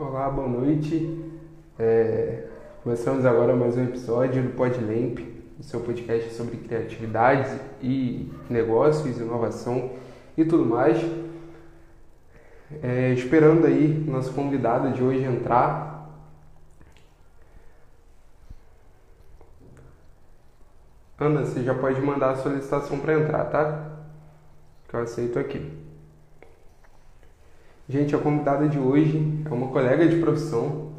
Olá, 0.00 0.30
boa 0.30 0.46
noite. 0.46 1.28
É, 1.76 2.44
começamos 2.84 3.26
agora 3.26 3.56
mais 3.56 3.76
um 3.76 3.82
episódio 3.82 4.44
do 4.44 4.50
PodLamp, 4.50 5.18
o 5.58 5.62
seu 5.64 5.80
podcast 5.80 6.34
sobre 6.34 6.56
criatividade 6.56 7.60
e 7.82 8.32
negócios, 8.48 9.18
inovação 9.18 9.96
e 10.36 10.44
tudo 10.44 10.64
mais. 10.64 10.98
É, 12.80 13.12
esperando 13.12 13.66
aí 13.66 13.88
nosso 13.88 14.32
convidado 14.34 14.92
de 14.92 15.02
hoje 15.02 15.24
entrar. 15.24 16.08
Ana, 21.18 21.44
você 21.44 21.64
já 21.64 21.74
pode 21.74 22.00
mandar 22.00 22.30
a 22.30 22.36
solicitação 22.36 23.00
para 23.00 23.14
entrar, 23.14 23.46
tá? 23.46 23.98
Que 24.88 24.94
eu 24.94 25.00
aceito 25.00 25.40
aqui. 25.40 25.87
Gente, 27.90 28.14
a 28.14 28.18
convidada 28.18 28.68
de 28.68 28.78
hoje 28.78 29.42
é 29.46 29.48
uma 29.48 29.68
colega 29.68 30.06
de 30.06 30.20
profissão, 30.20 30.92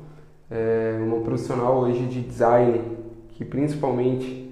é 0.49 0.97
uma 0.99 1.21
profissional 1.21 1.81
hoje 1.81 2.07
de 2.07 2.23
design, 2.23 2.97
que 3.29 3.45
principalmente 3.45 4.51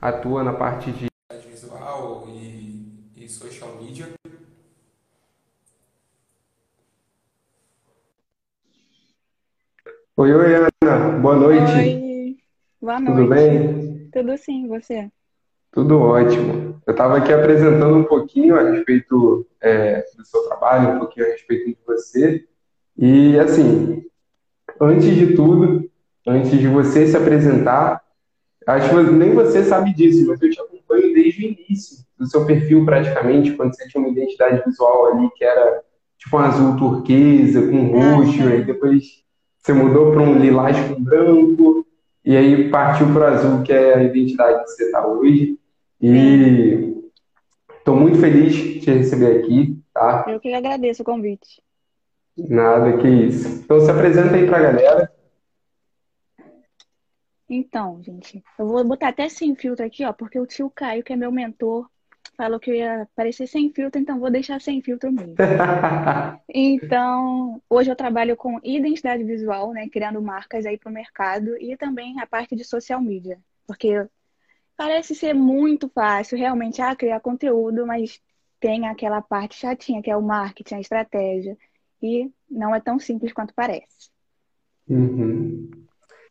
atua 0.00 0.44
na 0.44 0.52
parte 0.52 0.92
de 0.92 1.08
visual 1.50 2.28
e, 2.28 2.86
e 3.16 3.28
social 3.28 3.82
media. 3.82 4.06
Oi, 10.16 10.32
oi, 10.32 10.54
Ana. 10.54 11.18
Boa 11.18 11.34
noite. 11.34 11.72
Oi. 11.72 12.36
Boa 12.80 13.00
noite. 13.00 13.16
Tudo 13.16 13.28
bem? 13.28 14.08
Tudo 14.12 14.38
sim, 14.38 14.68
você? 14.68 15.10
Tudo 15.72 15.98
ótimo. 15.98 16.71
Eu 16.86 16.92
estava 16.92 17.16
aqui 17.18 17.32
apresentando 17.32 17.96
um 17.96 18.04
pouquinho 18.04 18.58
a 18.58 18.70
respeito 18.70 19.46
é, 19.60 20.04
do 20.16 20.24
seu 20.24 20.42
trabalho, 20.48 20.96
um 20.96 20.98
pouquinho 20.98 21.26
a 21.26 21.30
respeito 21.30 21.66
de 21.66 21.78
você. 21.86 22.44
E, 22.98 23.38
assim, 23.38 24.04
antes 24.80 25.14
de 25.14 25.34
tudo, 25.34 25.88
antes 26.26 26.50
de 26.50 26.66
você 26.66 27.06
se 27.06 27.16
apresentar, 27.16 28.02
acho 28.66 28.88
que 28.88 29.12
nem 29.12 29.32
você 29.32 29.62
sabe 29.64 29.94
disso, 29.94 30.26
mas 30.26 30.42
eu 30.42 30.50
te 30.50 30.60
acompanho 30.60 31.14
desde 31.14 31.46
o 31.46 31.48
início 31.50 32.04
do 32.18 32.26
seu 32.26 32.44
perfil, 32.44 32.84
praticamente, 32.84 33.52
quando 33.52 33.74
você 33.74 33.88
tinha 33.88 34.00
uma 34.00 34.10
identidade 34.10 34.62
visual 34.64 35.06
ali 35.06 35.30
que 35.36 35.44
era 35.44 35.82
tipo 36.18 36.36
um 36.36 36.40
azul 36.40 36.76
turquesa 36.76 37.68
com 37.68 37.86
roxo, 37.88 38.42
aí 38.42 38.64
depois 38.64 39.22
você 39.58 39.72
mudou 39.72 40.12
para 40.12 40.22
um 40.22 40.38
lilás 40.38 40.76
com 40.88 41.02
branco, 41.02 41.86
e 42.24 42.36
aí 42.36 42.70
partiu 42.70 43.12
para 43.12 43.30
o 43.30 43.34
azul, 43.34 43.62
que 43.62 43.72
é 43.72 43.94
a 43.94 44.02
identidade 44.02 44.64
que 44.64 44.70
você 44.70 44.84
está 44.84 45.06
hoje. 45.06 45.58
E 46.02 47.00
estou 47.78 47.94
muito 47.94 48.18
feliz 48.18 48.52
de 48.52 48.80
te 48.80 48.90
receber 48.90 49.38
aqui, 49.38 49.80
tá? 49.94 50.24
Eu 50.26 50.40
que 50.40 50.52
agradeço 50.52 51.02
o 51.02 51.04
convite. 51.04 51.62
Nada, 52.36 52.98
que 52.98 53.06
isso. 53.06 53.62
Então 53.62 53.78
se 53.78 53.88
apresenta 53.88 54.34
aí 54.34 54.46
para 54.46 54.58
a 54.58 54.62
galera. 54.62 55.12
Então, 57.48 58.02
gente, 58.02 58.42
eu 58.58 58.66
vou 58.66 58.82
botar 58.82 59.08
até 59.08 59.28
sem 59.28 59.54
filtro 59.54 59.84
aqui, 59.84 60.04
ó, 60.04 60.12
porque 60.12 60.40
o 60.40 60.46
tio 60.46 60.70
Caio, 60.70 61.04
que 61.04 61.12
é 61.12 61.16
meu 61.16 61.30
mentor, 61.30 61.86
falou 62.36 62.58
que 62.58 62.70
eu 62.70 62.74
ia 62.74 63.02
aparecer 63.02 63.46
sem 63.46 63.70
filtro, 63.70 64.00
então 64.00 64.18
vou 64.18 64.30
deixar 64.30 64.60
sem 64.60 64.82
filtro 64.82 65.12
mesmo. 65.12 65.34
então, 66.48 67.62
hoje 67.68 67.90
eu 67.90 67.96
trabalho 67.96 68.36
com 68.36 68.58
identidade 68.64 69.22
visual, 69.22 69.72
né, 69.72 69.88
criando 69.88 70.20
marcas 70.20 70.66
aí 70.66 70.78
para 70.78 70.90
o 70.90 70.92
mercado 70.94 71.56
e 71.60 71.76
também 71.76 72.18
a 72.20 72.26
parte 72.26 72.56
de 72.56 72.64
social 72.64 73.00
media, 73.00 73.38
porque 73.66 74.04
Parece 74.82 75.14
ser 75.14 75.32
muito 75.32 75.88
fácil, 75.88 76.36
realmente, 76.36 76.82
ah, 76.82 76.96
criar 76.96 77.20
conteúdo, 77.20 77.86
mas 77.86 78.20
tem 78.58 78.88
aquela 78.88 79.22
parte 79.22 79.54
chatinha, 79.54 80.02
que 80.02 80.10
é 80.10 80.16
o 80.16 80.20
marketing, 80.20 80.74
a 80.74 80.80
estratégia. 80.80 81.56
E 82.02 82.28
não 82.50 82.74
é 82.74 82.80
tão 82.80 82.98
simples 82.98 83.32
quanto 83.32 83.54
parece. 83.54 84.10
Uhum. 84.88 85.70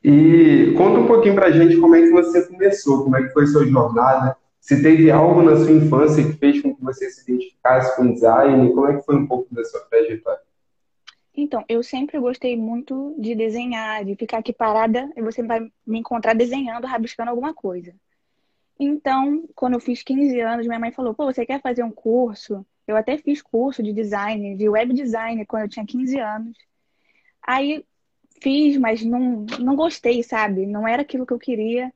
E 0.04 0.74
conta 0.78 1.00
um 1.00 1.08
pouquinho 1.08 1.34
pra 1.34 1.50
gente 1.50 1.80
como 1.80 1.96
é 1.96 2.02
que 2.02 2.12
você 2.12 2.46
começou, 2.46 3.06
como 3.06 3.16
é 3.16 3.24
que 3.24 3.32
foi 3.32 3.46
a 3.46 3.48
sua 3.48 3.66
jornada, 3.66 4.36
se 4.60 4.84
teve 4.84 5.10
algo 5.10 5.42
na 5.42 5.56
sua 5.56 5.72
infância 5.72 6.22
que 6.22 6.34
fez 6.34 6.62
com 6.62 6.76
que 6.76 6.84
você 6.84 7.10
se 7.10 7.22
identificasse 7.22 7.96
com 7.96 8.12
design, 8.12 8.70
como 8.74 8.88
é 8.88 8.98
que 8.98 9.06
foi 9.06 9.16
um 9.16 9.28
pouco 9.28 9.56
da 9.56 9.64
sua 9.64 9.80
trajetória? 9.86 10.42
Então, 11.34 11.64
eu 11.70 11.82
sempre 11.82 12.20
gostei 12.20 12.58
muito 12.58 13.16
de 13.18 13.34
desenhar, 13.34 14.04
de 14.04 14.14
ficar 14.18 14.40
aqui 14.40 14.52
parada 14.52 15.10
e 15.16 15.22
você 15.22 15.42
vai 15.42 15.62
me 15.88 16.00
encontrar 16.00 16.34
desenhando, 16.34 16.86
rabiscando 16.86 17.30
alguma 17.30 17.54
coisa. 17.54 17.96
Então, 18.84 19.48
quando 19.54 19.76
eu 19.76 19.80
fiz 19.80 20.02
15 20.02 20.40
anos, 20.40 20.66
minha 20.66 20.80
mãe 20.80 20.92
falou: 20.92 21.14
pô, 21.14 21.26
você 21.26 21.46
quer 21.46 21.62
fazer 21.62 21.84
um 21.84 21.92
curso? 21.92 22.66
Eu 22.88 22.98
até 22.98 23.16
fiz 23.16 23.40
curso 23.40 23.84
de 23.84 23.94
design, 23.94 24.56
de 24.58 24.68
web 24.68 24.92
design, 24.92 25.46
quando 25.46 25.64
eu 25.64 25.70
tinha 25.70 25.86
15 25.86 26.20
anos. 26.20 26.58
Aí 27.44 27.86
fiz, 28.42 28.78
mas 28.78 29.04
não, 29.04 29.46
não 29.60 29.76
gostei, 29.76 30.24
sabe? 30.24 30.66
Não 30.66 30.88
era 30.88 31.04
aquilo 31.04 31.28
que 31.28 31.34
eu 31.34 31.38
queria. 31.38 31.94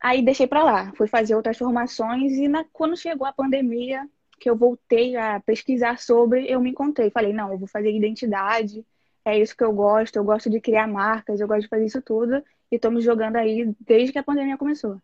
Aí 0.00 0.22
deixei 0.22 0.46
para 0.46 0.62
lá, 0.62 0.92
fui 0.96 1.08
fazer 1.08 1.34
outras 1.34 1.58
formações 1.58 2.34
e 2.34 2.46
na, 2.48 2.64
quando 2.72 2.96
chegou 2.96 3.26
a 3.26 3.32
pandemia, 3.32 4.08
que 4.38 4.48
eu 4.48 4.56
voltei 4.56 5.16
a 5.16 5.40
pesquisar 5.40 5.98
sobre, 5.98 6.46
eu 6.48 6.60
me 6.60 6.70
encontrei. 6.70 7.10
Falei, 7.10 7.32
não, 7.32 7.52
eu 7.52 7.58
vou 7.58 7.68
fazer 7.68 7.90
identidade, 7.90 8.86
é 9.24 9.38
isso 9.38 9.56
que 9.56 9.64
eu 9.64 9.72
gosto, 9.72 10.16
eu 10.16 10.24
gosto 10.24 10.50
de 10.50 10.60
criar 10.60 10.86
marcas, 10.86 11.40
eu 11.40 11.48
gosto 11.48 11.62
de 11.62 11.68
fazer 11.68 11.86
isso 11.86 12.02
tudo 12.02 12.42
e 12.70 12.78
tô 12.78 12.90
me 12.90 13.00
jogando 13.00 13.36
aí 13.36 13.74
desde 13.80 14.12
que 14.12 14.18
a 14.18 14.22
pandemia 14.24 14.58
começou. 14.58 15.00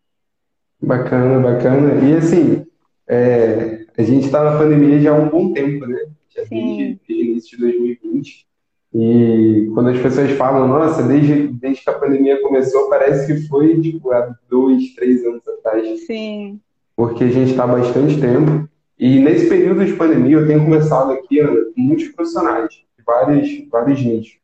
Bacana, 0.82 1.38
bacana. 1.40 2.08
E 2.08 2.16
assim, 2.16 2.66
é, 3.06 3.84
a 3.96 4.02
gente 4.02 4.26
está 4.26 4.42
na 4.42 4.58
pandemia 4.58 5.00
já 5.00 5.10
há 5.10 5.18
um 5.18 5.28
bom 5.28 5.52
tempo, 5.52 5.86
né? 5.86 5.98
Já 6.28 6.42
desde, 6.48 7.00
desde 7.06 7.24
o 7.24 7.26
início 7.26 7.58
de 7.58 7.64
2020. 7.64 8.46
E 8.92 9.70
quando 9.72 9.90
as 9.90 10.00
pessoas 10.00 10.30
falam, 10.32 10.66
nossa, 10.66 11.02
desde, 11.02 11.48
desde 11.48 11.84
que 11.84 11.90
a 11.90 11.98
pandemia 11.98 12.40
começou, 12.42 12.88
parece 12.88 13.26
que 13.26 13.46
foi 13.46 13.80
tipo 13.80 14.10
há 14.10 14.34
dois, 14.48 14.94
três 14.94 15.24
anos 15.24 15.46
atrás. 15.46 16.06
Sim. 16.06 16.60
Porque 16.96 17.24
a 17.24 17.28
gente 17.28 17.52
está 17.52 17.64
há 17.64 17.68
bastante 17.68 18.20
tempo. 18.20 18.68
E 18.98 19.18
nesse 19.18 19.48
período 19.48 19.84
de 19.84 19.94
pandemia, 19.94 20.36
eu 20.36 20.46
tenho 20.46 20.64
conversado 20.64 21.12
aqui 21.12 21.40
Ana, 21.40 21.60
com 21.74 21.80
muitos 21.80 22.08
profissionais, 22.08 22.68
de 22.70 23.04
vários, 23.04 23.68
vários 23.70 24.02
nichos. 24.04 24.38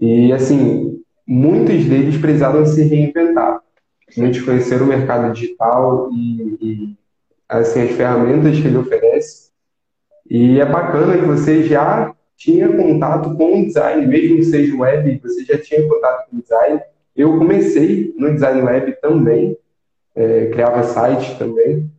E 0.00 0.32
assim, 0.32 1.00
muitos 1.26 1.84
deles 1.84 2.16
precisaram 2.16 2.64
se 2.66 2.82
reinventar 2.82 3.53
muitos 4.16 4.40
conheceram 4.42 4.86
o 4.86 4.88
mercado 4.88 5.32
digital 5.32 6.10
e, 6.12 6.58
e 6.60 6.96
assim, 7.48 7.82
as 7.82 7.92
ferramentas 7.92 8.58
que 8.58 8.66
ele 8.66 8.78
oferece. 8.78 9.50
E 10.28 10.60
é 10.60 10.66
bacana 10.66 11.18
que 11.18 11.24
você 11.24 11.64
já 11.64 12.14
tinha 12.36 12.68
contato 12.68 13.34
com 13.36 13.60
o 13.60 13.66
design, 13.66 14.06
mesmo 14.06 14.36
que 14.36 14.44
seja 14.44 14.76
web, 14.76 15.20
você 15.22 15.44
já 15.44 15.58
tinha 15.58 15.86
contato 15.88 16.30
com 16.30 16.36
o 16.36 16.42
design. 16.42 16.80
Eu 17.14 17.38
comecei 17.38 18.12
no 18.16 18.32
design 18.32 18.62
web 18.62 19.00
também, 19.00 19.56
é, 20.14 20.46
criava 20.46 20.82
site 20.82 21.38
também. 21.38 21.90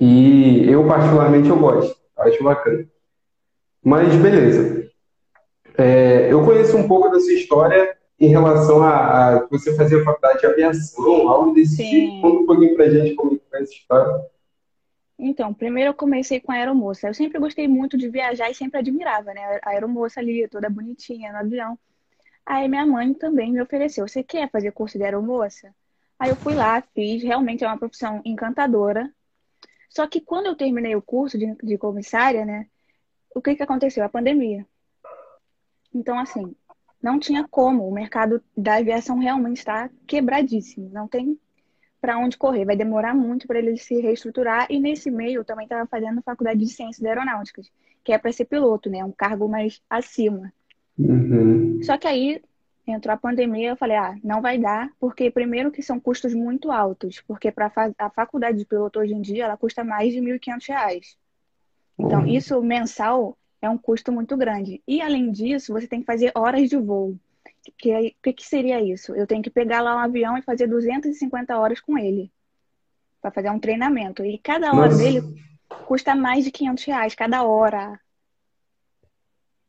E 0.00 0.70
eu, 0.70 0.86
particularmente, 0.86 1.48
eu 1.48 1.58
gosto, 1.58 1.96
acho 2.18 2.42
bacana. 2.44 2.86
Mas, 3.82 4.14
beleza. 4.14 4.88
É, 5.76 6.32
eu 6.32 6.44
conheço 6.44 6.76
um 6.76 6.86
pouco 6.86 7.08
da 7.08 7.20
sua 7.20 7.32
história 7.32 7.97
em 8.20 8.28
relação 8.28 8.82
a, 8.82 9.36
a 9.36 9.46
você 9.46 9.74
fazer 9.76 10.02
faculdade 10.04 10.40
de 10.40 10.46
aviação, 10.46 11.28
algo 11.28 11.54
desse 11.54 11.76
Sim. 11.76 11.84
tipo. 11.84 12.22
Conta 12.22 12.42
um 12.42 12.46
pouquinho 12.46 12.74
pra 12.74 12.90
gente 12.90 13.14
como 13.14 13.40
foi 13.48 13.62
essa 13.62 13.72
história. 13.72 14.26
Então, 15.18 15.52
primeiro 15.52 15.90
eu 15.90 15.94
comecei 15.94 16.40
com 16.40 16.52
a 16.52 16.56
aeromoça. 16.56 17.08
Eu 17.08 17.14
sempre 17.14 17.38
gostei 17.38 17.66
muito 17.66 17.96
de 17.96 18.08
viajar 18.08 18.50
e 18.50 18.54
sempre 18.54 18.78
admirava, 18.78 19.32
né? 19.32 19.60
A 19.64 19.70
aeromoça 19.70 20.20
ali, 20.20 20.46
toda 20.48 20.70
bonitinha 20.70 21.32
no 21.32 21.38
avião. 21.38 21.78
Aí 22.44 22.68
minha 22.68 22.86
mãe 22.86 23.12
também 23.14 23.52
me 23.52 23.60
ofereceu: 23.60 24.06
você 24.06 24.22
quer 24.22 24.50
fazer 24.50 24.72
curso 24.72 24.98
de 24.98 25.04
aeromoça? 25.04 25.74
Aí 26.18 26.30
eu 26.30 26.36
fui 26.36 26.54
lá, 26.54 26.82
fiz. 26.94 27.22
Realmente 27.22 27.64
é 27.64 27.66
uma 27.66 27.78
profissão 27.78 28.20
encantadora. 28.24 29.12
Só 29.90 30.06
que 30.06 30.20
quando 30.20 30.46
eu 30.46 30.56
terminei 30.56 30.94
o 30.96 31.02
curso 31.02 31.38
de, 31.38 31.54
de 31.62 31.78
comissária, 31.78 32.44
né? 32.44 32.66
O 33.34 33.40
que, 33.40 33.54
que 33.54 33.62
aconteceu? 33.62 34.04
A 34.04 34.08
pandemia. 34.08 34.66
Então, 35.94 36.18
assim, 36.18 36.54
não 37.02 37.18
tinha 37.18 37.46
como. 37.48 37.88
O 37.88 37.92
mercado 37.92 38.42
da 38.56 38.76
aviação 38.76 39.18
realmente 39.18 39.58
está 39.58 39.90
quebradíssimo. 40.06 40.90
Não 40.92 41.06
tem 41.06 41.38
para 42.00 42.18
onde 42.18 42.36
correr. 42.36 42.64
Vai 42.64 42.76
demorar 42.76 43.14
muito 43.14 43.46
para 43.46 43.58
ele 43.58 43.76
se 43.76 44.00
reestruturar. 44.00 44.66
E 44.70 44.78
nesse 44.78 45.10
meio, 45.10 45.40
eu 45.40 45.44
também 45.44 45.64
estava 45.64 45.86
fazendo 45.86 46.22
faculdade 46.22 46.60
de 46.60 46.68
ciências 46.68 47.04
aeronáuticas, 47.04 47.70
que 48.04 48.12
é 48.12 48.18
para 48.18 48.32
ser 48.32 48.44
piloto, 48.44 48.90
né? 48.90 49.04
Um 49.04 49.12
cargo 49.12 49.48
mais 49.48 49.80
acima. 49.88 50.52
Uhum. 50.98 51.80
Só 51.82 51.96
que 51.96 52.08
aí 52.08 52.42
entrou 52.86 53.14
a 53.14 53.18
pandemia, 53.18 53.70
eu 53.70 53.76
falei, 53.76 53.96
ah, 53.96 54.16
não 54.24 54.40
vai 54.40 54.58
dar, 54.58 54.90
porque 54.98 55.30
primeiro 55.30 55.70
que 55.70 55.82
são 55.82 56.00
custos 56.00 56.34
muito 56.34 56.72
altos, 56.72 57.20
porque 57.20 57.52
para 57.52 57.70
a 57.98 58.10
faculdade 58.10 58.58
de 58.58 58.64
piloto 58.64 58.98
hoje 58.98 59.12
em 59.12 59.20
dia, 59.20 59.44
ela 59.44 59.56
custa 59.56 59.84
mais 59.84 60.12
de 60.12 60.20
R$ 60.20 60.38
1.500. 60.38 61.16
Então, 61.98 62.20
uhum. 62.20 62.26
isso 62.26 62.62
mensal 62.62 63.36
é 63.60 63.68
um 63.68 63.78
custo 63.78 64.12
muito 64.12 64.36
grande. 64.36 64.82
E 64.86 65.00
além 65.00 65.30
disso, 65.30 65.72
você 65.72 65.86
tem 65.86 66.00
que 66.00 66.06
fazer 66.06 66.32
horas 66.34 66.68
de 66.68 66.76
voo. 66.76 67.10
O 67.10 67.72
que, 67.76 68.16
que, 68.22 68.32
que, 68.32 68.46
seria 68.46 68.80
isso? 68.80 69.14
Eu 69.14 69.26
tenho 69.26 69.42
que 69.42 69.50
pegar 69.50 69.80
lá 69.80 69.96
um 69.96 69.98
avião 69.98 70.38
e 70.38 70.42
fazer 70.42 70.66
250 70.66 71.56
horas 71.58 71.80
com 71.80 71.98
ele. 71.98 72.30
Para 73.20 73.30
fazer 73.30 73.50
um 73.50 73.58
treinamento. 73.58 74.24
E 74.24 74.38
cada 74.38 74.72
hora 74.72 74.90
Nossa. 74.90 75.02
dele 75.02 75.22
custa 75.86 76.14
mais 76.14 76.44
de 76.44 76.50
500 76.50 76.84
reais, 76.84 77.14
cada 77.14 77.42
hora. 77.42 78.00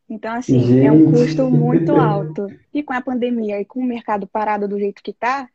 Então, 0.09 0.33
assim, 0.33 0.59
Gente. 0.59 0.85
é 0.85 0.91
um 0.91 1.11
custo 1.11 1.49
muito 1.49 1.95
alto. 1.95 2.47
E 2.73 2.81
com 2.81 2.93
a 2.93 3.01
pandemia 3.01 3.59
e 3.59 3.65
com 3.65 3.79
o 3.79 3.85
mercado 3.85 4.25
parado 4.27 4.67
do 4.67 4.79
jeito 4.79 5.03
que 5.03 5.11
está, 5.11 5.49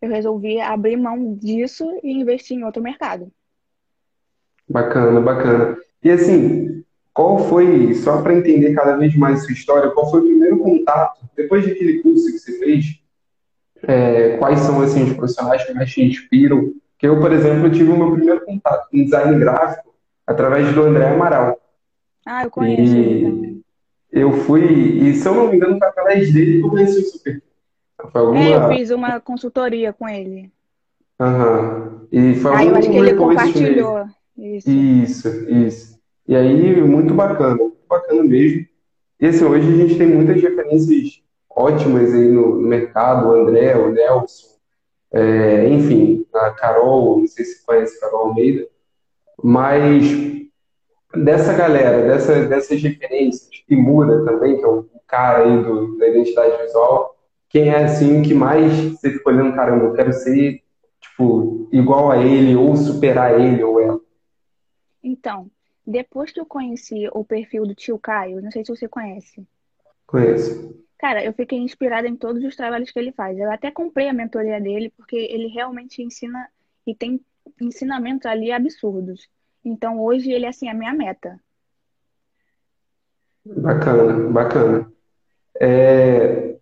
eu 0.00 0.08
resolvi 0.08 0.60
abrir 0.60 0.96
mão 0.96 1.34
disso 1.34 1.86
e 2.02 2.12
investir 2.12 2.56
em 2.56 2.64
outro 2.64 2.82
mercado. 2.82 3.30
Bacana, 4.68 5.20
bacana. 5.20 5.76
E 6.02 6.10
assim, 6.10 6.84
qual 7.20 7.38
foi, 7.38 7.92
só 7.92 8.22
para 8.22 8.34
entender 8.34 8.72
cada 8.72 8.96
vez 8.96 9.14
mais 9.14 9.44
sua 9.44 9.52
história, 9.52 9.90
qual 9.90 10.10
foi 10.10 10.20
o 10.20 10.24
primeiro 10.24 10.58
contato, 10.58 11.20
depois 11.36 11.66
daquele 11.66 12.02
curso 12.02 12.24
que 12.32 12.38
você 12.38 12.58
fez, 12.58 12.98
é, 13.82 14.38
quais 14.38 14.60
são 14.60 14.80
assim, 14.80 15.04
os 15.04 15.12
profissionais 15.12 15.62
que 15.62 15.74
mais 15.74 15.90
te 15.90 16.02
inspiram? 16.02 16.72
Que 16.98 17.06
eu, 17.06 17.20
por 17.20 17.30
exemplo, 17.30 17.70
tive 17.70 17.90
o 17.90 17.98
meu 17.98 18.12
primeiro 18.12 18.42
contato 18.46 18.88
com 18.90 19.04
design 19.04 19.38
gráfico 19.38 19.94
através 20.26 20.74
do 20.74 20.82
André 20.82 21.10
Amaral. 21.10 21.60
Ah, 22.24 22.44
eu 22.44 22.50
conheço 22.50 22.96
ele 22.96 23.26
também. 23.26 23.64
Eu 24.10 24.32
fui, 24.32 24.64
e 24.64 25.14
se 25.14 25.28
eu 25.28 25.34
não 25.34 25.48
me 25.48 25.56
engano, 25.56 25.78
foi 25.78 25.88
através 25.88 26.32
dele 26.32 26.60
que 26.60 26.66
eu 26.66 26.70
conheci 26.70 27.00
o 27.00 27.04
Super. 27.04 27.42
Foi 28.10 28.20
alguma... 28.22 28.40
É, 28.40 28.54
eu 28.54 28.68
fiz 28.68 28.90
uma 28.90 29.20
consultoria 29.20 29.92
com 29.92 30.08
ele. 30.08 30.50
Aham. 31.20 32.06
E 32.10 32.34
foi 32.36 32.54
ah, 32.54 32.64
eu 32.64 32.76
acho 32.76 32.90
que 32.90 32.96
ele 32.96 33.14
compartilhou. 33.14 34.06
Isso. 34.38 34.70
isso, 34.70 35.28
isso. 35.50 35.89
E 36.26 36.36
aí, 36.36 36.80
muito 36.80 37.14
bacana, 37.14 37.56
muito 37.56 37.78
bacana 37.88 38.22
mesmo. 38.22 38.66
E 39.20 39.26
assim, 39.26 39.44
hoje 39.44 39.68
a 39.68 39.76
gente 39.76 39.98
tem 39.98 40.06
muitas 40.06 40.40
referências 40.40 41.22
ótimas 41.48 42.14
aí 42.14 42.28
no, 42.28 42.54
no 42.56 42.68
mercado, 42.68 43.28
o 43.28 43.32
André, 43.32 43.76
o 43.76 43.90
Nelson, 43.90 44.56
é, 45.12 45.68
enfim, 45.68 46.24
a 46.32 46.50
Carol, 46.50 47.18
não 47.18 47.26
sei 47.26 47.44
se 47.44 47.64
conhece 47.66 48.00
Carol 48.00 48.28
Almeida, 48.28 48.66
mas 49.42 50.04
dessa 51.14 51.52
galera, 51.52 52.02
dessa, 52.02 52.46
dessas 52.46 52.80
referências, 52.80 53.50
Muda 53.70 54.24
também, 54.24 54.56
que 54.56 54.64
é 54.64 54.68
o 54.68 54.88
cara 55.06 55.44
aí 55.44 55.62
do, 55.62 55.96
da 55.96 56.08
identidade 56.08 56.60
visual, 56.62 57.16
quem 57.48 57.68
é 57.68 57.84
assim 57.84 58.22
que 58.22 58.34
mais 58.34 58.72
você 58.92 59.10
fica 59.10 59.30
olhando, 59.30 59.54
caramba, 59.54 59.84
eu 59.84 59.92
quero 59.92 60.12
ser 60.12 60.62
tipo, 61.00 61.68
igual 61.72 62.10
a 62.10 62.18
ele, 62.18 62.56
ou 62.56 62.76
superar 62.76 63.40
ele 63.40 63.62
ou 63.62 63.80
ela? 63.80 64.00
Então, 65.02 65.50
depois 65.90 66.30
que 66.30 66.40
eu 66.40 66.46
conheci 66.46 67.08
o 67.12 67.24
perfil 67.24 67.66
do 67.66 67.74
tio 67.74 67.98
Caio, 67.98 68.40
não 68.40 68.50
sei 68.50 68.64
se 68.64 68.74
você 68.74 68.88
conhece. 68.88 69.46
Conheço. 70.06 70.84
Cara, 70.98 71.24
eu 71.24 71.32
fiquei 71.32 71.58
inspirada 71.58 72.06
em 72.06 72.16
todos 72.16 72.44
os 72.44 72.54
trabalhos 72.54 72.90
que 72.90 72.98
ele 72.98 73.12
faz. 73.12 73.38
Eu 73.38 73.50
até 73.50 73.70
comprei 73.70 74.08
a 74.08 74.12
mentoria 74.12 74.60
dele, 74.60 74.92
porque 74.96 75.16
ele 75.16 75.48
realmente 75.48 76.02
ensina 76.02 76.48
e 76.86 76.94
tem 76.94 77.20
ensinamentos 77.60 78.26
ali 78.26 78.52
absurdos. 78.52 79.28
Então, 79.64 80.00
hoje 80.00 80.30
ele 80.30 80.46
é 80.46 80.48
assim, 80.48 80.68
a 80.68 80.74
minha 80.74 80.92
meta. 80.92 81.40
Bacana, 83.44 84.28
bacana. 84.28 84.92
É... 85.58 86.56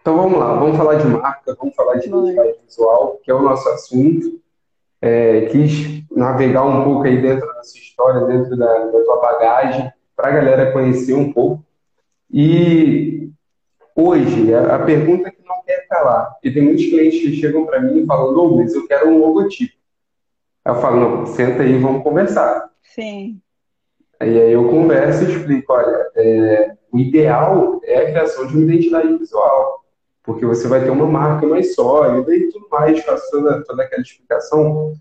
Então 0.00 0.16
vamos 0.16 0.38
lá, 0.38 0.54
vamos 0.54 0.76
falar 0.76 0.96
de 0.96 1.06
marca, 1.06 1.54
vamos 1.54 1.74
falar 1.74 1.96
de 1.96 2.08
identidade 2.08 2.58
visual, 2.66 3.18
que 3.22 3.30
é 3.30 3.34
o 3.34 3.42
nosso 3.42 3.68
assunto. 3.70 4.40
É, 5.00 5.42
quis 5.46 6.02
navegar 6.10 6.64
um 6.64 6.84
pouco 6.84 7.04
aí 7.04 7.20
dentro 7.20 7.46
da 7.46 7.62
sua 7.62 7.80
história, 7.80 8.26
dentro 8.26 8.56
da, 8.56 8.66
da 8.66 9.04
tua 9.04 9.20
bagagem, 9.20 9.92
para 10.16 10.28
a 10.28 10.32
galera 10.32 10.72
conhecer 10.72 11.14
um 11.14 11.32
pouco. 11.32 11.64
E 12.30 13.30
hoje, 13.94 14.54
a, 14.54 14.76
a, 14.76 14.78
pergunta 14.80 15.30
que 15.30 15.42
não 15.46 15.62
quer 15.64 15.86
calar, 15.88 16.36
e 16.42 16.50
tem 16.50 16.62
muitos 16.62 16.86
clientes 16.86 17.20
que 17.20 17.36
chegam 17.36 17.66
para 17.66 17.80
mim 17.80 18.06
falando, 18.06 18.42
ô, 18.42 18.56
mas 18.56 18.74
eu 18.74 18.86
quero 18.86 19.08
um 19.08 19.18
logotipo. 19.18 19.74
Eu 20.64 20.76
falo, 20.76 21.00
não, 21.00 21.26
senta 21.26 21.62
aí, 21.62 21.78
vamos 21.78 22.02
conversar. 22.02 22.70
Sim. 22.82 23.40
Aí, 24.18 24.40
aí 24.40 24.52
eu 24.52 24.68
converso 24.68 25.24
e 25.24 25.36
explico, 25.36 25.72
olha, 25.72 26.10
é, 26.16 26.72
o 26.90 26.98
ideal 26.98 27.80
é 27.84 27.98
a 27.98 28.06
criação 28.06 28.46
de 28.46 28.56
uma 28.56 28.64
identidade 28.64 29.18
visual 29.18 29.73
porque 30.24 30.46
você 30.46 30.66
vai 30.66 30.82
ter 30.82 30.90
uma 30.90 31.06
marca 31.06 31.46
mais 31.46 31.74
sólida 31.74 32.34
e 32.34 32.50
tudo 32.50 32.66
mais, 32.70 33.04
toda, 33.30 33.62
toda 33.62 33.82
aquela 33.82 34.02
explicação. 34.02 34.94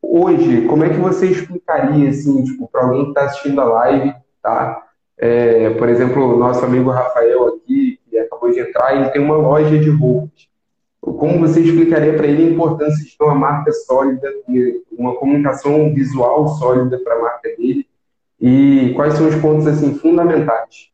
Hoje, 0.00 0.66
como 0.66 0.82
é 0.82 0.88
que 0.88 0.96
você 0.96 1.26
explicaria, 1.26 2.08
assim, 2.08 2.42
tipo, 2.42 2.68
para 2.68 2.84
alguém 2.84 3.04
que 3.04 3.10
está 3.10 3.24
assistindo 3.24 3.60
a 3.60 3.64
live, 3.64 4.14
tá? 4.42 4.82
É, 5.18 5.70
por 5.70 5.88
exemplo, 5.88 6.34
o 6.34 6.38
nosso 6.38 6.64
amigo 6.64 6.90
Rafael 6.90 7.48
aqui, 7.48 8.00
que 8.08 8.18
acabou 8.18 8.50
de 8.50 8.60
entrar, 8.60 8.96
ele 8.96 9.10
tem 9.10 9.22
uma 9.22 9.36
loja 9.36 9.78
de 9.78 9.90
roupas. 9.90 10.48
Como 11.00 11.40
você 11.40 11.60
explicaria 11.60 12.14
para 12.14 12.26
ele 12.26 12.48
a 12.48 12.50
importância 12.50 13.04
de 13.04 13.16
ter 13.16 13.24
uma 13.24 13.34
marca 13.34 13.70
sólida, 13.72 14.28
uma 14.90 15.14
comunicação 15.16 15.92
visual 15.92 16.48
sólida 16.48 16.98
para 16.98 17.14
a 17.14 17.22
marca 17.22 17.48
dele? 17.56 17.86
E 18.40 18.92
quais 18.96 19.14
são 19.14 19.28
os 19.28 19.34
pontos 19.36 19.66
assim 19.66 19.94
fundamentais? 19.98 20.91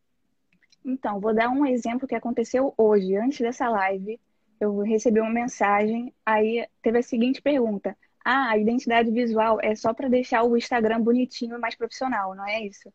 Então, 0.85 1.21
vou 1.21 1.35
dar 1.35 1.49
um 1.49 1.67
exemplo 1.67 2.09
que 2.09 2.15
aconteceu 2.15 2.73
hoje, 2.77 3.17
antes 3.17 3.41
dessa 3.41 3.69
live. 3.69 4.19
Eu 4.61 4.79
recebi 4.81 5.21
uma 5.21 5.31
mensagem, 5.31 6.13
aí 6.25 6.67
teve 6.83 6.99
a 6.99 7.03
seguinte 7.03 7.41
pergunta: 7.41 7.97
Ah, 8.25 8.51
a 8.51 8.59
identidade 8.59 9.11
visual 9.11 9.59
é 9.63 9.75
só 9.75 9.95
para 9.95 10.09
deixar 10.09 10.43
o 10.43 10.57
Instagram 10.57 11.01
bonitinho 11.01 11.57
e 11.57 11.61
mais 11.61 11.75
profissional, 11.77 12.35
não 12.35 12.47
é 12.47 12.65
isso? 12.65 12.93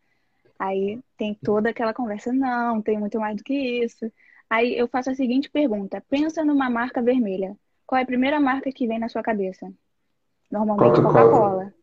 Aí 0.60 1.00
tem 1.18 1.34
toda 1.34 1.70
aquela 1.70 1.94
conversa: 1.94 2.34
Não, 2.34 2.82
tem 2.82 3.00
muito 3.00 3.20
mais 3.20 3.38
do 3.38 3.44
que 3.44 3.54
isso. 3.54 4.12
Aí 4.50 4.78
eu 4.78 4.88
faço 4.88 5.10
a 5.10 5.16
seguinte 5.16 5.50
pergunta: 5.50 6.04
Pensa 6.10 6.44
numa 6.44 6.70
marca 6.70 7.02
vermelha. 7.02 7.56
Qual 7.86 8.00
é 8.00 8.04
a 8.04 8.08
primeira 8.08 8.40
marca 8.40 8.72
que 8.72 8.88
vem 8.88 9.00
na 9.00 9.10
sua 9.10 9.24
cabeça? 9.24 9.72
Normalmente 10.52 11.02
Coca-Cola. 11.02 11.74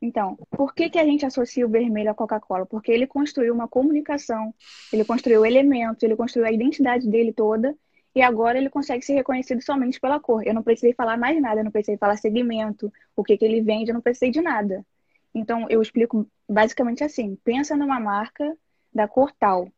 Então, 0.00 0.36
por 0.50 0.74
que, 0.74 0.88
que 0.88 0.98
a 0.98 1.04
gente 1.04 1.26
associa 1.26 1.66
o 1.66 1.68
vermelho 1.68 2.10
à 2.10 2.14
Coca-Cola? 2.14 2.64
Porque 2.64 2.92
ele 2.92 3.06
construiu 3.06 3.52
uma 3.52 3.66
comunicação, 3.66 4.54
ele 4.92 5.04
construiu 5.04 5.44
elementos, 5.44 6.02
ele 6.02 6.14
construiu 6.14 6.46
a 6.46 6.52
identidade 6.52 7.08
dele 7.08 7.32
toda 7.32 7.76
e 8.14 8.22
agora 8.22 8.58
ele 8.58 8.70
consegue 8.70 9.04
ser 9.04 9.14
reconhecido 9.14 9.60
somente 9.60 10.00
pela 10.00 10.20
cor. 10.20 10.46
Eu 10.46 10.54
não 10.54 10.62
precisei 10.62 10.92
falar 10.94 11.16
mais 11.16 11.40
nada, 11.40 11.60
eu 11.60 11.64
não 11.64 11.70
precisei 11.72 11.96
falar 11.96 12.16
segmento, 12.16 12.92
o 13.16 13.24
que, 13.24 13.36
que 13.36 13.44
ele 13.44 13.60
vende, 13.60 13.90
eu 13.90 13.94
não 13.94 14.00
precisei 14.00 14.30
de 14.30 14.40
nada. 14.40 14.86
Então, 15.34 15.66
eu 15.68 15.82
explico 15.82 16.26
basicamente 16.48 17.02
assim: 17.04 17.36
pensa 17.44 17.76
numa 17.76 18.00
marca 18.00 18.56
da 18.92 19.06
cor 19.08 19.32
tal. 19.38 19.68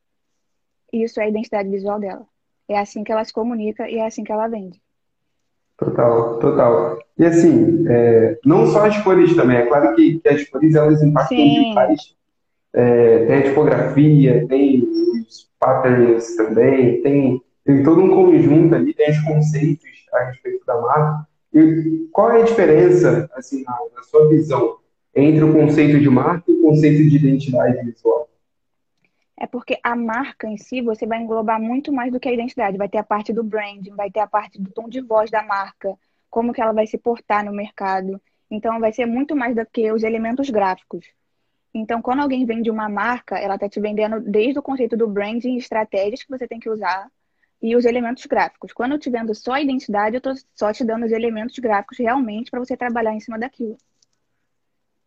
Isso 0.92 1.20
é 1.20 1.24
a 1.24 1.28
identidade 1.28 1.68
visual 1.68 1.98
dela. 1.98 2.26
É 2.68 2.78
assim 2.78 3.02
que 3.04 3.12
ela 3.12 3.24
se 3.24 3.32
comunica 3.32 3.88
e 3.88 3.96
é 3.96 4.06
assim 4.06 4.24
que 4.24 4.32
ela 4.32 4.48
vende. 4.48 4.80
Total, 5.80 6.38
total. 6.38 6.98
E 7.18 7.24
assim, 7.24 7.86
é, 7.88 8.38
não 8.44 8.66
só 8.66 8.84
as 8.84 8.98
cores 8.98 9.34
também, 9.34 9.56
é 9.56 9.66
claro 9.66 9.96
que, 9.96 10.20
que 10.20 10.28
as 10.28 10.44
cores 10.44 10.74
elas 10.74 11.02
impactam 11.02 11.38
Sim. 11.38 11.68
demais. 11.70 12.14
É, 12.74 13.26
tem 13.26 13.36
a 13.38 13.42
tipografia, 13.42 14.46
tem 14.46 14.82
os 14.82 15.48
patterns 15.58 16.36
também, 16.36 17.00
tem, 17.00 17.42
tem 17.64 17.82
todo 17.82 18.02
um 18.02 18.10
conjunto 18.10 18.74
ali, 18.74 18.92
tem 18.92 19.10
os 19.10 19.20
conceitos 19.20 19.88
a 20.12 20.24
respeito 20.24 20.66
da 20.66 20.78
marca. 20.80 21.26
E 21.54 22.08
qual 22.12 22.30
é 22.32 22.42
a 22.42 22.44
diferença, 22.44 23.28
assim, 23.34 23.64
na, 23.64 23.78
na 23.96 24.02
sua 24.02 24.28
visão, 24.28 24.76
entre 25.16 25.42
o 25.42 25.52
conceito 25.52 25.98
de 25.98 26.10
marca 26.10 26.44
e 26.46 26.52
o 26.52 26.62
conceito 26.62 27.08
de 27.08 27.16
identidade 27.16 27.82
visual? 27.84 28.28
É 29.40 29.46
porque 29.46 29.78
a 29.82 29.96
marca 29.96 30.46
em 30.46 30.58
si 30.58 30.82
você 30.82 31.06
vai 31.06 31.18
englobar 31.18 31.58
muito 31.58 31.90
mais 31.90 32.12
do 32.12 32.20
que 32.20 32.28
a 32.28 32.32
identidade. 32.32 32.76
Vai 32.76 32.90
ter 32.90 32.98
a 32.98 33.02
parte 33.02 33.32
do 33.32 33.42
branding, 33.42 33.94
vai 33.94 34.10
ter 34.10 34.20
a 34.20 34.26
parte 34.26 34.60
do 34.60 34.70
tom 34.70 34.86
de 34.86 35.00
voz 35.00 35.30
da 35.30 35.42
marca, 35.42 35.96
como 36.28 36.52
que 36.52 36.60
ela 36.60 36.72
vai 36.72 36.86
se 36.86 36.98
portar 36.98 37.42
no 37.42 37.50
mercado. 37.50 38.20
Então 38.50 38.78
vai 38.78 38.92
ser 38.92 39.06
muito 39.06 39.34
mais 39.34 39.56
do 39.56 39.64
que 39.64 39.90
os 39.90 40.02
elementos 40.02 40.50
gráficos. 40.50 41.06
Então, 41.72 42.02
quando 42.02 42.20
alguém 42.20 42.44
vende 42.44 42.70
uma 42.70 42.88
marca, 42.88 43.38
ela 43.38 43.54
está 43.54 43.68
te 43.68 43.80
vendendo 43.80 44.20
desde 44.20 44.58
o 44.58 44.62
conceito 44.62 44.96
do 44.96 45.08
branding, 45.08 45.56
estratégias 45.56 46.22
que 46.22 46.28
você 46.28 46.46
tem 46.46 46.58
que 46.58 46.68
usar 46.68 47.08
e 47.62 47.76
os 47.76 47.84
elementos 47.84 48.26
gráficos. 48.26 48.72
Quando 48.72 48.92
eu 48.92 48.98
te 48.98 49.08
vendo 49.08 49.34
só 49.34 49.52
a 49.52 49.60
identidade, 49.60 50.16
eu 50.16 50.18
estou 50.18 50.34
só 50.54 50.72
te 50.72 50.84
dando 50.84 51.06
os 51.06 51.12
elementos 51.12 51.58
gráficos 51.58 51.98
realmente 51.98 52.50
para 52.50 52.60
você 52.60 52.76
trabalhar 52.76 53.14
em 53.14 53.20
cima 53.20 53.38
daquilo. 53.38 53.76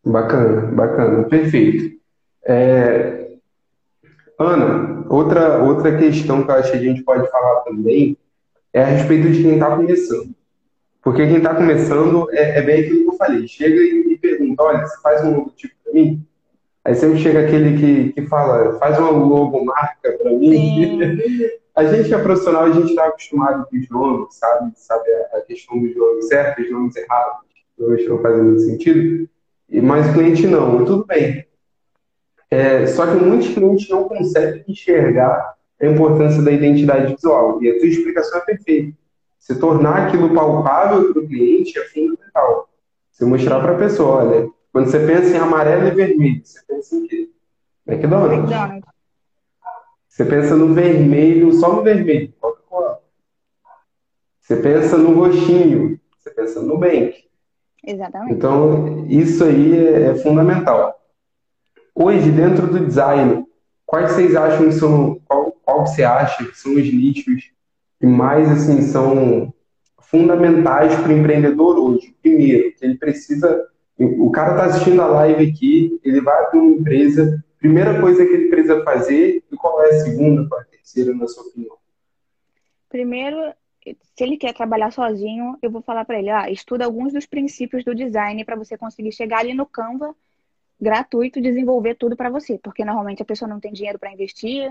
Bacana, 0.04 0.72
bacana, 0.72 1.24
perfeito. 1.24 2.00
É, 2.46 3.33
Ana, 4.38 5.04
outra, 5.08 5.62
outra 5.62 5.96
questão 5.96 6.42
que 6.42 6.50
eu 6.50 6.54
acho 6.54 6.72
que 6.72 6.78
a 6.78 6.80
gente 6.80 7.02
pode 7.02 7.30
falar 7.30 7.60
também 7.60 8.16
é 8.72 8.82
a 8.82 8.86
respeito 8.86 9.30
de 9.30 9.42
quem 9.42 9.54
está 9.54 9.76
começando. 9.76 10.34
Porque 11.02 11.26
quem 11.26 11.36
está 11.36 11.54
começando 11.54 12.28
é, 12.32 12.58
é, 12.58 12.62
bem 12.62 12.80
aquilo 12.80 13.02
que 13.02 13.08
eu 13.10 13.16
falei. 13.18 13.46
Chega 13.46 13.76
e, 13.76 14.12
e 14.12 14.18
pergunta, 14.18 14.62
olha, 14.62 14.86
você 14.86 15.00
faz 15.02 15.24
um 15.24 15.36
logotipo 15.36 15.74
para 15.84 15.92
mim? 15.92 16.26
Aí 16.84 16.94
sempre 16.94 17.18
chega 17.18 17.40
aquele 17.40 17.78
que, 17.78 18.12
que 18.12 18.26
fala, 18.26 18.78
faz 18.78 18.98
uma 18.98 19.10
logo 19.10 19.64
marca 19.64 20.12
para 20.12 20.30
mim. 20.32 20.98
a 21.74 21.84
gente 21.84 22.12
é 22.12 22.18
profissional, 22.18 22.64
a 22.64 22.72
gente 22.72 22.90
está 22.90 23.06
acostumado 23.06 23.66
com 23.68 23.76
os 23.76 23.88
nomes, 23.88 24.34
sabe? 24.34 24.72
Sabe 24.76 25.08
a, 25.32 25.40
questão 25.42 25.78
dos 25.78 25.94
nomes 25.94 26.28
certos, 26.28 26.64
os 26.64 26.70
nomes 26.70 26.96
errados, 26.96 27.46
que 27.76 28.08
não 28.08 28.22
fazem 28.22 28.42
muito 28.42 28.60
sentido. 28.60 29.28
E, 29.68 29.80
mas 29.80 30.08
o 30.08 30.12
cliente 30.14 30.46
não, 30.46 30.84
tudo 30.84 31.04
bem. 31.04 31.46
É, 32.54 32.86
só 32.86 33.04
que 33.04 33.16
muitos 33.16 33.48
clientes 33.48 33.88
não 33.88 34.08
conseguem 34.08 34.64
enxergar 34.68 35.56
a 35.80 35.86
importância 35.86 36.40
da 36.40 36.52
identidade 36.52 37.12
visual. 37.12 37.60
E 37.60 37.68
a 37.68 37.78
tua 37.78 37.88
explicação 37.88 38.38
é 38.38 38.44
perfeita. 38.44 38.96
Se 39.40 39.58
tornar 39.58 40.06
aquilo 40.06 40.32
palpável 40.32 41.12
para 41.12 41.22
o 41.22 41.26
cliente 41.26 41.76
é 41.76 41.84
fundamental. 41.86 42.68
Você 43.10 43.24
mostrar 43.24 43.60
para 43.60 43.72
a 43.72 43.78
pessoa, 43.78 44.24
olha, 44.24 44.48
quando 44.72 44.88
você 44.88 45.04
pensa 45.04 45.36
em 45.36 45.38
amarelo 45.38 45.88
e 45.88 45.90
vermelho, 45.90 46.40
você 46.44 46.60
pensa 46.66 46.94
em 46.94 47.06
quê? 47.08 47.28
McDonald's. 47.86 48.50
McDonald's. 48.50 48.88
Você 50.08 50.24
pensa 50.24 50.54
no 50.54 50.72
vermelho, 50.72 51.52
só 51.54 51.74
no 51.74 51.82
vermelho, 51.82 52.32
Coca-Cola. 52.40 53.00
Você 54.40 54.56
pensa 54.56 54.96
no 54.96 55.12
roxinho, 55.12 55.98
você 56.16 56.30
pensa 56.30 56.60
no 56.60 56.68
Nubank. 56.68 57.24
Exatamente. 57.84 58.32
Então, 58.32 59.06
isso 59.08 59.42
aí 59.42 59.76
é, 59.76 60.10
é 60.10 60.14
fundamental. 60.14 61.03
Hoje, 61.96 62.28
dentro 62.32 62.66
do 62.66 62.84
design, 62.84 63.46
quais 63.86 64.10
vocês 64.10 64.34
acham 64.34 64.66
que 64.66 64.72
são, 64.72 65.20
qual, 65.26 65.52
qual 65.62 65.86
você 65.86 66.02
acha 66.02 66.44
que 66.44 66.58
são 66.58 66.74
os 66.74 66.92
nichos 66.92 67.52
que 68.00 68.06
mais, 68.06 68.50
assim, 68.50 68.82
são 68.82 69.54
fundamentais 70.00 70.92
para 70.96 71.10
o 71.10 71.16
empreendedor 71.16 71.78
hoje? 71.78 72.12
Primeiro, 72.20 72.74
que 72.74 72.84
ele 72.84 72.98
precisa, 72.98 73.64
o 73.96 74.28
cara 74.32 74.50
está 74.50 74.64
assistindo 74.64 75.00
a 75.02 75.06
live 75.06 75.48
aqui, 75.48 76.00
ele 76.02 76.20
vai 76.20 76.36
abrir 76.44 76.58
uma 76.58 76.72
empresa, 76.72 77.44
primeira 77.60 78.00
coisa 78.00 78.26
que 78.26 78.32
ele 78.32 78.48
precisa 78.48 78.82
fazer, 78.82 79.44
e 79.50 79.56
qual 79.56 79.80
é 79.84 79.90
a 79.90 80.00
segunda, 80.00 80.48
qual 80.48 80.60
é 80.60 80.64
a 80.64 80.66
terceira, 80.66 81.14
na 81.14 81.28
sua 81.28 81.44
opinião? 81.44 81.76
Primeiro, 82.88 83.38
se 83.84 84.24
ele 84.24 84.36
quer 84.36 84.52
trabalhar 84.52 84.90
sozinho, 84.90 85.56
eu 85.62 85.70
vou 85.70 85.80
falar 85.80 86.04
para 86.04 86.18
ele, 86.18 86.30
ah, 86.30 86.50
estuda 86.50 86.84
alguns 86.84 87.12
dos 87.12 87.24
princípios 87.24 87.84
do 87.84 87.94
design 87.94 88.44
para 88.44 88.56
você 88.56 88.76
conseguir 88.76 89.12
chegar 89.12 89.38
ali 89.38 89.54
no 89.54 89.64
Canva 89.64 90.12
gratuito 90.84 91.40
desenvolver 91.40 91.94
tudo 91.94 92.14
para 92.14 92.28
você, 92.28 92.58
porque 92.58 92.84
normalmente 92.84 93.22
a 93.22 93.24
pessoa 93.24 93.48
não 93.48 93.58
tem 93.58 93.72
dinheiro 93.72 93.98
para 93.98 94.12
investir, 94.12 94.70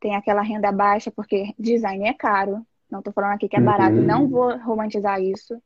tem 0.00 0.14
aquela 0.14 0.40
renda 0.40 0.70
baixa, 0.70 1.10
porque 1.10 1.52
design 1.58 2.06
é 2.06 2.14
caro. 2.14 2.64
Não 2.88 3.00
estou 3.00 3.12
falando 3.12 3.32
aqui 3.32 3.48
que 3.48 3.56
é 3.56 3.60
barato, 3.60 3.96
uhum. 3.96 4.04
não 4.04 4.28
vou 4.28 4.56
romantizar 4.58 5.20
isso. 5.20 5.60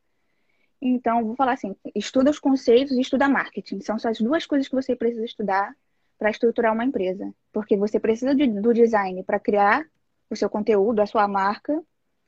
Então, 0.81 1.25
vou 1.25 1.37
falar 1.37 1.53
assim: 1.53 1.77
estuda 1.95 2.31
os 2.31 2.41
conceitos 2.41 2.97
e 2.97 3.01
estuda 3.01 3.29
marketing. 3.29 3.81
São 3.81 3.99
só 3.99 4.09
as 4.09 4.19
duas 4.19 4.47
coisas 4.47 4.67
que 4.67 4.75
você 4.75 4.97
precisa 4.97 5.25
estudar 5.25 5.73
para 6.19 6.31
estruturar 6.31 6.73
uma 6.73 6.85
empresa. 6.85 7.33
Porque 7.53 7.77
você 7.77 8.01
precisa 8.01 8.35
de, 8.35 8.49
do 8.49 8.73
design 8.73 9.23
para 9.23 9.39
criar 9.39 9.85
o 10.29 10.35
seu 10.35 10.51
conteúdo, 10.51 11.01
a 11.01 11.07
sua 11.07 11.29
marca. 11.29 11.81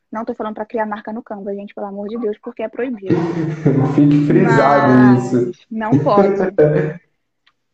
Não 0.09 0.21
estou 0.21 0.35
falando 0.35 0.53
para 0.53 0.65
criar 0.65 0.85
marca 0.85 1.11
no 1.11 1.21
Canva, 1.21 1.53
gente, 1.53 1.73
pelo 1.73 1.87
amor 1.87 2.07
de 2.07 2.17
Deus, 2.17 2.37
porque 2.41 2.63
é 2.63 2.69
proibido. 2.69 3.15
Fique 3.95 4.25
frisado 4.27 4.93
Mas, 4.93 5.33
isso. 5.33 5.67
Não 5.69 5.91
pode. 5.99 6.29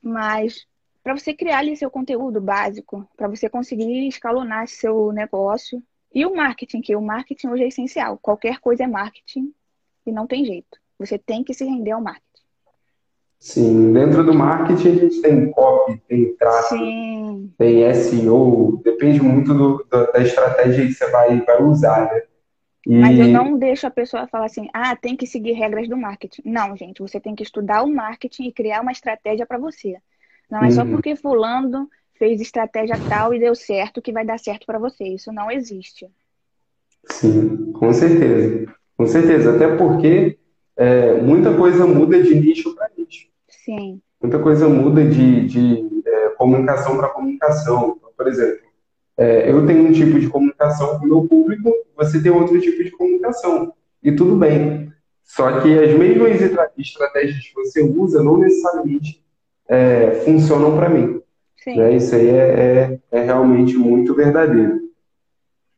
Mas 0.02 0.66
para 1.04 1.18
você 1.18 1.34
criar 1.34 1.60
ali 1.60 1.76
seu 1.76 1.90
conteúdo 1.90 2.40
básico, 2.40 3.08
para 3.18 3.28
você 3.28 3.50
conseguir 3.50 4.08
escalonar 4.08 4.68
seu 4.68 5.12
negócio. 5.12 5.82
E 6.14 6.26
o 6.26 6.36
marketing, 6.36 6.82
que 6.82 6.96
o 6.96 7.02
marketing 7.02 7.48
hoje 7.48 7.64
é 7.64 7.68
essencial. 7.68 8.20
Qualquer 8.22 8.60
coisa 8.60 8.84
é 8.84 8.88
marketing 8.88 9.54
e 10.06 10.12
não 10.12 10.28
tem 10.28 10.46
jeito. 10.46 10.78
Você 11.00 11.18
tem 11.18 11.44
que 11.44 11.54
se 11.54 11.66
render 11.66 11.92
ao 11.92 12.02
marketing. 12.02 12.26
Sim, 13.40 13.92
dentro 13.92 14.24
do 14.24 14.36
marketing 14.36 14.90
a 14.90 14.96
gente 14.96 15.22
tem 15.22 15.50
copy, 15.52 15.98
tem 16.08 16.36
tráfego, 16.36 16.86
Sim. 16.86 17.52
tem 17.58 17.92
SEO, 17.92 18.80
depende 18.84 19.20
muito 19.20 19.52
do, 19.52 19.84
da 19.90 20.20
estratégia 20.20 20.86
que 20.86 20.94
você 20.94 21.10
vai, 21.10 21.42
vai 21.42 21.64
usar, 21.64 22.06
né? 22.14 22.22
E... 22.86 23.00
Mas 23.00 23.20
eu 23.20 23.28
não 23.28 23.58
deixo 23.58 23.86
a 23.86 23.92
pessoa 23.92 24.28
falar 24.28 24.46
assim, 24.46 24.68
ah, 24.74 24.96
tem 24.96 25.16
que 25.16 25.28
seguir 25.28 25.54
regras 25.54 25.88
do 25.88 25.98
marketing. 25.98 26.42
Não, 26.46 26.76
gente, 26.76 27.02
você 27.02 27.20
tem 27.20 27.36
que 27.36 27.44
estudar 27.44 27.84
o 27.84 27.94
marketing 27.94 28.48
e 28.48 28.52
criar 28.52 28.82
uma 28.82 28.92
estratégia 28.92 29.46
para 29.46 29.58
você. 29.58 29.98
Não 30.50 30.60
é 30.60 30.66
uhum. 30.66 30.72
só 30.72 30.86
porque 30.86 31.16
fulano 31.16 31.88
fez 32.16 32.42
estratégia 32.42 32.96
tal 33.08 33.34
e 33.34 33.40
deu 33.40 33.56
certo 33.56 34.02
que 34.02 34.12
vai 34.12 34.26
dar 34.26 34.38
certo 34.38 34.66
para 34.66 34.80
você. 34.80 35.06
Isso 35.06 35.32
não 35.32 35.50
existe. 35.50 36.08
Sim, 37.10 37.72
com 37.72 37.92
certeza. 37.94 38.74
Com 38.98 39.08
certeza. 39.08 39.56
Até 39.56 39.76
porque 39.76 40.38
é, 40.76 41.22
muita 41.22 41.56
coisa 41.56 41.88
muda 41.88 42.22
de 42.22 42.36
nicho 42.36 42.76
para 42.76 42.90
nicho. 42.98 43.28
Sim. 43.48 44.02
Muita 44.22 44.40
coisa 44.40 44.68
muda 44.68 45.04
de, 45.04 45.46
de 45.48 46.04
é, 46.06 46.30
comunicação 46.30 46.98
para 46.98 47.10
comunicação. 47.10 47.96
Então, 47.98 48.10
por 48.16 48.28
exemplo, 48.28 48.71
é, 49.22 49.52
eu 49.52 49.68
tenho 49.68 49.88
um 49.88 49.92
tipo 49.92 50.20
de 50.20 50.28
comunicação 50.28 50.98
com 50.98 51.06
o 51.06 51.08
meu 51.08 51.28
público, 51.28 51.72
você 51.96 52.20
tem 52.20 52.32
outro 52.32 52.60
tipo 52.60 52.84
de 52.84 52.90
comunicação. 52.90 53.72
E 54.02 54.12
tudo 54.12 54.36
bem. 54.36 54.92
Só 55.24 55.62
que 55.62 55.78
as 55.78 55.94
mesmas 55.94 56.42
estratégias 56.76 57.46
que 57.46 57.54
você 57.54 57.84
usa 57.84 58.24
não 58.24 58.38
necessariamente 58.38 59.24
é, 59.70 60.12
funcionam 60.26 60.76
para 60.76 60.90
mim. 60.90 61.22
Né? 61.68 61.96
Isso 61.98 62.16
aí 62.16 62.30
é, 62.30 62.34
é, 62.34 63.00
é, 63.12 63.22
realmente 63.22 63.78
muito 63.78 64.16
verdadeiro. 64.16 64.90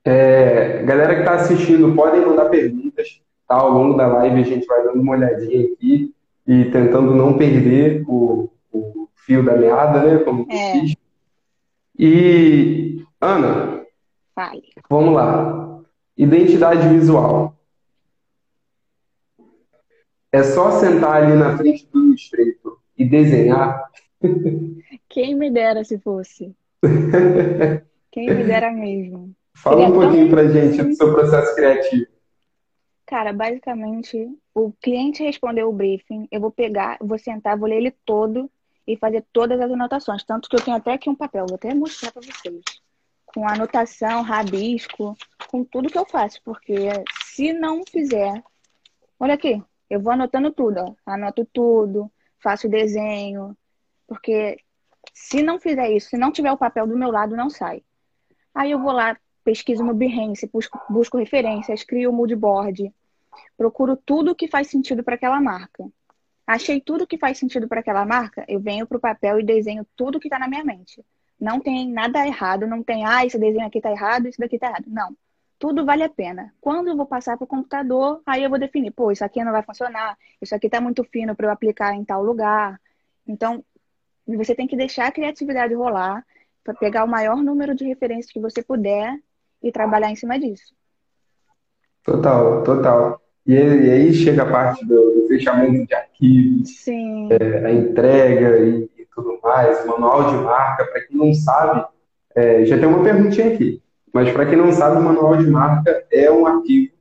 É, 0.05 0.81
galera 0.83 1.15
que 1.15 1.19
está 1.19 1.33
assistindo, 1.33 1.93
podem 1.93 2.21
mandar 2.21 2.45
perguntas. 2.45 3.21
Tá? 3.45 3.55
Ao 3.55 3.69
longo 3.69 3.97
da 3.97 4.07
live 4.07 4.39
a 4.39 4.43
gente 4.43 4.65
vai 4.65 4.83
dando 4.85 5.01
uma 5.01 5.17
olhadinha 5.17 5.65
aqui 5.65 6.13
e 6.47 6.63
tentando 6.71 7.13
não 7.13 7.37
perder 7.37 8.05
o, 8.07 8.49
o 8.71 9.09
fio 9.15 9.43
da 9.43 9.57
meada, 9.57 10.01
né? 10.01 10.23
Como 10.23 10.47
é. 10.49 10.71
fiz. 10.71 10.95
E, 11.99 12.92
Ana, 13.23 13.85
Fale. 14.35 14.73
vamos 14.89 15.13
lá. 15.13 15.81
Identidade 16.17 16.89
visual. 16.89 17.55
É 20.29 20.43
só 20.43 20.71
sentar 20.71 21.23
ali 21.23 21.33
na 21.33 21.57
frente 21.57 21.87
do 21.87 22.13
estreito 22.13 22.77
e 22.97 23.05
desenhar? 23.05 23.89
Quem 25.07 25.35
me 25.35 25.49
dera 25.49 25.85
se 25.85 25.97
fosse. 25.99 26.53
Quem 28.11 28.35
me 28.35 28.43
dera 28.43 28.69
mesmo. 28.73 29.33
Fala 29.55 29.77
Seria 29.77 29.93
um 29.93 29.99
pouquinho 30.01 30.29
pra 30.29 30.47
gente 30.49 30.83
do 30.83 30.93
seu 30.93 31.13
processo 31.13 31.55
criativo. 31.55 32.07
Cara, 33.05 33.31
basicamente, 33.31 34.27
o 34.53 34.73
cliente 34.81 35.23
respondeu 35.23 35.69
o 35.69 35.73
briefing, 35.73 36.27
eu 36.29 36.41
vou 36.41 36.51
pegar, 36.51 36.97
vou 36.99 37.17
sentar, 37.17 37.57
vou 37.57 37.69
ler 37.69 37.77
ele 37.77 37.91
todo 38.05 38.51
e 38.85 38.97
fazer 38.97 39.23
todas 39.31 39.61
as 39.61 39.71
anotações. 39.71 40.25
Tanto 40.25 40.49
que 40.49 40.57
eu 40.57 40.61
tenho 40.61 40.75
até 40.75 40.91
aqui 40.91 41.09
um 41.09 41.15
papel, 41.15 41.45
vou 41.47 41.55
até 41.55 41.73
mostrar 41.73 42.11
para 42.11 42.21
vocês. 42.21 42.82
Com 43.33 43.47
anotação, 43.47 44.21
rabisco, 44.21 45.17
com 45.47 45.63
tudo 45.63 45.89
que 45.89 45.97
eu 45.97 46.05
faço. 46.05 46.41
Porque 46.43 46.75
se 47.25 47.53
não 47.53 47.83
fizer. 47.85 48.43
Olha 49.19 49.33
aqui, 49.33 49.61
eu 49.89 49.99
vou 49.99 50.13
anotando 50.13 50.51
tudo, 50.51 50.79
ó. 50.79 50.95
Anoto 51.05 51.45
tudo, 51.51 52.11
faço 52.39 52.69
desenho, 52.69 53.57
porque 54.07 54.59
se 55.13 55.41
não 55.41 55.59
fizer 55.59 55.91
isso, 55.91 56.09
se 56.09 56.17
não 56.17 56.31
tiver 56.31 56.51
o 56.51 56.57
papel 56.57 56.87
do 56.87 56.97
meu 56.97 57.11
lado, 57.11 57.35
não 57.35 57.49
sai. 57.49 57.83
Aí 58.53 58.71
eu 58.71 58.79
vou 58.79 58.91
lá, 58.91 59.17
pesquiso 59.43 59.83
no 59.83 59.93
Behance, 59.93 60.47
busco, 60.51 60.79
busco 60.89 61.17
referências, 61.17 61.83
crio 61.83 62.09
o 62.09 62.13
mood 62.13 62.35
board, 62.35 62.93
procuro 63.57 63.95
tudo 63.95 64.35
que 64.35 64.47
faz 64.47 64.67
sentido 64.67 65.03
para 65.03 65.15
aquela 65.15 65.41
marca. 65.41 65.83
Achei 66.45 66.81
tudo 66.81 67.07
que 67.07 67.17
faz 67.17 67.37
sentido 67.37 67.67
para 67.67 67.79
aquela 67.79 68.05
marca, 68.05 68.43
eu 68.47 68.59
venho 68.59 68.85
para 68.85 68.97
o 68.97 69.01
papel 69.01 69.39
e 69.39 69.45
desenho 69.45 69.87
tudo 69.95 70.19
que 70.19 70.27
está 70.27 70.37
na 70.37 70.47
minha 70.47 70.63
mente. 70.63 71.03
Não 71.43 71.59
tem 71.59 71.91
nada 71.91 72.25
errado, 72.25 72.65
não 72.65 72.81
tem, 72.81 73.05
ah, 73.05 73.25
esse 73.25 73.37
desenho 73.37 73.67
aqui 73.67 73.79
está 73.79 73.91
errado, 73.91 74.27
esse 74.27 74.39
daqui 74.39 74.55
está 74.55 74.67
errado. 74.67 74.85
Não 74.87 75.15
tudo 75.63 75.85
vale 75.85 76.03
a 76.03 76.09
pena. 76.09 76.53
Quando 76.59 76.89
eu 76.89 76.97
vou 76.97 77.05
passar 77.05 77.37
para 77.37 77.45
o 77.45 77.47
computador, 77.47 78.21
aí 78.25 78.43
eu 78.43 78.49
vou 78.49 78.59
definir, 78.59 78.91
pô, 78.91 79.13
isso 79.13 79.23
aqui 79.23 79.41
não 79.45 79.53
vai 79.53 79.63
funcionar, 79.63 80.17
isso 80.41 80.53
aqui 80.53 80.67
está 80.67 80.81
muito 80.81 81.05
fino 81.05 81.33
para 81.33 81.47
eu 81.47 81.51
aplicar 81.51 81.95
em 81.95 82.03
tal 82.03 82.21
lugar. 82.21 82.77
Então, 83.25 83.63
você 84.27 84.53
tem 84.53 84.67
que 84.67 84.75
deixar 84.75 85.07
a 85.07 85.11
criatividade 85.13 85.73
rolar 85.73 86.25
para 86.65 86.73
pegar 86.73 87.05
o 87.05 87.07
maior 87.07 87.37
número 87.37 87.73
de 87.73 87.85
referências 87.85 88.29
que 88.29 88.41
você 88.41 88.61
puder 88.61 89.17
e 89.61 89.71
trabalhar 89.71 90.11
em 90.11 90.17
cima 90.17 90.37
disso. 90.37 90.73
Total, 92.03 92.61
total. 92.63 93.21
E, 93.47 93.55
aí 93.55 94.13
chega 94.13 94.43
a 94.43 94.51
parte 94.51 94.85
do, 94.85 94.95
do 94.95 95.27
fechamento 95.29 95.87
de 95.87 95.95
arquivos, 95.95 96.87
é, 96.89 97.65
a 97.65 97.71
entrega 97.71 98.59
e, 98.65 98.89
tudo 99.15 99.39
mais, 99.41 99.85
manual 99.85 100.29
de 100.29 100.35
marca. 100.37 100.85
Para 100.85 101.01
quem 101.01 101.17
não 101.17 101.33
sabe, 101.33 101.85
é, 102.35 102.65
já 102.65 102.77
tem 102.77 102.87
uma 102.87 103.03
perguntinha 103.03 103.53
aqui. 103.53 103.81
Mas 104.13 104.31
para 104.31 104.45
quem 104.45 104.57
não 104.57 104.71
sabe, 104.71 104.97
o 104.97 105.01
manual 105.01 105.37
de 105.37 105.49
marca 105.49 106.05
é 106.11 106.31
um 106.31 106.45
arquivo 106.45 106.93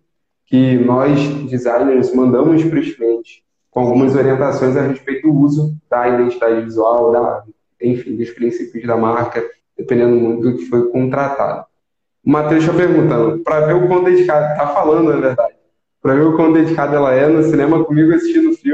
que 0.46 0.76
nós, 0.78 1.18
designers, 1.48 2.14
mandamos 2.14 2.62
para 2.64 2.78
os 2.78 2.94
clientes 2.94 3.42
com 3.70 3.80
algumas 3.80 4.14
orientações 4.14 4.76
a 4.76 4.82
respeito 4.82 5.26
do 5.26 5.34
uso 5.34 5.74
da 5.90 6.06
identidade 6.06 6.60
visual, 6.60 7.10
da, 7.10 7.42
enfim, 7.80 8.16
dos 8.16 8.30
princípios 8.30 8.86
da 8.86 8.96
marca, 8.96 9.42
dependendo 9.76 10.14
muito 10.14 10.42
do 10.42 10.58
que 10.58 10.66
foi 10.66 10.90
contratado. 10.90 11.64
O 12.24 12.30
Matheus 12.30 12.64
está 12.64 12.74
perguntando, 12.74 13.38
para 13.42 13.66
ver 13.66 13.76
o 13.76 13.88
quão 13.88 14.04
dedicado, 14.04 14.52
está 14.52 14.68
falando, 14.68 15.08
na 15.08 15.16
verdade, 15.16 15.54
para 16.02 16.14
ver 16.14 16.26
o 16.26 16.36
quão 16.36 16.52
dedicado 16.52 16.96
ela 16.96 17.14
é 17.14 17.26
no 17.26 17.42
cinema 17.44 17.82
comigo 17.82 18.14
assistindo 18.14 18.50
o 18.50 18.56
filme, 18.56 18.71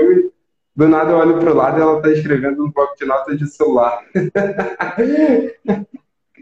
do 0.78 0.88
nada 0.88 1.10
eu 1.10 1.16
olho 1.16 1.40
para 1.40 1.50
o 1.50 1.56
lado 1.56 1.76
e 1.76 1.82
ela 1.82 1.96
está 1.96 2.08
escrevendo 2.12 2.58
no 2.58 2.70
bloco 2.70 2.96
de 2.96 3.04
notas 3.04 3.36
de 3.36 3.48
celular. 3.48 4.00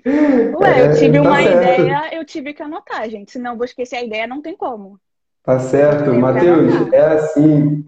Ué, 0.04 0.86
eu 0.86 0.94
tive 0.94 1.16
é, 1.16 1.22
tá 1.22 1.28
uma 1.28 1.42
certo. 1.42 1.56
ideia, 1.56 2.14
eu 2.14 2.22
tive 2.22 2.52
que 2.52 2.62
anotar, 2.62 3.08
gente. 3.08 3.32
Senão 3.32 3.52
eu 3.52 3.56
vou 3.56 3.64
esquecer 3.64 3.96
a 3.96 4.04
ideia, 4.04 4.26
não 4.26 4.42
tem 4.42 4.54
como. 4.54 5.00
Tá 5.42 5.58
certo, 5.58 6.12
Matheus, 6.12 6.92
é 6.92 7.00
assim. 7.14 7.82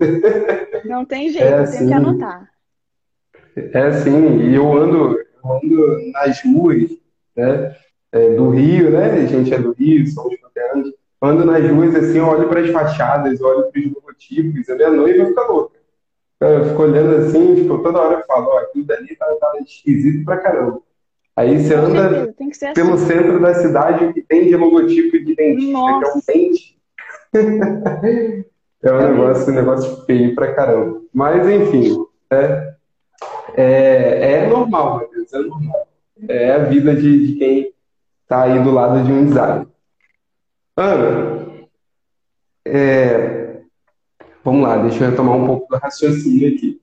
Não 0.86 1.04
tem 1.04 1.28
jeito, 1.36 1.44
é 1.44 1.58
assim. 1.58 1.78
tem 1.80 1.88
que 1.88 1.92
anotar. 1.92 2.48
É 3.54 3.82
assim, 3.82 4.38
e 4.38 4.54
eu 4.54 4.72
ando, 4.72 5.18
eu 5.18 5.52
ando 5.52 6.12
nas 6.12 6.42
ruas 6.42 6.88
né, 7.36 7.76
é, 8.10 8.30
do 8.30 8.48
Rio, 8.48 8.90
né? 8.90 9.12
A 9.12 9.26
gente 9.26 9.52
é 9.52 9.58
do 9.58 9.72
Rio, 9.72 10.06
somos 10.06 10.34
conterrâneos. 10.40 10.94
Ando 11.20 11.44
nas 11.44 11.62
ruas 11.70 11.94
assim, 11.94 12.20
olho 12.20 12.48
para 12.48 12.60
as 12.60 12.70
fachadas, 12.70 13.38
olho 13.42 13.70
para 13.70 13.80
os 13.82 13.92
logotipos, 13.92 14.66
a 14.70 14.74
minha 14.76 14.90
noiva 14.90 15.26
fica 15.26 15.42
louca. 15.42 15.77
Eu 16.40 16.64
fico 16.66 16.82
olhando 16.82 17.16
assim, 17.16 17.54
tipo, 17.56 17.78
toda 17.82 17.98
hora 18.00 18.20
eu 18.20 18.26
falo, 18.26 18.48
ó, 18.48 18.58
aquilo 18.58 18.84
dali 18.84 19.16
tá, 19.16 19.26
tá 19.40 19.52
esquisito 19.60 20.24
pra 20.24 20.36
caramba. 20.38 20.80
Aí 21.36 21.58
você 21.58 21.74
anda 21.74 22.32
certeza, 22.52 22.72
pelo 22.74 22.94
assim. 22.94 23.06
centro 23.06 23.40
da 23.40 23.54
cidade, 23.54 24.04
o 24.04 24.12
que 24.12 24.22
tem 24.22 24.46
de 24.46 24.56
logotipo 24.56 25.18
de 25.18 25.34
dentista, 25.34 25.78
que 25.98 26.04
é 26.04 26.12
um 26.12 26.20
dente. 26.26 26.78
É 28.80 28.92
um 28.92 29.00
É 29.00 29.10
negócio, 29.10 29.52
um 29.52 29.56
negócio 29.56 30.04
feio 30.04 30.34
pra 30.36 30.54
caramba. 30.54 31.00
Mas, 31.12 31.48
enfim, 31.48 31.96
é, 32.30 32.74
é, 33.56 34.32
é 34.32 34.46
normal, 34.46 34.98
meu 35.00 35.10
Deus, 35.10 35.32
é 35.32 35.38
normal. 35.40 35.88
É 36.28 36.52
a 36.52 36.58
vida 36.58 36.94
de, 36.94 37.26
de 37.26 37.38
quem 37.40 37.72
tá 38.28 38.42
aí 38.44 38.62
do 38.62 38.70
lado 38.70 39.02
de 39.02 39.12
um 39.12 39.26
designer. 39.26 39.66
Ana, 40.76 41.48
é, 42.64 43.47
vamos 44.44 44.62
lá, 44.62 44.76
deixa 44.82 45.04
eu 45.04 45.10
retomar 45.10 45.36
um 45.36 45.46
pouco 45.46 45.68
do 45.68 45.76
raciocínio 45.78 46.54
aqui. 46.54 46.80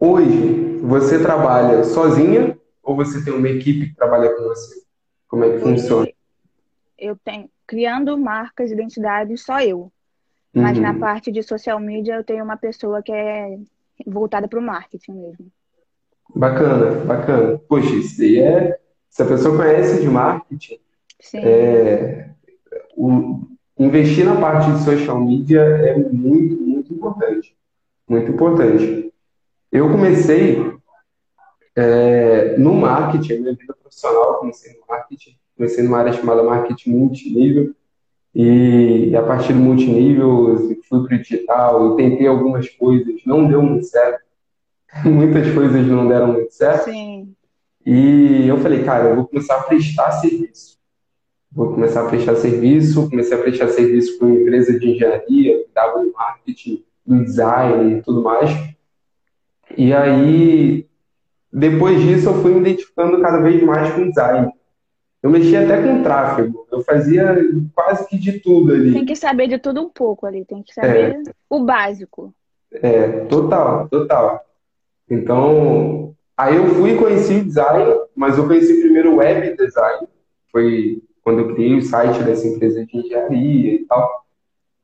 Hoje, 0.00 0.78
você 0.82 1.20
trabalha 1.22 1.82
sozinha 1.84 2.58
ou 2.82 2.94
você 2.96 3.24
tem 3.24 3.32
uma 3.32 3.48
equipe 3.48 3.88
que 3.88 3.94
trabalha 3.96 4.34
com 4.34 4.42
você? 4.44 4.82
Como 5.28 5.44
é 5.44 5.50
que 5.52 5.58
funciona? 5.60 6.08
Eu 6.98 7.16
tenho 7.24 7.50
criando 7.66 8.16
marcas, 8.18 8.70
identidades, 8.70 9.42
só 9.42 9.60
eu. 9.60 9.90
Mas 10.52 10.78
na 10.78 10.92
Uhum. 10.92 11.00
parte 11.00 11.32
de 11.32 11.42
social 11.42 11.80
media 11.80 12.14
eu 12.16 12.24
tenho 12.24 12.44
uma 12.44 12.56
pessoa 12.56 13.02
que 13.02 13.10
é 13.12 13.58
voltada 14.06 14.46
para 14.46 14.58
o 14.58 14.62
marketing 14.62 15.12
mesmo. 15.12 15.46
Bacana, 16.36 17.04
bacana. 17.04 17.58
Poxa, 17.68 17.94
isso 17.94 18.18
daí 18.18 18.38
é. 18.40 18.78
Se 19.08 19.22
a 19.22 19.26
pessoa 19.26 19.56
conhece 19.56 20.00
de 20.00 20.08
marketing, 20.08 20.78
Sim, 21.20 21.40
é, 21.44 22.30
o- 22.96 23.40
investir 23.78 24.24
na 24.24 24.40
parte 24.40 24.70
de 24.72 24.84
social 24.84 25.20
media 25.20 25.60
é 25.60 25.96
muito, 25.96 26.56
muito 26.60 26.92
importante. 26.92 27.56
Muito 28.08 28.30
importante. 28.30 29.12
Eu 29.72 29.90
comecei 29.90 30.74
é, 31.76 32.56
no 32.56 32.74
marketing, 32.74 33.32
a 33.32 33.40
minha 33.40 33.54
vida 33.54 33.74
profissional, 33.74 34.38
comecei 34.38 34.72
no 34.74 34.86
marketing, 34.88 35.36
comecei 35.56 35.82
numa 35.82 35.98
área 35.98 36.12
chamada 36.12 36.42
marketing 36.42 36.90
multinível, 36.90 37.74
e 38.34 39.14
a 39.16 39.22
partir 39.22 39.52
do 39.52 39.60
multinível 39.60 40.50
eu 40.50 40.82
fui 40.88 41.06
para 41.06 41.16
o 41.16 41.18
digital, 41.18 41.84
eu 41.84 41.96
tentei 41.96 42.26
algumas 42.26 42.68
coisas, 42.68 43.20
não 43.26 43.48
deu 43.48 43.62
muito 43.62 43.86
certo, 43.86 44.22
muitas 45.04 45.52
coisas 45.52 45.86
não 45.86 46.08
deram 46.08 46.32
muito 46.32 46.52
certo, 46.52 46.84
sim, 46.84 47.34
e 47.84 48.46
eu 48.48 48.58
falei, 48.58 48.82
cara, 48.82 49.10
eu 49.10 49.16
vou 49.16 49.26
começar 49.26 49.56
a 49.56 49.62
prestar 49.64 50.12
serviço. 50.12 50.78
Vou 51.54 51.72
começar 51.72 52.04
a 52.04 52.08
prestar 52.08 52.34
serviço, 52.34 53.08
comecei 53.08 53.38
a 53.38 53.40
prestar 53.40 53.68
serviço 53.68 54.18
para 54.18 54.26
uma 54.26 54.36
empresa 54.36 54.76
de 54.76 54.90
engenharia, 54.90 55.58
que 55.58 55.70
dava 55.72 56.04
marketing, 56.12 56.84
design 57.06 57.98
e 57.98 58.02
tudo 58.02 58.22
mais. 58.22 58.50
E 59.76 59.92
aí, 59.92 60.86
depois 61.52 62.02
disso, 62.02 62.28
eu 62.28 62.42
fui 62.42 62.52
me 62.52 62.60
identificando 62.60 63.20
cada 63.20 63.38
vez 63.40 63.62
mais 63.62 63.94
com 63.94 64.08
design. 64.08 64.52
Eu 65.22 65.30
mexia 65.30 65.64
até 65.64 65.80
com 65.80 66.02
tráfego, 66.02 66.66
eu 66.72 66.82
fazia 66.82 67.36
quase 67.72 68.06
que 68.08 68.18
de 68.18 68.40
tudo 68.40 68.72
ali. 68.72 68.92
tem 68.92 69.06
que 69.06 69.16
saber 69.16 69.46
de 69.46 69.58
tudo 69.58 69.80
um 69.80 69.88
pouco 69.88 70.26
ali, 70.26 70.44
tem 70.44 70.62
que 70.62 70.74
saber 70.74 71.22
o 71.48 71.64
básico. 71.64 72.34
É, 72.72 73.20
total, 73.26 73.88
total. 73.88 74.44
Então, 75.08 76.14
aí 76.36 76.56
eu 76.56 76.66
fui 76.74 76.94
e 76.94 76.98
conheci 76.98 77.40
design, 77.40 78.00
mas 78.14 78.36
eu 78.36 78.46
conheci 78.46 78.80
primeiro 78.80 79.14
web 79.16 79.56
design. 79.56 80.08
Foi 80.50 81.00
quando 81.24 81.40
eu 81.40 81.54
criei 81.54 81.78
o 81.78 81.82
site 81.82 82.22
dessa 82.22 82.46
empresa 82.46 82.84
de 82.84 82.98
engenharia 82.98 83.74
e 83.74 83.84
tal. 83.86 84.24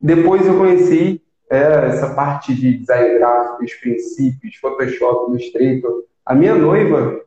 Depois 0.00 0.46
eu 0.46 0.56
conheci 0.56 1.22
é, 1.50 1.88
essa 1.88 2.14
parte 2.14 2.54
de 2.54 2.78
design 2.78 3.18
gráfico, 3.18 3.62
os 3.62 3.74
princípios, 3.74 4.56
Photoshop, 4.56 5.30
Illustrator. 5.30 6.04
A 6.24 6.34
minha 6.34 6.54
noiva 6.54 7.20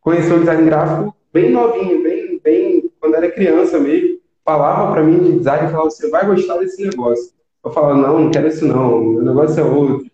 conheceu 0.00 0.36
o 0.36 0.40
design 0.40 0.64
gráfico 0.64 1.16
bem 1.32 1.50
novinho, 1.50 2.02
bem, 2.02 2.40
bem 2.42 2.90
quando 3.00 3.14
era 3.14 3.30
criança 3.30 3.78
mesmo. 3.78 4.20
Falava 4.44 4.92
para 4.92 5.02
mim 5.02 5.18
de 5.18 5.38
design 5.38 5.66
e 5.66 5.70
falava: 5.70 5.90
você 5.90 6.10
vai 6.10 6.26
gostar 6.26 6.58
desse 6.58 6.84
negócio. 6.84 7.32
Eu 7.64 7.70
falava: 7.70 7.94
não, 7.94 8.18
não 8.24 8.30
quero 8.30 8.48
isso 8.48 8.66
não, 8.66 9.00
meu 9.00 9.22
negócio 9.22 9.60
é 9.60 9.64
outro. 9.64 10.10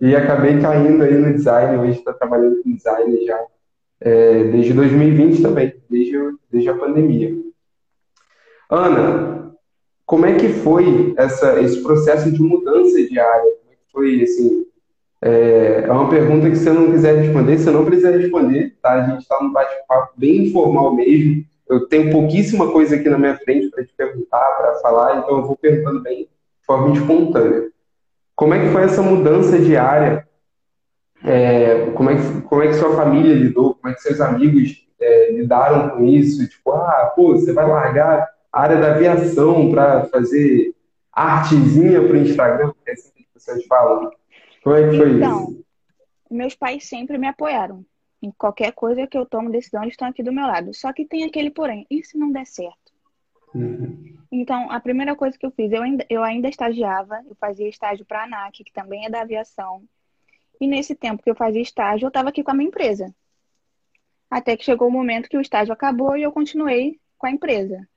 E 0.00 0.14
acabei 0.14 0.60
caindo 0.60 1.02
aí 1.02 1.14
no 1.14 1.32
design, 1.32 1.78
hoje 1.78 1.98
estou 1.98 2.14
trabalhando 2.14 2.62
com 2.62 2.72
design 2.72 3.26
já, 3.26 3.44
é, 4.00 4.44
desde 4.44 4.72
2020 4.72 5.42
também, 5.42 5.74
desde, 5.90 6.16
desde 6.50 6.70
a 6.70 6.74
pandemia. 6.74 7.47
Ana, 8.70 9.54
como 10.04 10.26
é 10.26 10.34
que 10.34 10.48
foi 10.48 11.14
essa, 11.16 11.60
esse 11.60 11.82
processo 11.82 12.30
de 12.30 12.42
mudança 12.42 13.02
de 13.02 13.18
área? 13.18 13.52
Como 13.60 13.72
é 13.72 13.74
que 13.74 13.92
foi, 13.92 14.22
assim, 14.22 14.66
é, 15.22 15.84
é 15.86 15.92
uma 15.92 16.08
pergunta 16.08 16.48
que 16.48 16.56
se 16.56 16.64
você 16.64 16.72
não 16.72 16.90
quiser 16.90 17.16
responder, 17.16 17.58
você 17.58 17.70
não 17.70 17.84
precisa 17.84 18.10
responder, 18.10 18.76
tá? 18.82 18.92
A 18.92 19.06
gente 19.06 19.22
está 19.22 19.42
num 19.42 19.52
bate-papo 19.52 20.12
bem 20.16 20.46
informal 20.46 20.94
mesmo. 20.94 21.44
Eu 21.68 21.86
tenho 21.88 22.10
pouquíssima 22.10 22.70
coisa 22.70 22.96
aqui 22.96 23.08
na 23.08 23.18
minha 23.18 23.36
frente 23.36 23.68
para 23.70 23.84
te 23.84 23.92
perguntar, 23.94 24.44
para 24.56 24.74
falar, 24.76 25.18
então 25.18 25.38
eu 25.38 25.46
vou 25.46 25.56
perguntando 25.56 26.02
bem 26.02 26.20
de 26.24 26.28
forma 26.66 26.94
espontânea. 26.94 27.70
Como 28.36 28.54
é 28.54 28.60
que 28.60 28.72
foi 28.72 28.82
essa 28.82 29.02
mudança 29.02 29.58
de 29.58 29.76
área? 29.76 30.26
É, 31.24 31.90
como 31.90 32.10
é 32.10 32.16
que, 32.16 32.40
como 32.42 32.62
é 32.62 32.68
que 32.68 32.74
sua 32.74 32.94
família 32.94 33.34
lidou? 33.34 33.74
Como 33.74 33.92
é 33.92 33.94
que 33.94 34.02
seus 34.02 34.20
amigos 34.20 34.86
é, 35.00 35.32
lidaram 35.32 35.90
com 35.90 36.04
isso? 36.04 36.48
Tipo, 36.48 36.72
ah, 36.72 37.12
pô, 37.16 37.32
você 37.32 37.52
vai 37.52 37.66
largar 37.66 38.28
a 38.52 38.60
área 38.60 38.80
da 38.80 38.94
aviação 38.94 39.70
para 39.70 40.04
fazer 40.06 40.74
artezinha 41.12 42.00
para 42.02 42.12
o 42.12 42.16
Instagram, 42.16 42.72
que 42.84 42.90
é 42.90 42.92
assim 42.92 43.10
que 43.14 43.26
as 43.36 43.44
pessoas 43.44 43.66
falam. 43.66 44.10
Como 44.62 44.76
é 44.76 44.90
que 44.90 44.96
foi 44.96 45.12
Então, 45.16 45.50
isso? 45.50 45.64
meus 46.30 46.54
pais 46.54 46.88
sempre 46.88 47.18
me 47.18 47.26
apoiaram. 47.26 47.84
Em 48.20 48.32
qualquer 48.32 48.72
coisa 48.72 49.06
que 49.06 49.16
eu 49.16 49.24
tomo 49.24 49.50
decisão, 49.50 49.82
eles 49.82 49.92
estão 49.92 50.08
aqui 50.08 50.22
do 50.22 50.32
meu 50.32 50.46
lado. 50.46 50.74
Só 50.74 50.92
que 50.92 51.04
tem 51.04 51.24
aquele 51.24 51.50
porém, 51.50 51.86
e 51.88 52.02
se 52.02 52.18
não 52.18 52.32
der 52.32 52.46
certo? 52.46 52.92
Uhum. 53.54 54.16
Então, 54.30 54.70
a 54.70 54.80
primeira 54.80 55.14
coisa 55.16 55.38
que 55.38 55.46
eu 55.46 55.50
fiz, 55.50 55.72
eu 55.72 55.82
ainda, 55.82 56.04
eu 56.10 56.22
ainda 56.22 56.48
estagiava, 56.48 57.20
eu 57.28 57.34
fazia 57.36 57.68
estágio 57.68 58.04
para 58.04 58.20
a 58.20 58.24
ANAC, 58.24 58.64
que 58.64 58.72
também 58.72 59.06
é 59.06 59.10
da 59.10 59.22
aviação. 59.22 59.82
E 60.60 60.66
nesse 60.66 60.94
tempo 60.94 61.22
que 61.22 61.30
eu 61.30 61.34
fazia 61.34 61.62
estágio, 61.62 62.06
eu 62.06 62.08
estava 62.08 62.28
aqui 62.28 62.42
com 62.42 62.50
a 62.50 62.54
minha 62.54 62.68
empresa. 62.68 63.14
Até 64.30 64.56
que 64.56 64.64
chegou 64.64 64.88
o 64.88 64.92
momento 64.92 65.28
que 65.28 65.38
o 65.38 65.40
estágio 65.40 65.72
acabou 65.72 66.16
e 66.16 66.22
eu 66.22 66.32
continuei 66.32 67.00
com 67.16 67.26
a 67.26 67.30
empresa. 67.30 67.88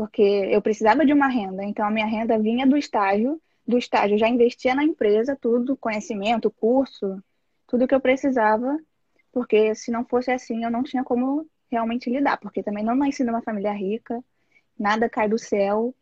Porque 0.00 0.22
eu 0.22 0.62
precisava 0.62 1.04
de 1.04 1.12
uma 1.12 1.28
renda, 1.28 1.62
então 1.62 1.84
a 1.84 1.90
minha 1.90 2.06
renda 2.06 2.38
vinha 2.38 2.66
do 2.66 2.74
estágio. 2.74 3.38
Do 3.68 3.76
estágio 3.76 4.14
eu 4.14 4.18
já 4.18 4.26
investia 4.26 4.74
na 4.74 4.82
empresa, 4.82 5.36
tudo, 5.38 5.76
conhecimento, 5.76 6.50
curso, 6.50 7.22
tudo 7.66 7.86
que 7.86 7.94
eu 7.94 8.00
precisava. 8.00 8.78
Porque 9.30 9.74
se 9.74 9.90
não 9.90 10.02
fosse 10.06 10.30
assim, 10.30 10.64
eu 10.64 10.70
não 10.70 10.82
tinha 10.82 11.04
como 11.04 11.46
realmente 11.70 12.08
lidar. 12.08 12.38
Porque 12.38 12.62
também 12.62 12.82
não 12.82 12.94
nasci 12.94 13.22
numa 13.22 13.42
família 13.42 13.72
rica, 13.72 14.24
nada 14.78 15.06
cai 15.06 15.28
do 15.28 15.38
céu. 15.38 15.94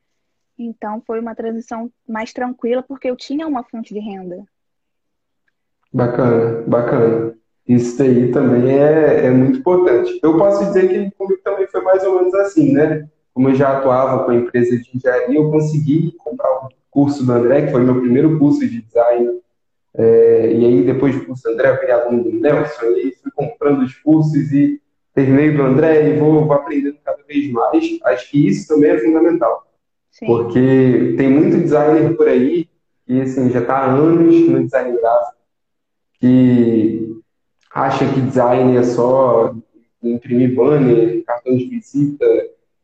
Então 0.57 1.03
foi 1.05 1.19
uma 1.19 1.35
transição 1.35 1.91
mais 2.09 2.33
tranquila, 2.33 2.85
porque 2.85 3.11
eu 3.11 3.17
tinha 3.17 3.49
uma 3.49 3.65
fonte 3.65 3.93
de 3.93 3.99
renda. 3.99 4.45
Bacana, 5.93 6.63
bacana. 6.69 7.37
Isso 7.67 7.99
daí 7.99 8.31
também 8.31 8.79
é, 8.79 9.27
é 9.27 9.31
muito 9.33 9.59
importante. 9.59 10.21
Eu 10.23 10.39
posso 10.39 10.67
dizer 10.67 10.89
que 10.89 11.11
comigo 11.17 11.43
também 11.43 11.67
foi 11.67 11.81
mais 11.81 12.05
ou 12.05 12.15
menos 12.15 12.35
assim, 12.35 12.73
né? 12.73 13.09
Como 13.39 13.51
eu 13.51 13.55
já 13.55 13.79
atuava 13.79 14.25
com 14.25 14.33
a 14.33 14.35
empresa 14.35 14.77
de 14.77 14.91
engenharia, 14.93 15.39
eu 15.39 15.49
consegui 15.49 16.11
comprar 16.19 16.51
o 16.55 16.71
curso 16.91 17.25
do 17.25 17.31
André, 17.31 17.67
que 17.67 17.71
foi 17.71 17.85
meu 17.85 18.01
primeiro 18.01 18.37
curso 18.37 18.59
de 18.59 18.83
design. 18.83 19.31
É, 19.95 20.53
e 20.53 20.67
aí, 20.67 20.83
depois 20.83 21.15
do 21.15 21.25
curso 21.25 21.45
do 21.45 21.51
André, 21.51 21.71
eu 21.71 21.79
virei 21.79 21.93
aluno 21.93 22.25
do 22.25 22.33
Nelson, 22.33 22.87
e 22.87 22.95
aí 22.95 23.15
fui 23.23 23.31
comprando 23.31 23.85
os 23.85 23.95
cursos 23.95 24.51
e 24.51 24.83
terminei 25.15 25.53
do 25.53 25.63
André 25.63 26.09
e 26.09 26.19
vou, 26.19 26.47
vou 26.47 26.53
aprendendo 26.53 26.97
cada 27.05 27.23
vez 27.29 27.49
mais. 27.53 28.01
Acho 28.07 28.29
que 28.29 28.49
isso 28.49 28.67
também 28.67 28.91
é 28.91 28.99
fundamental. 28.99 29.69
Sim. 30.11 30.27
Porque 30.27 31.15
tem 31.17 31.31
muito 31.31 31.59
designer 31.59 32.17
por 32.17 32.27
aí 32.27 32.69
que 33.07 33.21
assim, 33.21 33.51
já 33.51 33.61
está 33.61 33.77
há 33.77 33.93
anos 33.93 34.49
no 34.49 34.65
design 34.65 34.99
gráfico, 34.99 35.39
que 36.15 37.21
acha 37.73 38.05
que 38.13 38.21
design 38.21 38.77
é 38.77 38.83
só 38.83 39.55
imprimir 40.03 40.57
banner, 40.57 41.23
cartão 41.25 41.57
de 41.57 41.67
visita 41.67 42.27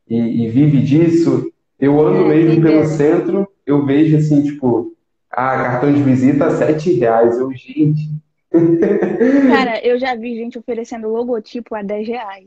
e, 0.09 0.45
e 0.45 0.49
vive 0.49 0.81
disso. 0.83 1.51
Eu 1.79 2.01
ando 2.07 2.25
É, 2.25 2.29
mesmo 2.29 2.62
pelo 2.62 2.79
entendo. 2.81 2.87
centro, 2.87 3.49
eu 3.67 3.85
vejo 3.85 4.17
assim, 4.17 4.43
tipo, 4.43 4.95
ah, 5.31 5.57
cartão 5.57 5.93
de 5.93 6.03
visita 6.03 6.51
sete 6.51 6.93
reais. 6.95 7.38
Eu, 7.38 7.51
gente, 7.53 8.09
Cara, 9.51 9.85
eu 9.85 9.99
já 9.99 10.14
vi 10.14 10.37
gente 10.37 10.59
oferecendo 10.59 11.09
logotipo 11.09 11.75
a 11.75 11.83
10 11.83 12.07
reais. 12.07 12.47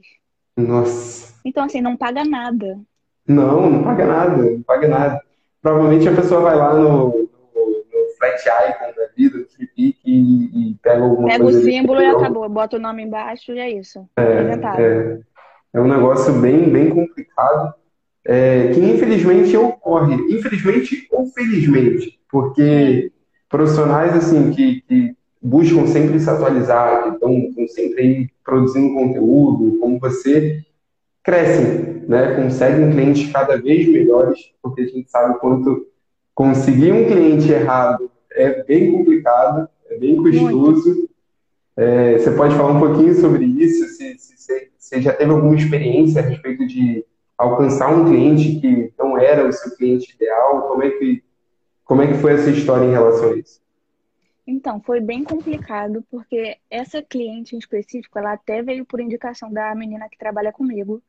nossa. 0.56 1.36
Então, 1.46 1.64
assim, 1.66 1.82
não 1.82 1.98
paga 1.98 2.24
nada. 2.24 2.80
Não, 3.28 3.70
não 3.70 3.84
paga 3.84 4.06
nada, 4.06 4.38
não 4.38 4.62
paga 4.64 4.88
nada. 4.88 5.22
Provavelmente 5.62 6.08
a 6.08 6.16
pessoa 6.16 6.42
vai 6.42 6.56
lá 6.56 6.74
no, 6.74 7.08
no, 7.10 7.30
no 7.54 8.18
Flat 8.18 8.42
Icon 8.70 8.94
da 8.96 9.08
vida, 9.18 9.38
no 9.40 9.46
FreePic 9.50 9.98
e, 10.06 10.72
e 10.72 10.76
pega 10.82 11.04
alguma 11.04 11.28
Pega 11.28 11.44
o 11.44 11.48
coisa 11.48 11.60
ali. 11.60 11.72
símbolo 11.72 12.02
e 12.02 12.06
acabou. 12.06 12.48
Bota 12.48 12.78
o 12.78 12.80
nome 12.80 13.04
embaixo 13.04 13.52
e 13.52 13.60
é 13.60 13.70
isso. 13.70 14.08
Apresentável. 14.16 14.86
É, 14.86 15.20
é 15.78 15.82
um 15.82 15.88
negócio 15.88 16.34
bem, 16.34 16.70
bem 16.70 16.90
complicado, 16.90 17.74
é, 18.26 18.70
que 18.74 18.80
infelizmente 18.80 19.56
ocorre. 19.56 20.16
Infelizmente 20.30 21.08
ou 21.12 21.28
felizmente, 21.28 22.20
porque 22.30 23.12
profissionais 23.50 24.16
assim 24.16 24.52
que, 24.52 24.82
que 24.82 25.16
buscam 25.42 25.86
sempre 25.88 26.20
se 26.20 26.30
atualizar, 26.30 27.14
então 27.16 27.38
estão 27.38 27.68
sempre 27.68 28.02
aí 28.02 28.30
produzindo 28.44 28.94
conteúdo, 28.94 29.78
como 29.80 30.00
você, 30.00 30.64
crescem, 31.24 32.04
né? 32.08 32.36
conseguem 32.36 32.92
clientes 32.92 33.32
cada 33.32 33.58
vez 33.58 33.88
melhores, 33.88 34.52
porque 34.62 34.82
a 34.82 34.88
gente 34.88 35.10
sabe 35.10 35.40
quanto 35.40 35.88
conseguir 36.34 36.92
um 36.92 37.06
cliente 37.06 37.52
errado 37.52 38.10
é 38.32 38.64
bem 38.64 38.92
complicado, 38.92 39.68
é 39.90 39.98
bem 39.98 40.16
custoso. 40.16 41.10
É, 41.76 42.18
você 42.18 42.32
pode 42.32 42.56
falar 42.56 42.74
um 42.74 42.80
pouquinho 42.80 43.14
sobre 43.16 43.46
isso? 43.46 43.86
Se, 43.90 44.18
se, 44.18 44.38
se, 44.38 44.72
você 44.88 45.02
já 45.02 45.14
teve 45.14 45.32
alguma 45.32 45.56
experiência 45.56 46.22
a 46.22 46.26
respeito 46.26 46.66
de 46.66 47.06
alcançar 47.38 47.94
um 47.94 48.06
cliente 48.06 48.60
que 48.62 48.94
não 48.98 49.18
era 49.18 49.46
o 49.46 49.52
seu 49.52 49.76
cliente 49.76 50.16
ideal? 50.16 50.70
Como 50.70 50.82
é 50.82 50.90
que, 50.92 51.24
como 51.84 52.02
é 52.02 52.08
que 52.08 52.14
foi 52.16 52.34
essa 52.34 52.50
história 52.50 52.86
em 52.86 52.92
relação 52.92 53.32
a 53.32 53.38
isso? 53.38 53.62
Então, 54.46 54.80
foi 54.80 55.02
bem 55.02 55.26
complicado, 55.26 56.02
porque 56.10 56.58
essa 56.70 57.02
cliente 57.02 57.54
em 57.54 57.60
específico, 57.60 58.18
ela 58.18 58.32
até 58.32 58.64
veio 58.64 58.86
por 58.86 59.02
indicação 59.02 59.52
da 59.52 59.76
menina 59.76 60.08
que 60.10 60.18
trabalha 60.18 60.54
comigo. 60.54 61.04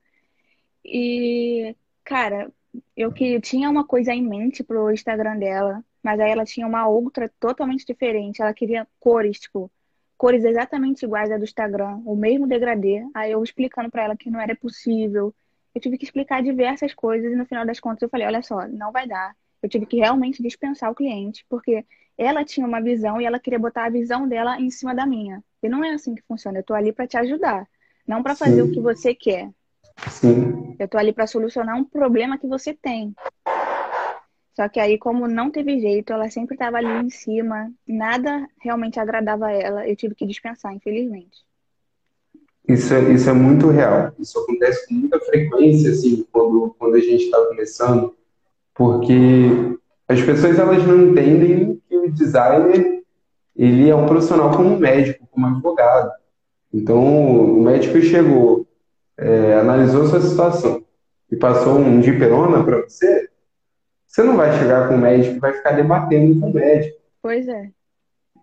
E, 0.84 1.76
cara, 2.02 2.50
eu 2.96 3.12
que 3.12 3.40
tinha 3.40 3.70
uma 3.70 3.86
coisa 3.86 4.12
em 4.12 4.28
mente 4.28 4.64
pro 4.64 4.90
Instagram 4.90 5.38
dela, 5.38 5.84
mas 6.02 6.18
aí 6.18 6.32
ela 6.32 6.44
tinha 6.44 6.66
uma 6.66 6.88
outra 6.88 7.30
totalmente 7.38 7.86
diferente. 7.86 8.42
Ela 8.42 8.52
queria 8.52 8.88
cores, 8.98 9.38
tipo, 9.38 9.70
cores 10.18 10.44
exatamente 10.44 11.04
iguais 11.04 11.30
à 11.30 11.38
do 11.38 11.44
Instagram, 11.44 12.02
o 12.04 12.16
mesmo 12.16 12.46
degradê. 12.46 13.06
Aí 13.14 13.30
eu 13.30 13.42
explicando 13.42 13.88
para 13.88 14.02
ela 14.02 14.16
que 14.16 14.28
não 14.28 14.40
era 14.40 14.54
possível. 14.54 15.32
Eu 15.72 15.80
tive 15.80 15.96
que 15.96 16.04
explicar 16.04 16.42
diversas 16.42 16.92
coisas 16.92 17.32
e 17.32 17.36
no 17.36 17.46
final 17.46 17.64
das 17.64 17.78
contas 17.78 18.02
eu 18.02 18.08
falei, 18.08 18.26
olha 18.26 18.42
só, 18.42 18.66
não 18.66 18.90
vai 18.90 19.06
dar. 19.06 19.34
Eu 19.62 19.68
tive 19.68 19.86
que 19.86 19.96
realmente 19.96 20.42
dispensar 20.42 20.90
o 20.90 20.94
cliente, 20.94 21.46
porque 21.48 21.84
ela 22.16 22.44
tinha 22.44 22.66
uma 22.66 22.80
visão 22.80 23.20
e 23.20 23.24
ela 23.24 23.38
queria 23.38 23.58
botar 23.58 23.84
a 23.84 23.90
visão 23.90 24.28
dela 24.28 24.60
em 24.60 24.70
cima 24.70 24.92
da 24.92 25.06
minha. 25.06 25.42
E 25.62 25.68
não 25.68 25.84
é 25.84 25.92
assim 25.92 26.14
que 26.14 26.22
funciona. 26.22 26.58
Eu 26.58 26.64
tô 26.64 26.74
ali 26.74 26.92
para 26.92 27.06
te 27.06 27.16
ajudar, 27.16 27.66
não 28.06 28.22
para 28.22 28.34
fazer 28.34 28.62
o 28.62 28.72
que 28.72 28.80
você 28.80 29.14
quer. 29.14 29.48
Sim. 30.10 30.76
Eu 30.78 30.88
tô 30.88 30.98
ali 30.98 31.12
para 31.12 31.26
solucionar 31.26 31.76
um 31.76 31.84
problema 31.84 32.38
que 32.38 32.46
você 32.46 32.74
tem. 32.74 33.14
Só 34.58 34.68
que 34.68 34.80
aí, 34.80 34.98
como 34.98 35.28
não 35.28 35.52
teve 35.52 35.78
jeito, 35.78 36.12
ela 36.12 36.28
sempre 36.28 36.56
estava 36.56 36.78
ali 36.78 37.06
em 37.06 37.10
cima, 37.10 37.70
nada 37.86 38.44
realmente 38.60 38.98
agradava 38.98 39.52
ela. 39.52 39.88
Eu 39.88 39.94
tive 39.94 40.16
que 40.16 40.26
dispensar, 40.26 40.74
infelizmente. 40.74 41.46
Isso 42.66 42.92
é, 42.92 43.12
isso 43.12 43.30
é 43.30 43.32
muito 43.32 43.68
real. 43.68 44.10
Isso 44.18 44.36
acontece 44.36 44.88
com 44.88 44.94
muita 44.94 45.20
frequência, 45.20 45.92
assim, 45.92 46.26
quando, 46.32 46.74
quando 46.76 46.96
a 46.96 47.00
gente 47.00 47.22
está 47.22 47.40
começando, 47.46 48.16
porque 48.74 49.78
as 50.08 50.20
pessoas 50.22 50.58
elas 50.58 50.84
não 50.84 51.10
entendem 51.10 51.80
que 51.88 51.96
o 51.96 52.10
designer 52.10 53.04
ele 53.54 53.88
é 53.88 53.94
um 53.94 54.06
profissional 54.06 54.50
como 54.56 54.76
médico, 54.76 55.24
como 55.30 55.46
advogado. 55.46 56.10
Então, 56.74 56.98
o 56.98 57.62
médico 57.62 58.00
chegou, 58.00 58.66
é, 59.16 59.54
analisou 59.54 60.08
sua 60.08 60.20
situação 60.20 60.84
e 61.30 61.36
passou 61.36 61.78
um 61.78 62.00
diperona 62.00 62.64
para 62.64 62.82
você, 62.82 63.28
você 64.08 64.22
não 64.22 64.36
vai 64.36 64.58
chegar 64.58 64.88
com 64.88 64.94
o 64.94 64.98
médico 64.98 65.36
e 65.36 65.38
vai 65.38 65.52
ficar 65.52 65.72
debatendo 65.72 66.40
com 66.40 66.50
o 66.50 66.54
médico. 66.54 66.98
Pois 67.22 67.46
é. 67.46 67.68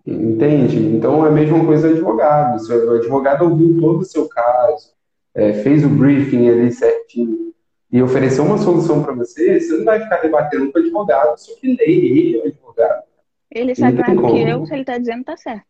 Entende? 0.05 0.77
Então 0.77 1.25
é 1.25 1.29
a 1.29 1.31
mesma 1.31 1.65
coisa 1.65 1.89
do 1.89 1.95
advogado. 1.95 2.59
Se 2.59 2.71
o 2.71 2.91
advogado 2.91 3.45
ouviu 3.45 3.81
todo 3.81 4.01
o 4.01 4.05
seu 4.05 4.29
caso, 4.29 4.93
é, 5.33 5.53
fez 5.53 5.83
o 5.83 5.89
briefing 5.89 6.47
ali 6.47 6.71
certinho 6.71 7.51
e 7.91 8.01
ofereceu 8.01 8.43
uma 8.43 8.59
solução 8.59 9.01
para 9.01 9.13
você, 9.13 9.59
você 9.59 9.77
não 9.77 9.85
vai 9.85 9.99
ficar 9.99 10.17
debatendo 10.17 10.71
com 10.71 10.77
o 10.77 10.81
advogado 10.81 11.37
sobre 11.37 11.75
lei, 11.75 12.05
ele 12.05 12.37
é 12.37 12.43
o 12.43 12.47
advogado. 12.47 13.03
Ele 13.49 13.73
sabe 13.73 13.99
mais 13.99 14.15
do 14.15 14.27
que 14.27 14.41
eu, 14.41 14.65
se 14.65 14.73
ele 14.73 14.81
está 14.81 14.97
dizendo, 14.97 15.21
está 15.21 15.37
certo. 15.37 15.65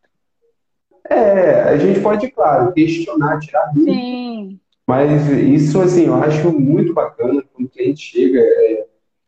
É, 1.08 1.62
a 1.62 1.76
gente 1.78 2.00
pode, 2.00 2.28
claro, 2.30 2.72
questionar, 2.72 3.38
tirar 3.38 3.72
dúvida. 3.72 3.92
Sim. 3.92 4.60
Mas 4.86 5.28
isso, 5.28 5.80
assim, 5.80 6.06
eu 6.06 6.14
acho 6.14 6.52
muito 6.52 6.92
bacana 6.92 7.42
quando 7.52 7.66
o 7.66 7.70
cliente 7.70 8.00
chega. 8.00 8.40
É, 8.40 8.86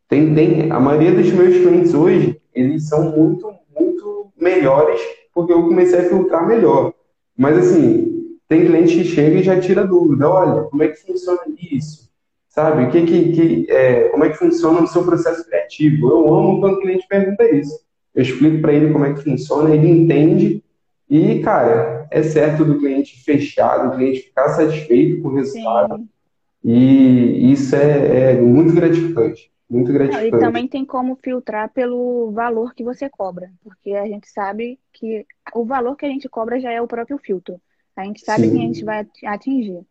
tem, 0.08 0.34
tem, 0.34 0.72
a 0.72 0.80
maioria 0.80 1.12
dos 1.12 1.30
meus 1.32 1.56
clientes 1.56 1.94
hoje, 1.94 2.40
eles 2.54 2.88
são 2.88 3.16
muito, 3.16 3.52
muito 3.78 4.32
melhores 4.36 5.00
porque 5.38 5.52
eu 5.52 5.68
comecei 5.68 6.00
a 6.00 6.08
filtrar 6.08 6.48
melhor. 6.48 6.92
Mas, 7.36 7.56
assim, 7.58 8.36
tem 8.48 8.66
cliente 8.66 8.96
que 8.96 9.04
chega 9.04 9.36
e 9.36 9.42
já 9.44 9.60
tira 9.60 9.86
dúvida. 9.86 10.28
Olha, 10.28 10.62
como 10.62 10.82
é 10.82 10.88
que 10.88 11.06
funciona 11.06 11.42
isso? 11.70 12.10
Sabe? 12.48 12.90
Que, 12.90 13.06
que, 13.06 13.32
que 13.32 13.70
é, 13.70 14.08
como 14.08 14.24
é 14.24 14.30
que 14.30 14.36
funciona 14.36 14.82
o 14.82 14.88
seu 14.88 15.04
processo 15.04 15.46
criativo? 15.46 16.08
Eu 16.10 16.34
amo 16.34 16.58
quando 16.58 16.74
o 16.74 16.80
cliente 16.80 17.06
pergunta 17.06 17.48
isso. 17.54 17.78
Eu 18.12 18.22
explico 18.22 18.60
para 18.60 18.72
ele 18.72 18.92
como 18.92 19.04
é 19.04 19.14
que 19.14 19.22
funciona, 19.22 19.72
ele 19.72 19.88
entende 19.88 20.64
e, 21.08 21.38
cara, 21.38 22.08
é 22.10 22.22
certo 22.22 22.64
do 22.64 22.78
cliente 22.78 23.22
fechar, 23.22 23.78
do 23.78 23.96
cliente 23.96 24.22
ficar 24.22 24.48
satisfeito 24.48 25.22
com 25.22 25.28
o 25.28 25.34
resultado. 25.34 25.98
Sim. 25.98 26.08
E 26.64 27.52
isso 27.52 27.76
é, 27.76 28.32
é, 28.32 28.40
muito 28.40 28.74
gratificante. 28.74 29.52
Muito 29.68 29.92
gratificante. 29.92 30.34
E 30.34 30.38
também 30.38 30.66
tem 30.66 30.84
como 30.84 31.16
filtrar 31.16 31.70
pelo 31.70 32.30
valor 32.32 32.74
que 32.74 32.82
você 32.82 33.08
cobra, 33.08 33.52
porque 33.62 33.92
a 33.92 34.06
gente 34.06 34.28
sabe 34.28 34.80
que 34.92 35.26
o 35.54 35.64
valor 35.64 35.96
que 35.96 36.06
a 36.06 36.08
gente 36.08 36.28
cobra 36.28 36.58
já 36.58 36.72
é 36.72 36.80
o 36.80 36.86
próprio 36.86 37.18
filtro. 37.18 37.60
A 37.94 38.04
gente 38.04 38.24
sabe 38.24 38.44
Sim. 38.44 38.50
que 38.50 38.56
a 38.56 38.60
gente 38.60 38.84
vai 38.84 39.06
atingir. 39.26 39.84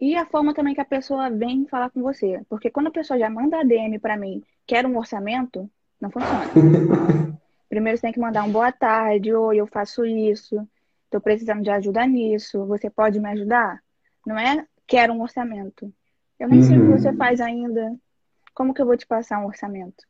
E 0.00 0.16
a 0.16 0.24
forma 0.24 0.54
também 0.54 0.74
que 0.74 0.80
a 0.80 0.84
pessoa 0.84 1.28
vem 1.28 1.66
falar 1.66 1.90
com 1.90 2.00
você. 2.00 2.40
Porque 2.48 2.70
quando 2.70 2.86
a 2.86 2.92
pessoa 2.92 3.18
já 3.18 3.28
manda 3.28 3.60
a 3.60 3.64
DM 3.64 3.98
para 3.98 4.16
mim, 4.16 4.42
quer 4.66 4.86
um 4.86 4.96
orçamento, 4.96 5.68
não 6.00 6.10
funciona. 6.10 6.46
Primeiro 7.68 7.98
você 7.98 8.02
tem 8.02 8.12
que 8.12 8.20
mandar 8.20 8.44
um 8.44 8.50
boa 8.50 8.72
tarde, 8.72 9.34
oi, 9.34 9.58
eu 9.58 9.66
faço 9.66 10.06
isso, 10.06 10.66
estou 11.04 11.20
precisando 11.20 11.62
de 11.62 11.70
ajuda 11.70 12.06
nisso, 12.06 12.64
você 12.64 12.88
pode 12.88 13.20
me 13.20 13.28
ajudar? 13.28 13.80
Não 14.26 14.38
é 14.38 14.66
quero 14.86 15.12
um 15.12 15.20
orçamento. 15.20 15.92
Eu 16.38 16.48
nem 16.48 16.60
uhum. 16.60 16.64
sei 16.64 16.78
o 16.78 16.80
que 16.80 17.00
você 17.00 17.08
uhum. 17.10 17.16
faz 17.16 17.40
ainda. 17.40 17.94
Como 18.58 18.74
que 18.74 18.82
eu 18.82 18.86
vou 18.86 18.96
te 18.96 19.06
passar 19.06 19.38
um 19.38 19.46
orçamento? 19.46 20.02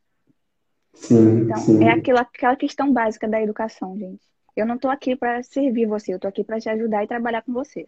Sim, 0.95 1.41
então, 1.41 1.57
sim. 1.57 1.83
é 1.83 1.91
aquela, 1.91 2.21
aquela 2.21 2.55
questão 2.55 2.91
básica 2.91 3.27
da 3.27 3.39
educação, 3.39 3.95
gente. 3.95 4.25
Eu 4.57 4.65
não 4.65 4.73
estou 4.73 4.89
aqui 4.89 5.15
para 5.15 5.43
servir 5.43 5.85
você, 5.85 6.11
eu 6.11 6.15
estou 6.15 6.27
aqui 6.27 6.43
para 6.43 6.59
te 6.59 6.67
ajudar 6.67 7.03
e 7.03 7.07
trabalhar 7.07 7.43
com 7.43 7.53
você. 7.53 7.85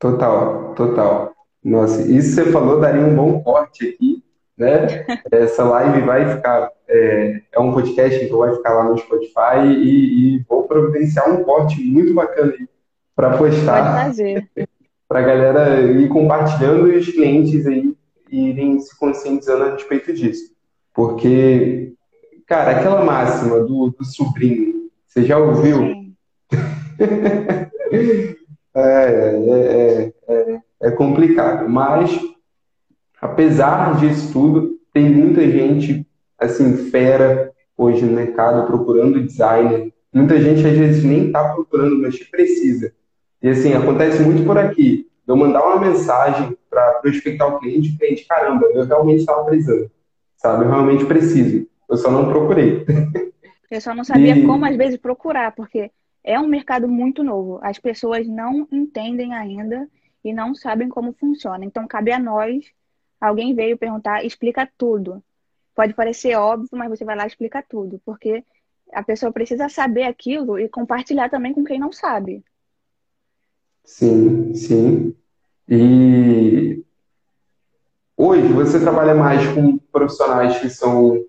Total, 0.00 0.74
total. 0.74 1.32
Nossa, 1.62 2.02
isso 2.10 2.34
você 2.34 2.50
falou 2.50 2.80
daria 2.80 3.06
um 3.06 3.14
bom 3.14 3.40
corte 3.40 3.88
aqui 3.88 4.20
né? 4.58 5.06
Essa 5.30 5.62
live 5.62 6.00
vai 6.04 6.34
ficar, 6.34 6.68
é, 6.88 7.40
é, 7.52 7.60
um 7.60 7.72
podcast 7.72 8.18
que 8.18 8.34
vai 8.34 8.52
ficar 8.52 8.74
lá 8.74 8.82
no 8.82 8.98
Spotify 8.98 9.64
e, 9.64 10.38
e 10.38 10.38
vou 10.48 10.64
providenciar 10.64 11.30
um 11.30 11.44
corte 11.44 11.80
muito 11.80 12.12
bacana 12.12 12.52
para 13.14 13.38
postar. 13.38 14.12
Para 15.06 15.18
a 15.20 15.22
galera 15.22 15.80
ir 15.82 16.08
compartilhando 16.08 16.92
e 16.92 16.96
os 16.96 17.08
clientes 17.08 17.64
aí 17.64 17.94
irem 18.32 18.80
se 18.80 18.98
conscientizando 18.98 19.64
a 19.64 19.72
respeito 19.74 20.12
disso. 20.12 20.52
Porque, 20.94 21.92
cara, 22.46 22.72
aquela 22.72 23.04
máxima 23.04 23.60
do, 23.60 23.90
do 23.90 24.04
sobrinho, 24.04 24.90
você 25.06 25.22
já 25.22 25.38
ouviu? 25.38 26.14
é, 28.74 28.74
é, 28.74 30.12
é, 30.28 30.60
é 30.80 30.90
complicado, 30.90 31.68
mas 31.68 32.18
apesar 33.20 34.00
disso 34.00 34.32
tudo, 34.32 34.78
tem 34.92 35.08
muita 35.08 35.42
gente, 35.48 36.06
assim, 36.38 36.90
fera 36.90 37.52
hoje 37.76 38.04
no 38.04 38.12
mercado 38.12 38.66
procurando 38.66 39.24
designer. 39.24 39.92
Muita 40.12 40.40
gente 40.40 40.66
às 40.66 40.76
vezes 40.76 41.04
nem 41.04 41.26
está 41.26 41.54
procurando, 41.54 42.00
mas 42.00 42.18
precisa. 42.28 42.92
E 43.42 43.48
assim, 43.48 43.72
acontece 43.72 44.22
muito 44.22 44.44
por 44.44 44.58
aqui. 44.58 45.08
Eu 45.26 45.36
mandar 45.36 45.64
uma 45.64 45.80
mensagem 45.80 46.56
para 46.72 46.94
prospectar 46.94 47.54
o 47.54 47.58
cliente, 47.58 47.90
o 47.90 47.98
cliente, 47.98 48.24
caramba, 48.24 48.66
eu 48.72 48.86
realmente 48.86 49.20
estava 49.20 49.44
precisando. 49.44 49.90
Sabe? 50.38 50.64
Eu 50.64 50.70
realmente 50.70 51.04
preciso. 51.04 51.68
Eu 51.88 51.96
só 51.98 52.10
não 52.10 52.28
procurei. 52.28 52.86
Eu 53.70 53.80
só 53.80 53.94
não 53.94 54.04
sabia 54.04 54.36
e... 54.36 54.46
como, 54.46 54.66
às 54.66 54.76
vezes, 54.76 54.98
procurar, 54.98 55.54
porque 55.54 55.90
é 56.22 56.38
um 56.38 56.46
mercado 56.46 56.86
muito 56.86 57.24
novo. 57.24 57.58
As 57.62 57.78
pessoas 57.78 58.28
não 58.28 58.68
entendem 58.70 59.32
ainda 59.32 59.88
e 60.22 60.30
não 60.30 60.54
sabem 60.54 60.90
como 60.90 61.14
funciona. 61.14 61.64
Então, 61.64 61.86
cabe 61.86 62.12
a 62.12 62.18
nós 62.18 62.66
alguém 63.18 63.54
veio 63.54 63.78
perguntar, 63.78 64.26
explica 64.26 64.70
tudo. 64.76 65.24
Pode 65.74 65.94
parecer 65.94 66.36
óbvio, 66.36 66.68
mas 66.72 66.90
você 66.90 67.02
vai 67.02 67.16
lá 67.16 67.24
e 67.24 67.28
explica 67.28 67.64
tudo, 67.66 67.98
porque 68.04 68.44
a 68.92 69.02
pessoa 69.02 69.32
precisa 69.32 69.70
saber 69.70 70.02
aquilo 70.02 70.58
e 70.58 70.68
compartilhar 70.68 71.30
também 71.30 71.54
com 71.54 71.64
quem 71.64 71.78
não 71.78 71.90
sabe. 71.90 72.44
Sim, 73.84 74.54
sim. 74.54 75.16
E 75.74 76.84
hoje 78.14 78.46
você 78.48 78.78
trabalha 78.78 79.14
mais 79.14 79.46
com 79.54 79.78
profissionais 79.90 80.58
que 80.58 80.68
são 80.68 81.24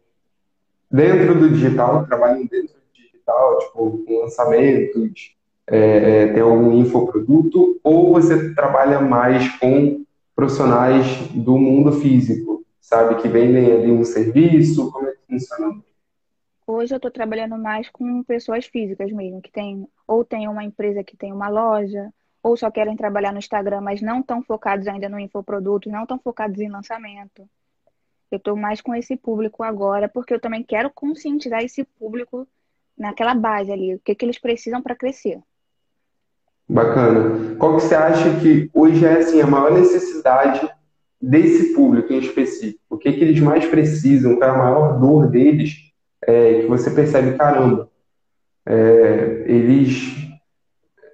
dentro 0.91 1.39
do 1.39 1.49
digital, 1.49 2.05
trabalham 2.05 2.45
dentro 2.45 2.73
do 2.75 2.93
digital, 2.93 3.59
tipo, 3.59 4.03
com 4.05 4.19
lançamentos, 4.19 5.33
é, 5.65 5.77
é, 5.77 6.33
tem 6.33 6.41
algum 6.41 6.73
infoproduto, 6.73 7.79
ou 7.81 8.11
você 8.11 8.53
trabalha 8.53 8.99
mais 8.99 9.47
com 9.59 10.03
profissionais 10.35 11.05
do 11.29 11.57
mundo 11.57 11.93
físico, 11.93 12.65
sabe? 12.81 13.21
Que 13.21 13.29
vendem 13.29 13.71
ali 13.71 13.93
um 13.93 14.03
serviço, 14.03 14.91
como 14.91 15.07
é 15.07 15.11
que 15.11 15.19
funciona? 15.25 15.81
Hoje 16.67 16.93
eu 16.93 16.97
estou 16.97 17.11
trabalhando 17.11 17.57
mais 17.57 17.89
com 17.89 18.21
pessoas 18.23 18.65
físicas 18.65 19.09
mesmo, 19.09 19.41
que 19.41 19.49
tem 19.49 19.87
ou 20.05 20.25
tem 20.25 20.49
uma 20.49 20.65
empresa 20.65 21.01
que 21.01 21.15
tem 21.15 21.31
uma 21.31 21.47
loja, 21.47 22.11
ou 22.43 22.57
só 22.57 22.69
querem 22.69 22.97
trabalhar 22.97 23.31
no 23.31 23.39
Instagram, 23.39 23.79
mas 23.79 24.01
não 24.01 24.19
estão 24.19 24.43
focados 24.43 24.85
ainda 24.85 25.07
no 25.07 25.17
infoproduto, 25.17 25.89
não 25.89 26.03
estão 26.03 26.19
focados 26.19 26.59
em 26.59 26.69
lançamento. 26.69 27.47
Eu 28.29 28.37
estou 28.37 28.57
mais 28.57 28.81
com 28.81 28.93
esse 28.93 29.15
público 29.15 29.63
agora, 29.63 30.09
porque 30.09 30.33
eu 30.33 30.41
também 30.41 30.61
quero 30.61 30.91
conscientizar 30.93 31.63
esse 31.63 31.85
público 31.85 32.45
naquela 32.97 33.33
base 33.33 33.71
ali, 33.71 33.95
o 33.95 33.99
que, 33.99 34.13
que 34.13 34.25
eles 34.25 34.37
precisam 34.37 34.81
para 34.81 34.95
crescer. 34.95 35.39
Bacana. 36.67 37.55
Qual 37.55 37.75
que 37.75 37.83
você 37.83 37.95
acha 37.95 38.39
que 38.41 38.69
hoje 38.73 39.05
é 39.05 39.19
assim, 39.19 39.41
a 39.41 39.47
maior 39.47 39.71
necessidade 39.71 40.69
desse 41.21 41.73
público 41.73 42.11
em 42.11 42.19
específico? 42.19 42.81
O 42.89 42.97
que, 42.97 43.13
que 43.13 43.23
eles 43.23 43.39
mais 43.39 43.65
precisam? 43.65 44.35
Qual 44.35 44.49
é 44.49 44.53
a 44.53 44.57
maior 44.57 44.99
dor 44.99 45.29
deles? 45.29 45.91
É, 46.25 46.61
que 46.61 46.67
você 46.67 46.89
percebe, 46.89 47.37
caramba, 47.37 47.89
é, 48.65 49.43
eles 49.45 50.22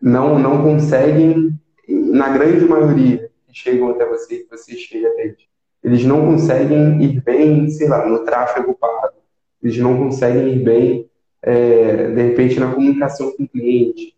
não, 0.01 0.39
não 0.39 0.63
conseguem, 0.63 1.59
na 1.87 2.29
grande 2.29 2.65
maioria 2.65 3.29
que 3.47 3.53
chegam 3.53 3.89
até 3.89 4.05
você, 4.05 4.39
que 4.39 4.49
você 4.49 4.75
chega 4.75 5.07
até 5.09 5.23
eles, 5.23 5.49
eles 5.83 6.05
não 6.05 6.25
conseguem 6.25 7.01
ir 7.01 7.21
bem, 7.21 7.69
sei 7.69 7.87
lá, 7.87 8.05
no 8.05 8.25
tráfego 8.25 8.73
pago, 8.75 9.17
eles 9.61 9.77
não 9.77 9.97
conseguem 9.97 10.53
ir 10.53 10.63
bem, 10.63 11.09
é, 11.41 12.11
de 12.11 12.21
repente, 12.21 12.59
na 12.59 12.73
comunicação 12.73 13.31
com 13.35 13.43
o 13.43 13.47
cliente. 13.47 14.15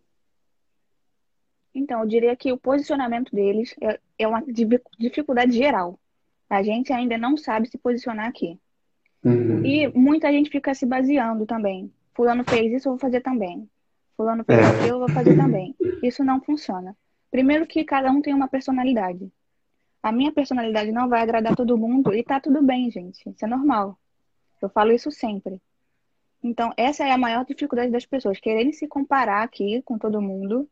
Então, 1.73 2.01
eu 2.01 2.07
diria 2.07 2.35
que 2.35 2.51
o 2.51 2.57
posicionamento 2.57 3.33
deles 3.33 3.75
é, 3.81 3.99
é 4.19 4.27
uma 4.27 4.43
dificuldade 4.99 5.53
geral. 5.53 5.97
A 6.49 6.61
gente 6.61 6.91
ainda 6.91 7.17
não 7.17 7.37
sabe 7.37 7.69
se 7.69 7.77
posicionar 7.77 8.27
aqui. 8.27 8.59
Uhum. 9.23 9.65
E 9.65 9.87
muita 9.87 10.31
gente 10.31 10.49
fica 10.49 10.73
se 10.73 10.85
baseando 10.85 11.45
também. 11.45 11.91
Fulano 12.13 12.43
fez 12.43 12.73
isso, 12.73 12.89
eu 12.89 12.93
vou 12.93 12.99
fazer 12.99 13.21
também. 13.21 13.69
Fulano 14.15 14.43
fez 14.43 14.59
é. 14.59 14.89
eu 14.89 14.99
vou 14.99 15.09
fazer 15.09 15.35
também. 15.35 15.75
Isso 16.03 16.23
não 16.23 16.41
funciona. 16.41 16.95
Primeiro 17.29 17.65
que 17.65 17.83
cada 17.83 18.11
um 18.11 18.21
tem 18.21 18.33
uma 18.33 18.47
personalidade. 18.47 19.31
A 20.03 20.11
minha 20.11 20.31
personalidade 20.31 20.91
não 20.91 21.07
vai 21.07 21.21
agradar 21.21 21.55
todo 21.55 21.77
mundo 21.77 22.13
e 22.13 22.23
tá 22.23 22.39
tudo 22.39 22.61
bem, 22.61 22.89
gente. 22.89 23.29
Isso 23.29 23.45
é 23.45 23.47
normal. 23.47 23.97
Eu 24.61 24.69
falo 24.69 24.91
isso 24.91 25.11
sempre. 25.11 25.61
Então, 26.43 26.73
essa 26.75 27.05
é 27.05 27.11
a 27.11 27.17
maior 27.17 27.45
dificuldade 27.45 27.91
das 27.91 28.05
pessoas, 28.05 28.39
quererem 28.39 28.73
se 28.73 28.87
comparar 28.87 29.43
aqui 29.43 29.81
com 29.83 29.97
todo 29.97 30.21
mundo, 30.21 30.67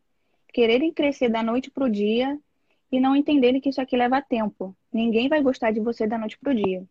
quererem 0.51 0.91
crescer 0.91 1.29
da 1.29 1.43
noite 1.43 1.69
pro 1.69 1.89
dia 1.89 2.37
e 2.91 2.99
não 2.99 3.15
entenderem 3.15 3.61
que 3.61 3.69
isso 3.69 3.79
aqui 3.79 3.95
leva 3.95 4.21
tempo. 4.21 4.75
Ninguém 4.91 5.29
vai 5.29 5.41
gostar 5.41 5.71
de 5.71 5.79
você 5.79 6.07
da 6.07 6.17
noite 6.17 6.39
pro 6.39 6.55
dia. 6.55 6.83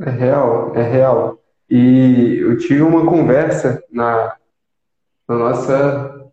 É 0.00 0.10
real, 0.10 0.74
é 0.74 0.82
real. 0.82 1.42
E 1.70 2.38
eu 2.40 2.58
tive 2.58 2.82
uma 2.82 3.06
conversa 3.06 3.82
na, 3.90 4.36
na 5.28 5.36
nossa 5.36 6.30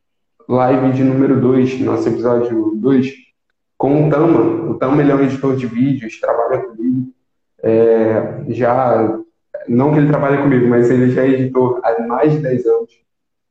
live 0.47 0.93
de 0.93 1.03
número 1.03 1.41
2, 1.41 1.81
nosso 1.81 2.07
episódio 2.07 2.71
2, 2.75 3.13
com 3.77 4.07
o 4.07 4.09
Tama. 4.09 4.71
O 4.71 4.75
Tama 4.75 5.01
ele 5.01 5.11
é 5.11 5.15
um 5.15 5.23
editor 5.23 5.57
de 5.57 5.67
vídeos, 5.67 6.19
trabalha 6.19 6.59
comigo. 6.61 7.11
É, 7.61 8.45
já, 8.49 9.19
não 9.67 9.91
que 9.91 9.99
ele 9.99 10.07
trabalhe 10.07 10.41
comigo, 10.41 10.67
mas 10.67 10.89
ele 10.89 11.11
já 11.11 11.23
é 11.23 11.29
editor 11.29 11.81
há 11.83 12.07
mais 12.07 12.31
de 12.31 12.39
10 12.39 12.65
anos. 12.67 12.91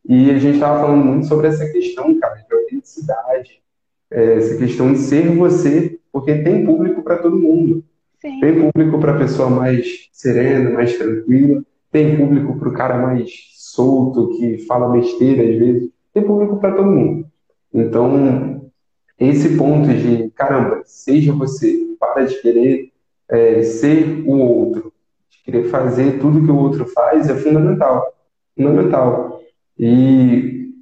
E 0.09 0.30
a 0.30 0.38
gente 0.38 0.54
estava 0.54 0.80
falando 0.80 1.04
muito 1.04 1.26
sobre 1.26 1.48
essa 1.48 1.66
questão, 1.70 2.18
cara, 2.18 2.37
de 2.37 2.54
autenticidade, 2.54 3.62
é, 4.11 4.37
essa 4.37 4.57
questão 4.57 4.92
de 4.92 4.98
ser 4.98 5.28
você, 5.35 5.98
porque 6.11 6.37
tem 6.42 6.64
público 6.64 7.02
para 7.02 7.18
todo 7.18 7.38
mundo. 7.38 7.85
Sim. 8.20 8.40
Tem 8.40 8.70
público 8.70 8.98
para 8.98 9.14
a 9.14 9.18
pessoa 9.18 9.50
mais 9.50 10.09
serena, 10.11 10.70
mais 10.70 10.96
tranquila, 10.96 11.62
tem 11.90 12.16
público 12.16 12.59
para 12.59 12.68
o 12.68 12.72
cara 12.72 12.98
mais 12.98 13.54
solto, 13.74 14.37
que 14.37 14.58
fala 14.66 14.88
besteira 14.88 15.42
às 15.42 15.58
vezes, 15.58 15.90
tem 16.12 16.22
público 16.22 16.58
para 16.58 16.74
todo 16.74 16.90
mundo. 16.90 17.26
Então, 17.72 18.70
esse 19.18 19.56
ponto 19.56 19.88
de, 19.88 20.30
caramba, 20.30 20.82
seja 20.84 21.32
você, 21.32 21.76
para 21.98 22.24
de 22.24 22.40
querer 22.40 22.92
é, 23.28 23.62
ser 23.62 24.22
o 24.26 24.38
outro, 24.38 24.92
de 25.30 25.42
querer 25.44 25.64
fazer 25.64 26.18
tudo 26.20 26.44
que 26.44 26.50
o 26.50 26.58
outro 26.58 26.87
faz, 26.87 27.28
é 27.28 27.34
fundamental. 27.34 28.14
Fundamental. 28.56 29.40
E 29.78 30.72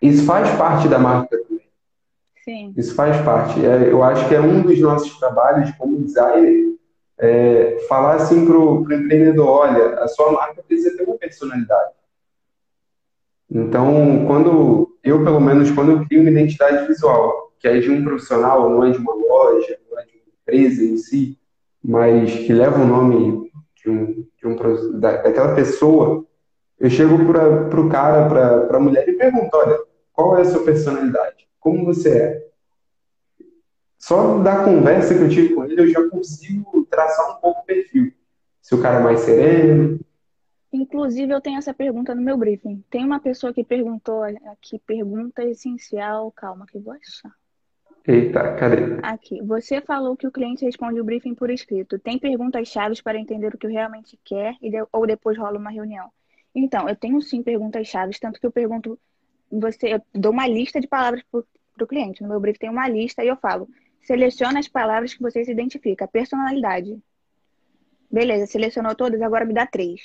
isso 0.00 0.24
faz 0.24 0.48
parte 0.56 0.88
da 0.88 0.98
marca 0.98 1.36
também. 1.36 1.66
Sim. 2.44 2.72
Isso 2.76 2.94
faz 2.94 3.20
parte. 3.22 3.64
É, 3.64 3.90
eu 3.90 4.02
acho 4.02 4.28
que 4.28 4.34
é 4.34 4.40
um 4.40 4.62
dos 4.62 4.78
nossos 4.80 5.18
trabalhos 5.18 5.70
como 5.72 6.02
designer 6.02 6.70
é, 7.20 7.76
falar 7.86 8.14
assim 8.14 8.46
para 8.46 8.56
o 8.56 8.80
empreendedor, 8.80 9.46
olha, 9.46 10.00
a 10.00 10.08
sua 10.08 10.32
marca 10.32 10.62
precisa 10.62 10.96
ter 10.96 11.04
uma 11.04 11.18
personalidade. 11.18 11.92
Então, 13.50 14.24
quando 14.26 14.96
eu, 15.02 15.24
pelo 15.24 15.40
menos, 15.40 15.70
quando 15.70 15.92
eu 15.92 16.06
crio 16.06 16.20
uma 16.20 16.30
identidade 16.30 16.86
visual, 16.86 17.52
que 17.58 17.66
é 17.66 17.78
de 17.80 17.90
um 17.90 18.04
profissional, 18.04 18.70
não 18.70 18.84
é 18.84 18.90
de 18.90 18.98
uma 18.98 19.14
loja, 19.14 19.78
não 19.90 19.98
é 19.98 20.04
de 20.04 20.12
uma 20.12 20.32
empresa 20.40 20.84
em 20.84 20.96
si, 20.96 21.38
mas 21.82 22.32
que 22.32 22.52
leva 22.52 22.80
o 22.80 22.86
nome 22.86 23.50
de 23.76 23.90
um, 23.90 24.26
de 24.38 24.46
um, 24.46 25.00
daquela 25.00 25.54
pessoa, 25.54 26.24
eu 26.78 26.88
chego 26.88 27.18
para 27.26 27.80
o 27.80 27.88
cara, 27.88 28.28
para 28.28 28.76
a 28.76 28.80
mulher 28.80 29.08
e 29.08 29.12
pergunto, 29.12 29.50
olha, 29.54 29.78
qual 30.12 30.38
é 30.38 30.42
a 30.42 30.44
sua 30.44 30.62
personalidade? 30.62 31.48
Como 31.58 31.84
você 31.84 32.18
é? 32.18 32.46
Só 33.98 34.38
da 34.38 34.64
conversa 34.64 35.14
que 35.14 35.20
eu 35.20 35.28
tive 35.28 35.54
com 35.54 35.64
ele, 35.64 35.80
eu 35.80 35.88
já 35.88 36.08
consigo 36.08 36.86
traçar 36.90 37.36
um 37.36 37.40
pouco 37.40 37.60
o 37.60 37.64
perfil. 37.64 38.12
Se 38.62 38.74
o 38.74 38.80
cara 38.80 39.00
é 39.00 39.02
mais 39.02 39.20
sereno. 39.20 40.00
Inclusive, 40.72 41.32
eu 41.32 41.40
tenho 41.40 41.58
essa 41.58 41.74
pergunta 41.74 42.14
no 42.14 42.22
meu 42.22 42.36
briefing. 42.36 42.84
Tem 42.88 43.04
uma 43.04 43.18
pessoa 43.18 43.52
que 43.52 43.64
perguntou 43.64 44.22
aqui, 44.22 44.78
pergunta 44.78 45.44
essencial. 45.44 46.30
Calma, 46.30 46.66
que 46.66 46.76
eu 46.76 46.82
vou 46.82 46.94
achar. 46.94 47.34
Eita, 48.06 48.54
cadê? 48.54 48.98
Aqui. 49.02 49.42
Você 49.42 49.80
falou 49.80 50.16
que 50.16 50.26
o 50.26 50.32
cliente 50.32 50.64
responde 50.64 51.00
o 51.00 51.04
briefing 51.04 51.34
por 51.34 51.50
escrito. 51.50 51.98
Tem 51.98 52.18
perguntas 52.18 52.68
chaves 52.68 53.00
para 53.00 53.18
entender 53.18 53.54
o 53.54 53.58
que 53.58 53.66
realmente 53.66 54.18
quer 54.24 54.54
e 54.62 54.70
ou 54.92 55.06
depois 55.06 55.36
rola 55.36 55.58
uma 55.58 55.70
reunião? 55.70 56.10
Então, 56.54 56.88
eu 56.88 56.96
tenho 56.96 57.20
sim 57.20 57.42
perguntas 57.42 57.86
chaves, 57.86 58.18
tanto 58.18 58.40
que 58.40 58.46
eu 58.46 58.50
pergunto, 58.50 58.98
você, 59.50 59.94
eu 59.94 60.02
dou 60.14 60.32
uma 60.32 60.46
lista 60.46 60.80
de 60.80 60.86
palavras 60.88 61.22
para 61.30 61.84
o 61.84 61.86
cliente. 61.86 62.22
No 62.22 62.28
meu 62.28 62.40
briefing 62.40 62.60
tem 62.60 62.70
uma 62.70 62.88
lista 62.88 63.22
e 63.24 63.28
eu 63.28 63.36
falo, 63.36 63.68
seleciona 64.02 64.58
as 64.58 64.68
palavras 64.68 65.14
que 65.14 65.22
você 65.22 65.44
se 65.44 65.50
identifica. 65.50 66.08
Personalidade. 66.08 66.98
Beleza, 68.10 68.46
selecionou 68.46 68.94
todas, 68.94 69.20
agora 69.20 69.44
me 69.44 69.54
dá 69.54 69.66
três. 69.66 70.00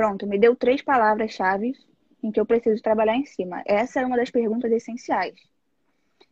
Pronto, 0.00 0.26
me 0.26 0.38
deu 0.38 0.56
três 0.56 0.80
palavras-chave 0.80 1.74
em 2.22 2.32
que 2.32 2.40
eu 2.40 2.46
preciso 2.46 2.82
trabalhar 2.82 3.16
em 3.16 3.26
cima. 3.26 3.62
Essa 3.66 4.00
é 4.00 4.06
uma 4.06 4.16
das 4.16 4.30
perguntas 4.30 4.72
essenciais. 4.72 5.34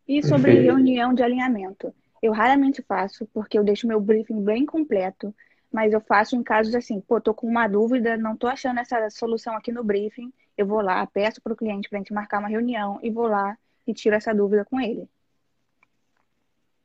E 0.09 0.23
sobre 0.23 0.53
Perfeito. 0.53 0.73
reunião 0.73 1.13
de 1.13 1.23
alinhamento? 1.23 1.93
Eu 2.23 2.33
raramente 2.33 2.81
faço, 2.81 3.27
porque 3.27 3.59
eu 3.59 3.63
deixo 3.63 3.87
meu 3.87 4.01
briefing 4.01 4.43
bem 4.43 4.65
completo, 4.65 5.35
mas 5.71 5.93
eu 5.93 6.01
faço 6.01 6.35
em 6.35 6.43
casos 6.43 6.75
assim, 6.75 6.99
pô, 6.99 7.21
tô 7.21 7.35
com 7.35 7.47
uma 7.47 7.69
dúvida, 7.69 8.17
não 8.17 8.35
tô 8.35 8.47
achando 8.47 8.81
essa 8.81 9.11
solução 9.11 9.55
aqui 9.55 9.71
no 9.71 9.85
briefing, 9.85 10.33
eu 10.57 10.67
vou 10.67 10.81
lá, 10.81 11.07
peço 11.07 11.43
para 11.43 11.53
o 11.53 11.57
cliente 11.57 11.91
para 11.91 11.99
a 11.99 12.01
gente 12.01 12.15
marcar 12.15 12.39
uma 12.39 12.49
reunião 12.49 12.99
e 13.03 13.11
vou 13.11 13.27
lá 13.27 13.55
e 13.87 13.93
tiro 13.93 14.17
essa 14.17 14.35
dúvida 14.35 14.65
com 14.65 14.81
ele. 14.81 15.07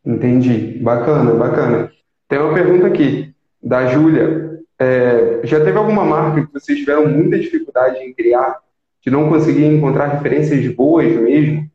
Entendi. 0.05 0.79
Bacana, 0.79 1.33
bacana. 1.33 1.93
Tem 2.27 2.39
uma 2.39 2.53
pergunta 2.53 2.87
aqui, 2.87 3.33
da 3.61 3.87
Júlia. 3.87 4.52
É, 4.83 5.47
já 5.47 5.63
teve 5.63 5.77
alguma 5.77 6.03
marca 6.03 6.45
que 6.45 6.51
vocês 6.51 6.77
tiveram 6.77 7.07
muita 7.07 7.39
dificuldade 7.39 7.99
em 7.99 8.13
criar, 8.13 8.59
de 9.01 9.09
não 9.09 9.29
conseguir 9.29 9.65
encontrar 9.65 10.07
referências 10.07 10.67
boas 10.75 11.15
mesmo? 11.15 11.71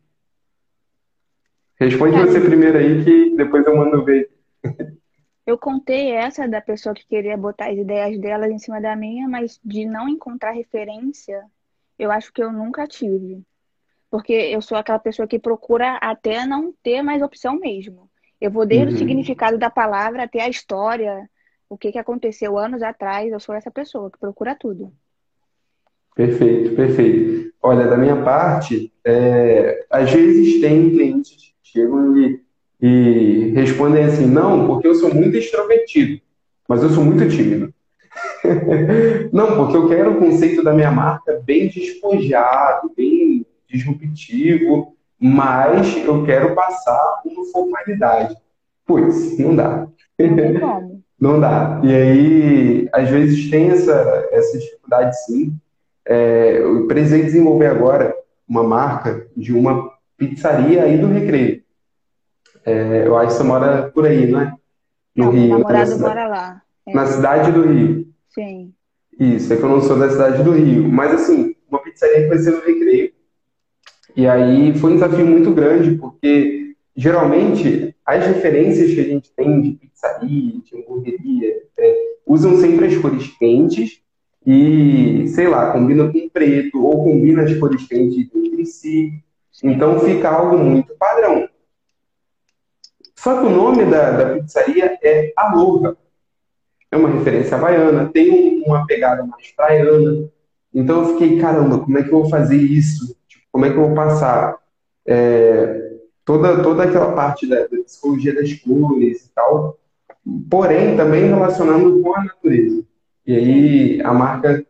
Responde 1.80 2.16
é. 2.16 2.26
você 2.26 2.40
primeiro 2.40 2.76
aí, 2.76 3.02
que 3.02 3.34
depois 3.36 3.64
eu 3.66 3.76
mando 3.76 4.04
ver. 4.04 4.30
Eu 5.46 5.56
contei 5.56 6.12
essa 6.12 6.46
da 6.46 6.60
pessoa 6.60 6.94
que 6.94 7.06
queria 7.06 7.34
botar 7.34 7.70
as 7.70 7.78
ideias 7.78 8.20
delas 8.20 8.50
em 8.50 8.58
cima 8.58 8.82
da 8.82 8.94
minha, 8.94 9.26
mas 9.26 9.58
de 9.64 9.86
não 9.86 10.06
encontrar 10.06 10.50
referência, 10.50 11.42
eu 11.98 12.10
acho 12.10 12.30
que 12.30 12.42
eu 12.42 12.52
nunca 12.52 12.86
tive. 12.86 13.42
Porque 14.10 14.32
eu 14.32 14.60
sou 14.60 14.76
aquela 14.76 14.98
pessoa 14.98 15.26
que 15.26 15.38
procura 15.38 15.96
até 16.02 16.44
não 16.44 16.74
ter 16.82 17.00
mais 17.00 17.22
opção 17.22 17.58
mesmo. 17.58 18.10
Eu 18.38 18.50
vou 18.50 18.66
desde 18.66 18.88
uhum. 18.88 18.94
o 18.94 18.98
significado 18.98 19.56
da 19.56 19.70
palavra 19.70 20.24
até 20.24 20.42
a 20.42 20.50
história, 20.50 21.28
o 21.68 21.76
que, 21.76 21.92
que 21.92 21.98
aconteceu 21.98 22.58
anos 22.58 22.82
atrás. 22.82 23.30
Eu 23.30 23.40
sou 23.40 23.54
essa 23.54 23.70
pessoa 23.70 24.10
que 24.10 24.18
procura 24.18 24.54
tudo. 24.54 24.92
Perfeito, 26.14 26.74
perfeito. 26.74 27.52
Olha, 27.62 27.86
da 27.86 27.96
minha 27.96 28.22
parte, 28.22 28.92
é, 29.04 29.86
às 29.90 30.10
vezes 30.10 30.60
tem 30.60 30.90
clientes 30.90 31.48
chegam 31.72 32.16
e, 32.16 32.40
e 32.80 33.52
respondem 33.54 34.04
assim: 34.04 34.26
não, 34.26 34.66
porque 34.66 34.88
eu 34.88 34.94
sou 34.94 35.14
muito 35.14 35.36
extrovertido, 35.36 36.20
mas 36.66 36.82
eu 36.82 36.90
sou 36.90 37.04
muito 37.04 37.28
tímido. 37.28 37.72
não, 39.32 39.56
porque 39.56 39.76
eu 39.76 39.88
quero 39.88 40.12
o 40.12 40.18
conceito 40.18 40.62
da 40.62 40.72
minha 40.72 40.90
marca 40.90 41.40
bem 41.44 41.68
despojado, 41.68 42.92
bem 42.96 43.46
disruptivo, 43.68 44.96
mas 45.20 45.96
eu 45.98 46.24
quero 46.24 46.54
passar 46.54 47.22
uma 47.24 47.44
formalidade. 47.52 48.36
Pois, 48.86 49.38
não 49.38 49.54
dá. 49.54 49.86
Não 50.18 50.36
tem 50.36 50.60
como. 50.60 50.98
Não 51.20 51.40
dá. 51.40 51.80
E 51.82 51.94
aí, 51.94 52.88
às 52.92 53.08
vezes 53.08 53.50
tem 53.50 53.70
essa, 53.70 54.28
essa 54.30 54.58
dificuldade 54.58 55.24
sim. 55.24 55.58
É, 56.06 56.58
eu 56.58 56.86
precisei 56.86 57.22
desenvolver 57.22 57.66
agora 57.66 58.14
uma 58.48 58.62
marca 58.62 59.26
de 59.36 59.52
uma 59.52 59.90
pizzaria 60.16 60.84
aí 60.84 60.96
do 60.96 61.08
Recreio. 61.08 61.62
É, 62.64 63.06
eu 63.06 63.16
acho 63.16 63.28
que 63.28 63.34
você 63.34 63.42
mora 63.42 63.90
por 63.90 64.06
aí, 64.06 64.30
não 64.30 64.40
é? 64.40 64.54
No 65.14 65.24
não, 65.24 65.32
Rio. 65.32 65.48
Meu 65.48 65.58
namorado 65.58 65.98
mora 65.98 66.28
lá. 66.28 66.62
É. 66.86 66.94
Na 66.94 67.06
cidade 67.06 67.52
do 67.52 67.62
Rio. 67.62 68.06
Sim. 68.28 68.72
Isso, 69.18 69.52
é 69.52 69.56
que 69.56 69.62
eu 69.62 69.68
não 69.68 69.80
sou 69.80 69.98
da 69.98 70.10
cidade 70.10 70.42
do 70.42 70.52
Rio. 70.52 70.88
Mas 70.88 71.12
assim, 71.12 71.54
uma 71.68 71.82
pizzaria 71.82 72.22
que 72.22 72.28
vai 72.28 72.38
ser 72.38 72.52
no 72.52 72.60
Recreio. 72.60 73.12
E 74.16 74.26
aí 74.26 74.78
foi 74.78 74.92
um 74.92 74.94
desafio 74.94 75.26
muito 75.26 75.52
grande, 75.52 75.92
porque 75.96 76.74
geralmente 76.96 77.94
as 78.08 78.26
referências 78.26 78.94
que 78.94 79.00
a 79.00 79.04
gente 79.04 79.30
tem 79.34 79.60
de 79.60 79.72
pizzaria, 79.72 80.62
de 80.64 80.74
hamburgueria, 80.74 81.62
é, 81.76 81.96
usam 82.26 82.56
sempre 82.56 82.86
as 82.86 82.96
cores 82.96 83.28
quentes 83.36 84.00
e, 84.46 85.28
sei 85.28 85.46
lá, 85.46 85.72
combina 85.72 86.10
com 86.10 86.26
preto 86.30 86.82
ou 86.82 87.04
combina 87.04 87.42
as 87.42 87.54
cores 87.58 87.86
quentes 87.86 88.26
entre 88.34 88.64
si. 88.64 89.12
Então 89.62 90.00
fica 90.00 90.30
algo 90.30 90.56
muito 90.56 90.94
padrão. 90.94 91.50
Só 93.14 93.42
que 93.42 93.46
o 93.46 93.50
nome 93.50 93.84
da, 93.84 94.12
da 94.12 94.34
pizzaria 94.36 94.98
é 95.02 95.30
Aloha. 95.36 95.94
É 96.90 96.96
uma 96.96 97.10
referência 97.10 97.58
havaiana, 97.58 98.10
tem 98.10 98.62
uma 98.64 98.86
pegada 98.86 99.22
mais 99.22 99.50
praiana. 99.50 100.30
Então 100.72 101.02
eu 101.02 101.12
fiquei, 101.12 101.38
caramba, 101.38 101.80
como 101.80 101.98
é 101.98 102.02
que 102.02 102.08
eu 102.08 102.22
vou 102.22 102.30
fazer 102.30 102.56
isso? 102.56 103.14
Tipo, 103.28 103.44
como 103.52 103.66
é 103.66 103.70
que 103.70 103.76
eu 103.76 103.86
vou 103.86 103.94
passar 103.94 104.56
é, 105.06 105.87
toda, 106.28 106.62
toda 106.62 106.82
aquela 106.82 107.12
parte 107.12 107.48
da, 107.48 107.60
da 107.66 107.82
psicologia 107.86 108.34
das 108.34 108.52
cores 108.52 109.24
e 109.24 109.30
tal, 109.34 109.78
porém 110.50 110.94
também 110.94 111.26
relacionando 111.26 112.02
com 112.02 112.14
a 112.14 112.22
natureza. 112.22 112.84
E 113.26 113.34
aí 113.34 114.02
a 114.02 114.12
marca 114.12 114.62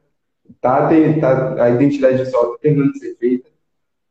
tá, 0.60 0.88
tá 1.20 1.64
a 1.64 1.70
identidade 1.70 2.18
visual 2.18 2.44
está 2.44 2.58
terminando 2.62 2.92
de 2.92 3.00
ser 3.00 3.16
feita. 3.16 3.48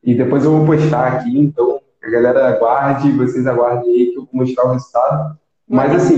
E 0.04 0.14
depois 0.14 0.44
eu 0.44 0.58
vou 0.58 0.66
postar 0.66 1.08
aqui, 1.08 1.40
então 1.40 1.80
a 2.04 2.10
galera 2.10 2.50
aguarde, 2.50 3.14
vocês 3.14 3.48
aguardem 3.48 3.92
aí 3.92 4.06
que 4.08 4.18
eu 4.18 4.26
vou 4.26 4.42
mostrar 4.42 4.66
o 4.66 4.74
resultado. 4.74 5.40
Mas 5.66 5.96
assim. 5.96 6.18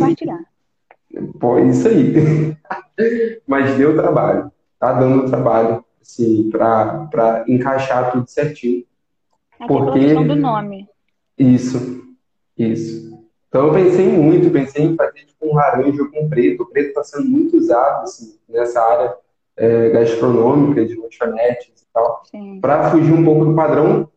Pô, 1.40 1.60
isso 1.60 1.88
aí. 1.88 2.58
Mas 3.46 3.78
deu 3.78 3.96
trabalho. 3.96 4.52
Tá 4.80 4.94
dando 4.94 5.30
trabalho, 5.30 5.86
assim, 6.02 6.50
para 6.50 7.46
encaixar 7.48 8.12
tudo 8.12 8.28
certinho. 8.28 8.84
Aqui 9.60 9.68
porque... 9.68 10.00
é 10.00 10.18
a 10.18 10.24
do 10.24 10.36
nome. 10.36 10.88
Isso, 11.40 12.04
isso. 12.58 13.18
Então 13.48 13.68
eu 13.68 13.74
pensei 13.74 14.06
muito, 14.08 14.52
pensei 14.52 14.84
em 14.84 14.96
fazer 14.96 15.26
tipo, 15.26 15.48
um 15.48 15.56
laranja 15.56 16.06
com 16.14 16.30
preto. 16.30 16.64
O 16.64 16.66
preto 16.68 16.90
está 16.90 17.04
sendo 17.04 17.30
muito 17.30 17.58
usado 17.58 18.04
assim, 18.04 18.38
nessa 18.48 18.82
área 18.82 19.16
é, 19.58 19.90
gastronômica, 19.90 20.86
de 20.86 20.96
lanchonetes 20.96 21.82
e 21.82 21.88
tal, 21.94 22.24
para 22.62 22.92
fugir 22.92 23.14
um 23.14 23.24
pouco 23.24 23.46
do 23.46 23.56
padrão, 23.56 24.10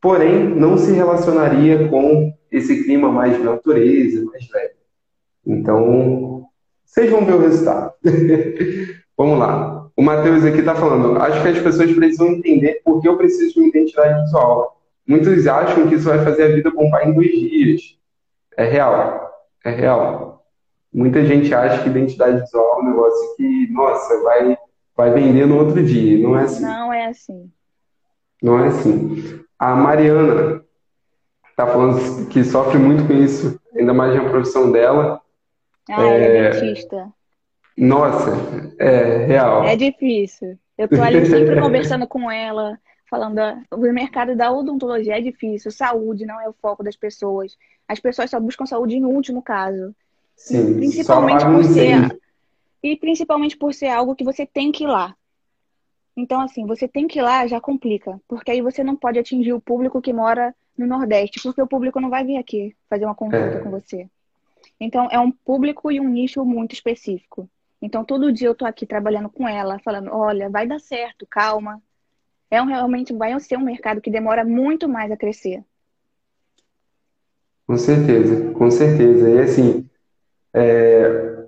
porém 0.00 0.48
não 0.48 0.78
se 0.78 0.92
relacionaria 0.92 1.88
com 1.88 2.32
esse 2.50 2.84
clima 2.84 3.10
mais 3.10 3.36
de 3.36 3.42
natureza, 3.42 4.24
mais 4.24 4.48
leve. 4.50 4.74
Então, 5.46 6.46
vocês 6.84 7.10
vão 7.10 7.24
ver 7.24 7.34
o 7.34 7.40
resultado. 7.40 7.92
Vamos 9.16 9.38
lá. 9.38 9.90
O 9.96 10.02
Matheus 10.02 10.44
aqui 10.44 10.60
está 10.60 10.76
falando, 10.76 11.18
acho 11.18 11.42
que 11.42 11.48
as 11.48 11.58
pessoas 11.58 11.92
precisam 11.92 12.28
entender 12.28 12.80
por 12.84 13.00
que 13.02 13.08
eu 13.08 13.16
preciso 13.16 13.54
de 13.54 13.60
uma 13.60 13.68
identidade 13.68 14.22
visual. 14.22 14.77
Muitos 15.08 15.46
acham 15.46 15.88
que 15.88 15.94
isso 15.94 16.04
vai 16.04 16.22
fazer 16.22 16.42
a 16.42 16.54
vida 16.54 16.70
bombar 16.70 17.08
em 17.08 17.14
dois 17.14 17.30
dias. 17.30 17.98
É 18.58 18.64
real. 18.64 19.30
É 19.64 19.70
real. 19.70 20.44
Muita 20.92 21.24
gente 21.24 21.52
acha 21.54 21.82
que 21.82 21.88
identidade 21.88 22.40
visual 22.40 22.76
é 22.76 22.82
um 22.82 22.90
negócio 22.90 23.36
que, 23.36 23.68
nossa, 23.72 24.22
vai, 24.22 24.58
vai 24.94 25.10
vender 25.12 25.46
no 25.46 25.58
outro 25.58 25.82
dia. 25.82 26.18
Não 26.18 26.38
é 26.38 26.42
assim. 26.42 26.62
Não 26.62 26.92
é 26.92 27.06
assim. 27.06 27.50
Não 28.42 28.64
é 28.64 28.68
assim. 28.68 29.40
A 29.58 29.74
Mariana 29.74 30.62
está 31.50 31.66
falando 31.66 32.28
que 32.28 32.44
sofre 32.44 32.78
muito 32.78 33.06
com 33.06 33.14
isso, 33.14 33.58
ainda 33.74 33.94
mais 33.94 34.14
na 34.14 34.28
profissão 34.28 34.70
dela. 34.70 35.20
Ah, 35.88 36.04
é, 36.04 36.36
é 36.36 36.50
dentista. 36.50 37.08
Nossa, 37.76 38.30
é 38.78 39.24
real. 39.24 39.64
É 39.64 39.74
difícil. 39.74 40.58
Eu 40.76 40.86
tô 40.86 41.00
ali 41.00 41.24
sempre 41.26 41.58
conversando 41.62 42.06
com 42.06 42.30
ela, 42.30 42.78
falando 43.08 43.38
o 43.70 43.78
mercado 43.92 44.36
da 44.36 44.52
odontologia 44.52 45.18
é 45.18 45.20
difícil, 45.20 45.70
saúde 45.70 46.26
não 46.26 46.40
é 46.40 46.48
o 46.48 46.52
foco 46.52 46.82
das 46.82 46.96
pessoas. 46.96 47.56
As 47.86 47.98
pessoas 47.98 48.30
só 48.30 48.38
buscam 48.38 48.66
saúde 48.66 48.96
em 48.96 49.04
último 49.04 49.42
caso. 49.42 49.94
Sim, 50.36 50.74
principalmente 50.74 51.44
por 51.44 51.64
ser 51.64 52.18
e 52.82 52.96
principalmente 52.96 53.56
por 53.56 53.74
ser 53.74 53.88
algo 53.88 54.14
que 54.14 54.24
você 54.24 54.46
tem 54.46 54.70
que 54.70 54.84
ir 54.84 54.86
lá. 54.86 55.16
Então, 56.16 56.40
assim, 56.40 56.66
você 56.66 56.88
tem 56.88 57.06
que 57.06 57.18
ir 57.18 57.22
lá 57.22 57.46
já 57.46 57.60
complica, 57.60 58.20
porque 58.26 58.50
aí 58.50 58.60
você 58.60 58.82
não 58.82 58.96
pode 58.96 59.18
atingir 59.18 59.52
o 59.52 59.60
público 59.60 60.02
que 60.02 60.12
mora 60.12 60.54
no 60.76 60.86
Nordeste, 60.86 61.40
porque 61.42 61.62
o 61.62 61.66
público 61.66 62.00
não 62.00 62.10
vai 62.10 62.24
vir 62.24 62.36
aqui 62.36 62.74
fazer 62.88 63.04
uma 63.04 63.14
consulta 63.14 63.58
é. 63.58 63.60
com 63.60 63.70
você. 63.70 64.08
Então, 64.80 65.08
é 65.10 65.18
um 65.18 65.30
público 65.30 65.90
e 65.90 66.00
um 66.00 66.08
nicho 66.08 66.44
muito 66.44 66.72
específico. 66.72 67.48
Então, 67.80 68.04
todo 68.04 68.32
dia 68.32 68.48
eu 68.48 68.54
tô 68.54 68.64
aqui 68.66 68.86
trabalhando 68.86 69.28
com 69.28 69.48
ela, 69.48 69.78
falando: 69.80 70.10
olha, 70.12 70.48
vai 70.50 70.66
dar 70.66 70.80
certo, 70.80 71.26
calma, 71.28 71.80
é 72.50 72.60
um, 72.62 72.66
realmente 72.66 73.12
vai 73.12 73.38
ser 73.40 73.56
um 73.56 73.64
mercado 73.64 74.00
que 74.00 74.10
demora 74.10 74.44
muito 74.44 74.88
mais 74.88 75.10
a 75.10 75.16
crescer. 75.16 75.62
Com 77.66 77.76
certeza, 77.76 78.50
com 78.52 78.70
certeza. 78.70 79.28
E 79.28 79.38
assim, 79.40 79.86
é, 80.54 81.44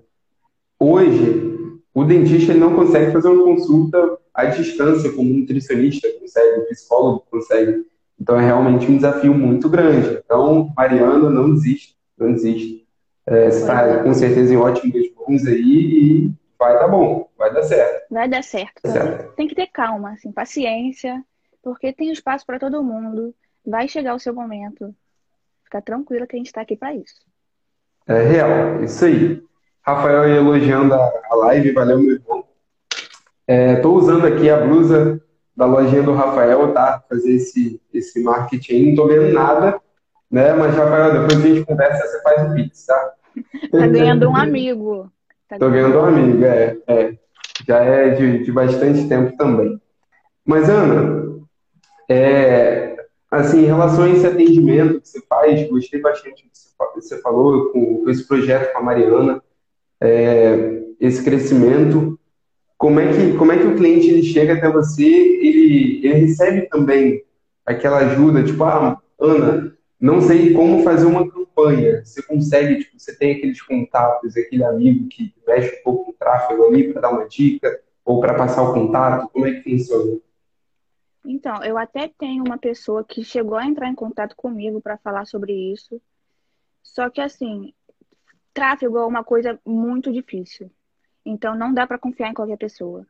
hoje 0.79 1.51
o 1.95 2.05
dentista 2.05 2.53
ele 2.53 2.61
não 2.61 2.75
consegue 2.75 3.11
fazer 3.11 3.29
uma 3.29 3.45
consulta 3.45 4.19
à 4.35 4.45
distância 4.47 5.11
como 5.13 5.31
um 5.31 5.39
nutricionista 5.39 6.09
consegue, 6.21 6.61
um 6.61 6.65
psicólogo 6.67 7.27
consegue. 7.31 7.87
Então 8.21 8.39
é 8.39 8.45
realmente 8.45 8.91
um 8.91 8.97
desafio 8.97 9.33
muito 9.33 9.69
grande. 9.69 10.21
Então, 10.25 10.73
Mariana, 10.77 11.31
não 11.31 11.55
desista, 11.55 11.95
não 12.19 12.33
desista. 12.33 12.81
É, 13.27 13.49
está 13.49 14.03
com 14.03 14.13
certeza 14.13 14.53
em 14.53 14.57
ótimos 14.57 15.11
mãos 15.17 15.47
aí 15.47 15.63
e 15.63 16.33
vai 16.61 16.75
dar 16.75 16.88
bom, 16.88 17.27
vai 17.38 17.53
dar 17.53 17.62
certo. 17.62 18.07
Vai 18.11 18.29
dar 18.29 18.44
certo. 18.44 18.87
certo. 18.87 19.35
Tem 19.35 19.49
que 19.49 19.55
ter 19.55 19.66
calma, 19.68 20.12
assim, 20.12 20.31
paciência, 20.31 21.25
porque 21.62 21.90
tem 21.90 22.12
espaço 22.12 22.44
para 22.44 22.59
todo 22.59 22.85
mundo. 22.85 23.35
Vai 23.66 23.88
chegar 23.88 24.14
o 24.14 24.18
seu 24.18 24.35
momento. 24.35 24.94
Fica 25.64 25.81
tranquila 25.81 26.27
que 26.27 26.37
a 26.37 26.38
gente 26.38 26.49
está 26.49 26.61
aqui 26.61 26.77
para 26.77 26.94
isso. 26.94 27.25
É 28.07 28.23
real, 28.23 28.85
isso 28.85 29.05
aí. 29.07 29.42
Rafael 29.81 30.29
elogiando 30.29 30.94
a 30.94 31.35
live, 31.35 31.73
valeu, 31.73 31.99
meu 31.99 32.16
irmão. 32.16 32.44
Estou 33.49 33.99
é, 33.99 34.03
usando 34.03 34.27
aqui 34.27 34.51
a 34.51 34.61
blusa 34.61 35.20
da 35.57 35.64
lojinha 35.64 36.03
do 36.03 36.12
Rafael, 36.12 36.75
tá? 36.75 37.03
Fazer 37.09 37.33
esse, 37.33 37.81
esse 37.92 38.23
marketing. 38.23 38.83
Não 38.83 38.90
estou 38.90 39.09
vendo 39.09 39.33
nada, 39.33 39.81
né? 40.31 40.53
Mas, 40.53 40.75
Rafael, 40.75 41.12
depois 41.12 41.42
a 41.42 41.49
gente 41.49 41.64
conversa, 41.64 42.07
você 42.07 42.23
faz 42.23 42.51
o 42.51 42.55
Pix, 42.55 42.85
tá? 42.85 43.14
Tá 43.70 43.87
ganhando 43.87 44.29
um 44.29 44.37
amigo. 44.37 45.11
Tá 45.51 45.59
Tô 45.59 45.69
ganhando 45.69 45.99
uma 45.99 46.09
amiga, 46.09 46.47
é, 46.47 46.79
é. 46.87 47.19
Já 47.67 47.79
é 47.81 48.11
de, 48.11 48.45
de 48.45 48.53
bastante 48.53 49.09
tempo 49.09 49.37
também. 49.37 49.81
Mas, 50.47 50.69
Ana, 50.69 51.41
é, 52.09 52.97
assim, 53.29 53.63
em 53.63 53.67
relação 53.67 54.05
a 54.05 54.11
esse 54.11 54.25
atendimento 54.25 55.01
que 55.01 55.09
você 55.09 55.21
faz, 55.29 55.69
gostei 55.69 56.01
bastante 56.01 56.45
do 56.45 56.51
que 56.51 57.01
você 57.01 57.21
falou 57.21 57.71
com, 57.71 58.05
com 58.05 58.11
esse 58.11 58.27
projeto 58.29 58.73
com 58.73 58.79
a 58.79 58.83
Mariana, 58.83 59.43
é, 60.01 60.83
esse 61.01 61.25
crescimento. 61.25 62.17
Como 62.79 63.01
é, 63.01 63.13
que, 63.13 63.37
como 63.37 63.51
é 63.51 63.59
que 63.59 63.67
o 63.67 63.77
cliente 63.77 64.09
ele 64.09 64.23
chega 64.23 64.55
até 64.55 64.71
você, 64.71 65.05
ele, 65.05 66.01
ele 66.07 66.15
recebe 66.27 66.63
também 66.69 67.25
aquela 67.67 67.99
ajuda, 67.99 68.45
tipo, 68.45 68.63
ah, 68.63 68.99
Ana, 69.21 69.77
não 70.01 70.21
sei 70.21 70.55
como 70.55 70.85
fazer 70.85 71.07
uma 71.07 71.29
campanha. 71.61 72.05
Você 72.05 72.23
consegue, 72.23 72.79
tipo, 72.81 72.99
você 72.99 73.16
tem 73.16 73.37
aqueles 73.37 73.62
contatos, 73.62 74.37
aquele 74.37 74.64
amigo 74.64 75.09
que 75.09 75.35
mexe 75.46 75.81
um 75.81 75.83
pouco 75.83 76.11
no 76.11 76.17
tráfego 76.17 76.67
ali 76.67 76.92
para 76.92 77.02
dar 77.02 77.11
uma 77.11 77.29
dica 77.29 77.81
ou 78.04 78.21
para 78.21 78.35
passar 78.35 78.63
o 78.63 78.73
contato? 78.73 79.29
Como 79.29 79.46
é 79.46 79.52
que 79.52 79.79
funciona? 79.79 80.21
Então, 81.25 81.63
eu 81.63 81.77
até 81.77 82.11
tenho 82.19 82.42
uma 82.44 82.58
pessoa 82.58 83.04
que 83.04 83.23
chegou 83.23 83.56
a 83.56 83.67
entrar 83.67 83.88
em 83.88 83.94
contato 83.94 84.35
comigo 84.35 84.81
para 84.81 84.96
falar 84.96 85.27
sobre 85.27 85.52
isso. 85.52 86.00
Só 86.83 87.11
que 87.11 87.21
assim, 87.21 87.73
tráfego 88.54 88.98
é 88.98 89.06
uma 89.06 89.23
coisa 89.23 89.58
muito 89.65 90.11
difícil. 90.13 90.71
Então 91.25 91.54
não 91.54 91.73
dá 91.73 91.87
para 91.87 91.98
confiar 91.98 92.31
em 92.31 92.35
qualquer 92.35 92.56
pessoa. 92.56 93.06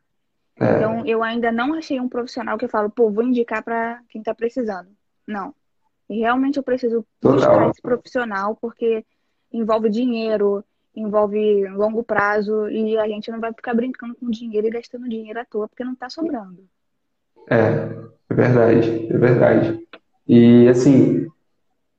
É. 0.59 0.75
Então 0.75 1.05
eu 1.05 1.23
ainda 1.23 1.51
não 1.51 1.73
achei 1.73 1.99
um 1.99 2.09
profissional 2.09 2.57
que 2.57 2.65
eu 2.65 2.69
falo, 2.69 2.89
pô, 2.89 3.09
vou 3.09 3.23
indicar 3.23 3.63
para 3.63 4.01
quem 4.09 4.19
está 4.21 4.35
precisando. 4.35 4.89
Não. 5.25 5.55
E 6.11 6.19
realmente 6.19 6.57
eu 6.57 6.63
preciso 6.63 7.05
buscar 7.21 7.69
esse 7.69 7.81
profissional, 7.81 8.57
porque 8.59 9.05
envolve 9.49 9.89
dinheiro, 9.89 10.61
envolve 10.93 11.65
longo 11.69 12.03
prazo, 12.03 12.67
e 12.67 12.97
a 12.97 13.07
gente 13.07 13.31
não 13.31 13.39
vai 13.39 13.53
ficar 13.53 13.73
brincando 13.73 14.13
com 14.15 14.29
dinheiro 14.29 14.67
e 14.67 14.71
gastando 14.71 15.07
dinheiro 15.07 15.39
à 15.39 15.45
toa, 15.45 15.69
porque 15.69 15.85
não 15.85 15.93
está 15.93 16.09
sobrando. 16.09 16.65
É, 17.49 17.89
é 18.29 18.33
verdade, 18.33 19.07
é 19.09 19.17
verdade. 19.17 19.87
E 20.27 20.67
assim, 20.67 21.27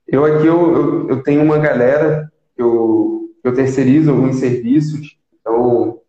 eu 0.07 0.27
aqui 0.27 0.47
eu, 0.47 0.77
eu, 0.77 1.09
eu 1.09 1.23
tenho 1.23 1.43
uma 1.43 1.59
galera 1.59 2.31
que 2.55 2.61
eu, 2.61 3.31
eu 3.43 3.55
terceirizo 3.55 4.11
alguns 4.11 4.37
serviços, 4.37 5.17
então 5.41 6.03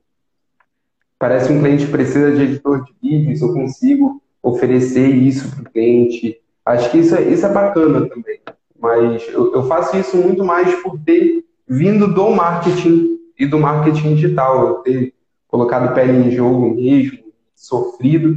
parece 1.18 1.54
um 1.54 1.62
cliente 1.62 1.88
precisa 1.88 2.34
de 2.34 2.43
editor 2.43 2.84
de 2.84 2.93
vídeos, 3.01 3.41
eu 3.41 3.54
consigo 3.54 4.22
oferecer 4.41 5.08
isso 5.08 5.49
para 5.56 5.62
o 5.62 5.72
cliente. 5.72 6.43
Acho 6.66 6.91
que 6.91 6.99
isso 6.99 7.16
é, 7.16 7.22
isso 7.22 7.45
é 7.45 7.51
bacana 7.51 8.07
também. 8.07 8.39
Mas 8.80 9.28
eu, 9.30 9.53
eu 9.53 9.64
faço 9.64 9.97
isso 9.97 10.18
muito 10.18 10.43
mais 10.43 10.74
por 10.82 10.99
ter 10.99 11.43
vindo 11.68 12.14
do 12.14 12.30
marketing 12.30 13.18
e 13.38 13.45
do 13.45 13.59
marketing 13.59 14.16
digital, 14.16 14.68
eu 14.68 14.74
ter 14.76 15.14
colocado 15.47 15.93
pele 15.93 16.28
em 16.28 16.32
jogo 16.32 16.74
mesmo, 16.76 17.20
sofrido, 17.55 18.36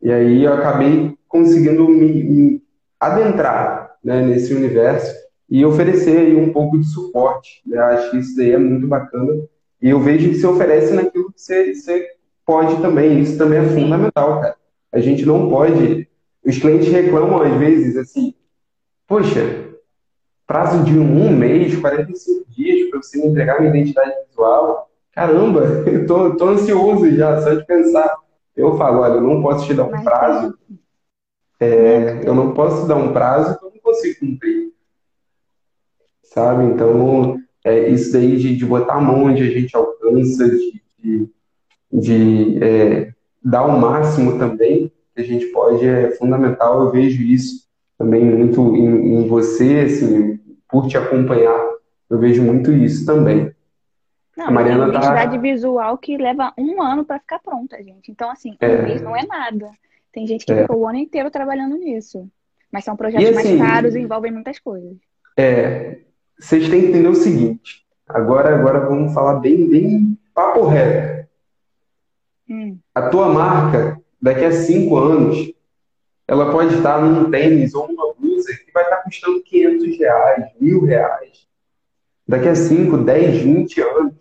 e 0.00 0.10
aí 0.10 0.44
eu 0.44 0.52
acabei 0.52 1.16
conseguindo 1.28 1.88
me, 1.88 2.24
me 2.24 2.62
adentrar 2.98 3.96
né, 4.02 4.24
nesse 4.24 4.54
universo 4.54 5.14
e 5.48 5.64
oferecer 5.64 6.18
aí 6.18 6.36
um 6.36 6.52
pouco 6.52 6.78
de 6.78 6.86
suporte. 6.86 7.62
Né? 7.66 7.78
Acho 7.78 8.10
que 8.10 8.18
isso 8.18 8.36
daí 8.36 8.52
é 8.52 8.58
muito 8.58 8.86
bacana. 8.86 9.32
E 9.80 9.90
eu 9.90 10.00
vejo 10.00 10.30
que 10.30 10.36
você 10.36 10.46
oferece 10.46 10.92
naquilo 10.92 11.32
que 11.32 11.40
você, 11.40 11.74
você 11.74 12.08
pode 12.46 12.80
também. 12.80 13.20
Isso 13.20 13.36
também 13.36 13.58
é 13.58 13.68
fundamental, 13.68 14.40
cara. 14.40 14.56
A 14.92 15.00
gente 15.00 15.26
não 15.26 15.48
pode. 15.48 16.08
Os 16.44 16.58
clientes 16.58 16.88
reclamam 16.88 17.42
às 17.42 17.54
vezes 17.58 17.96
assim: 17.96 18.34
Poxa, 19.06 19.70
prazo 20.46 20.84
de 20.84 20.98
um 20.98 21.36
mês, 21.36 21.76
45 21.76 22.50
dias 22.50 22.90
para 22.90 23.02
você 23.02 23.18
me 23.18 23.28
entregar 23.28 23.60
minha 23.60 23.70
identidade 23.70 24.12
visual. 24.28 24.90
Caramba, 25.12 25.62
eu 25.86 26.06
tô, 26.06 26.36
tô 26.36 26.48
ansioso 26.48 27.10
já, 27.14 27.40
só 27.42 27.54
de 27.54 27.64
pensar. 27.66 28.16
Eu 28.54 28.76
falo, 28.76 29.00
olha, 29.00 29.14
eu 29.14 29.20
não 29.22 29.42
posso 29.42 29.66
te 29.66 29.74
dar 29.74 29.84
um 29.84 30.02
prazo. 30.02 30.58
É, 31.58 32.20
eu 32.26 32.34
não 32.34 32.52
posso 32.52 32.86
dar 32.86 32.96
um 32.96 33.12
prazo 33.12 33.58
que 33.58 33.64
eu 33.64 33.70
não 33.70 33.78
consigo 33.80 34.20
cumprir 34.20 34.72
sabe? 36.34 36.64
Então, 36.64 37.38
é, 37.64 37.88
isso 37.88 38.12
daí 38.12 38.36
de, 38.36 38.56
de 38.56 38.64
botar 38.64 38.94
a 38.94 39.00
mão 39.00 39.24
onde 39.24 39.42
a 39.42 39.50
gente 39.50 39.76
alcança, 39.76 40.48
de, 40.48 40.82
de, 40.98 41.28
de 41.92 42.64
é, 42.64 43.14
dar 43.44 43.64
o 43.66 43.78
máximo 43.78 44.38
também 44.38 44.90
que 45.14 45.20
a 45.20 45.24
gente 45.24 45.46
pode 45.46 45.86
é 45.86 46.10
fundamental. 46.12 46.82
Eu 46.82 46.90
vejo 46.90 47.22
isso 47.22 47.66
também 47.98 48.24
muito 48.24 48.74
em, 48.74 49.16
em 49.16 49.28
você, 49.28 49.80
assim, 49.80 50.38
por 50.68 50.88
te 50.88 50.96
acompanhar, 50.96 51.60
eu 52.10 52.18
vejo 52.18 52.42
muito 52.42 52.72
isso 52.72 53.06
também. 53.06 53.54
Não, 54.36 54.46
a 54.48 54.50
Mariana 54.50 54.84
tem 54.86 54.96
identidade 54.96 55.36
tá... 55.36 55.42
visual 55.42 55.98
que 55.98 56.16
leva 56.16 56.52
um 56.58 56.82
ano 56.82 57.04
para 57.04 57.20
ficar 57.20 57.38
pronta, 57.38 57.82
gente. 57.82 58.10
Então, 58.10 58.30
assim, 58.30 58.52
um 58.52 58.56
é... 58.66 58.82
mês 58.82 59.02
não 59.02 59.14
é 59.14 59.24
nada. 59.26 59.70
Tem 60.12 60.26
gente 60.26 60.44
que 60.44 60.52
é... 60.52 60.62
ficou 60.62 60.78
o 60.78 60.88
ano 60.88 60.98
inteiro 60.98 61.30
trabalhando 61.30 61.76
nisso. 61.76 62.28
Mas 62.72 62.84
são 62.84 62.96
projetos 62.96 63.28
e, 63.28 63.38
assim, 63.38 63.56
mais 63.56 63.70
caros 63.70 63.94
e 63.94 64.00
envolvem 64.00 64.32
muitas 64.32 64.58
coisas. 64.58 64.96
É, 65.36 66.00
vocês 66.38 66.68
têm 66.68 66.80
que 66.80 66.86
entender 66.88 67.08
o 67.08 67.14
seguinte. 67.14 67.86
Agora, 68.08 68.58
agora 68.58 68.80
vamos 68.80 69.12
falar 69.14 69.40
bem, 69.40 69.68
bem 69.68 70.18
papo 70.34 70.66
reto. 70.66 71.28
Hum. 72.48 72.78
A 72.94 73.08
tua 73.08 73.28
marca, 73.28 74.01
daqui 74.22 74.44
a 74.44 74.52
cinco 74.52 74.96
anos, 74.96 75.52
ela 76.28 76.52
pode 76.52 76.76
estar 76.76 77.02
num 77.02 77.30
tênis 77.30 77.74
ou 77.74 77.88
numa 77.88 78.14
blusa 78.14 78.52
que 78.54 78.72
vai 78.72 78.84
estar 78.84 78.98
custando 78.98 79.42
500 79.42 79.98
reais, 79.98 80.52
mil 80.60 80.84
reais. 80.84 81.46
Daqui 82.26 82.48
a 82.48 82.54
5, 82.54 82.98
10, 82.98 83.42
20 83.42 83.80
anos. 83.80 84.14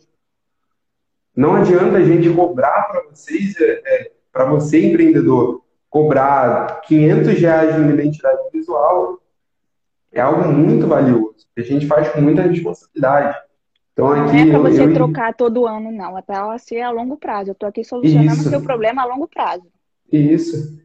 Não 1.36 1.56
adianta 1.56 1.98
a 1.98 2.04
gente 2.04 2.34
cobrar 2.34 2.88
para 2.90 3.04
vocês, 3.10 3.56
é, 3.62 3.82
é, 3.86 4.12
para 4.32 4.46
você 4.46 4.86
empreendedor, 4.86 5.64
cobrar 5.90 6.82
500 6.82 7.40
reais 7.40 7.76
de 7.76 7.82
uma 7.82 7.94
identidade 7.94 8.42
visual 8.52 9.22
é 10.12 10.20
algo 10.20 10.52
muito 10.52 10.88
valioso, 10.88 11.48
a 11.58 11.62
gente 11.62 11.88
faz 11.88 12.10
com 12.10 12.20
muita 12.20 12.42
responsabilidade. 12.42 13.38
Então, 13.94 14.12
aqui, 14.12 14.44
não 14.44 14.44
é 14.44 14.50
para 14.50 14.60
você 14.60 14.84
eu... 14.84 14.94
trocar 14.94 15.34
todo 15.34 15.66
ano, 15.66 15.92
não. 15.92 16.18
É 16.18 16.22
para 16.22 16.58
ser 16.58 16.82
a 16.82 16.92
longo 16.92 17.18
prazo. 17.18 17.52
Eu 17.52 17.54
estou 17.54 17.70
aqui 17.70 17.84
solucionando 17.84 18.42
o 18.42 18.50
seu 18.50 18.62
problema 18.62 19.02
a 19.02 19.06
longo 19.06 19.28
prazo. 19.28 19.64
Isso. 20.12 20.80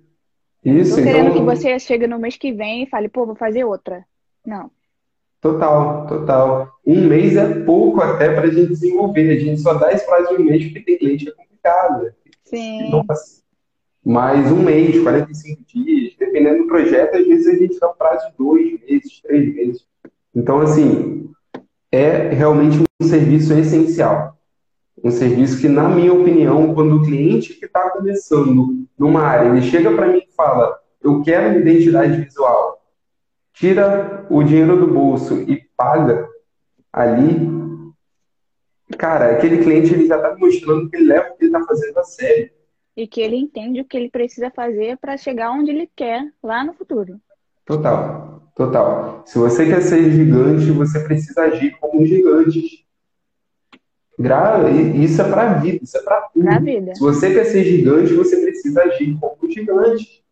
Isso. 0.64 0.90
Estou 0.90 1.04
querendo 1.04 1.30
então... 1.30 1.46
que 1.46 1.56
você 1.56 1.78
chegue 1.78 2.06
no 2.06 2.18
mês 2.18 2.36
que 2.36 2.52
vem 2.52 2.82
e 2.82 2.86
fale, 2.86 3.08
pô, 3.08 3.24
vou 3.26 3.36
fazer 3.36 3.64
outra. 3.64 4.04
Não. 4.44 4.70
Total, 5.40 6.06
total. 6.06 6.72
Um 6.84 7.06
mês 7.06 7.36
é 7.36 7.60
pouco 7.60 8.00
até 8.00 8.34
para 8.34 8.48
a 8.48 8.50
gente 8.50 8.70
desenvolver. 8.70 9.30
A 9.30 9.38
gente 9.38 9.60
só 9.60 9.74
dá 9.74 9.92
esse 9.92 10.04
prazo 10.04 10.36
de 10.36 10.42
um 10.42 10.44
mês 10.46 10.64
porque 10.64 10.80
tem 10.80 10.98
cliente 10.98 11.24
que 11.24 11.30
é 11.30 11.34
complicado. 11.34 12.04
Né? 12.04 12.12
Sim. 12.44 12.90
Nossa. 12.90 13.42
Mas 14.04 14.50
um 14.52 14.62
mês, 14.62 15.02
45 15.02 15.64
dias, 15.66 16.14
dependendo 16.18 16.62
do 16.62 16.68
projeto, 16.68 17.16
às 17.16 17.26
vezes 17.26 17.46
a 17.48 17.56
gente 17.56 17.78
dá 17.78 17.90
um 17.90 17.94
prazo 17.94 18.30
de 18.30 18.36
dois 18.38 18.80
meses, 18.80 19.20
três 19.20 19.54
meses. 19.54 19.86
Então, 20.34 20.60
assim, 20.60 21.28
é 21.90 22.28
realmente 22.28 22.78
um 23.00 23.06
serviço 23.06 23.52
essencial. 23.52 24.35
Um 25.06 25.10
serviço 25.12 25.60
que, 25.60 25.68
na 25.68 25.88
minha 25.88 26.12
opinião, 26.12 26.74
quando 26.74 26.96
o 26.96 27.04
cliente 27.04 27.54
que 27.54 27.66
está 27.66 27.90
começando 27.90 28.84
numa 28.98 29.22
área, 29.22 29.48
ele 29.48 29.62
chega 29.62 29.94
para 29.94 30.08
mim 30.08 30.18
e 30.18 30.34
fala, 30.34 30.76
eu 31.00 31.22
quero 31.22 31.50
uma 31.50 31.60
identidade 31.60 32.22
visual, 32.22 32.84
tira 33.52 34.26
o 34.28 34.42
dinheiro 34.42 34.76
do 34.80 34.92
bolso 34.92 35.42
e 35.42 35.62
paga 35.76 36.28
ali, 36.92 37.48
cara, 38.98 39.30
aquele 39.30 39.62
cliente 39.62 39.94
ele 39.94 40.08
já 40.08 40.16
está 40.16 40.36
mostrando 40.36 40.90
que 40.90 40.96
ele 40.96 41.06
leva 41.06 41.28
o 41.28 41.36
que 41.36 41.44
ele 41.44 41.54
está 41.54 41.64
fazendo 41.64 41.98
a 41.98 42.02
sério 42.02 42.50
e 42.96 43.06
que 43.06 43.20
ele 43.20 43.36
entende 43.36 43.80
o 43.80 43.84
que 43.84 43.96
ele 43.96 44.10
precisa 44.10 44.50
fazer 44.50 44.96
para 44.96 45.16
chegar 45.16 45.52
onde 45.52 45.70
ele 45.70 45.88
quer 45.94 46.32
lá 46.42 46.64
no 46.64 46.72
futuro. 46.72 47.20
Total, 47.64 48.42
total. 48.56 49.22
Se 49.24 49.38
você 49.38 49.66
quer 49.66 49.82
ser 49.82 50.10
gigante, 50.10 50.68
você 50.72 50.98
precisa 50.98 51.42
agir 51.42 51.78
como 51.78 52.04
gigante. 52.04 52.85
Gra... 54.18 54.70
Isso 54.70 55.20
é 55.20 55.28
para 55.28 55.50
a 55.50 55.54
vida, 55.54 55.80
isso 55.82 55.96
é 55.96 56.02
para 56.02 56.20
tudo. 56.32 56.44
Pra 56.44 56.58
vida. 56.58 56.94
Se 56.94 57.00
você 57.00 57.34
quer 57.34 57.44
ser 57.44 57.64
gigante, 57.64 58.14
você 58.14 58.36
precisa 58.38 58.82
agir 58.82 59.16
como 59.20 59.36
gigante. 59.50 60.24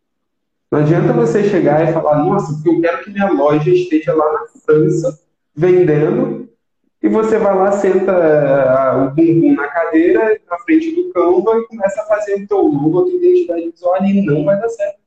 Não 0.70 0.80
adianta 0.80 1.12
você 1.12 1.44
chegar 1.44 1.88
e 1.88 1.92
falar, 1.92 2.24
nossa, 2.24 2.52
porque 2.54 2.68
eu 2.68 2.80
quero 2.80 3.04
que 3.04 3.10
minha 3.10 3.30
loja 3.30 3.70
esteja 3.70 4.14
lá 4.14 4.32
na 4.32 4.46
França 4.64 5.20
vendendo 5.54 6.48
e 7.04 7.08
você 7.08 7.38
vai 7.38 7.54
lá, 7.54 7.70
senta 7.70 8.12
uh, 8.12 9.06
o 9.06 9.10
bumbum 9.10 9.54
na 9.54 9.68
cadeira, 9.68 10.40
na 10.50 10.58
frente 10.60 10.90
do 10.94 11.12
Canva 11.12 11.58
e 11.58 11.66
começa 11.66 12.00
a 12.00 12.06
fazer 12.06 12.42
o 12.42 12.48
teu 12.48 12.62
logo, 12.62 13.00
a 13.00 13.02
tua 13.02 13.12
identidade 13.12 13.70
visual 13.70 14.04
e 14.04 14.22
não 14.24 14.44
vai 14.44 14.58
dar 14.58 14.70
certo. 14.70 14.98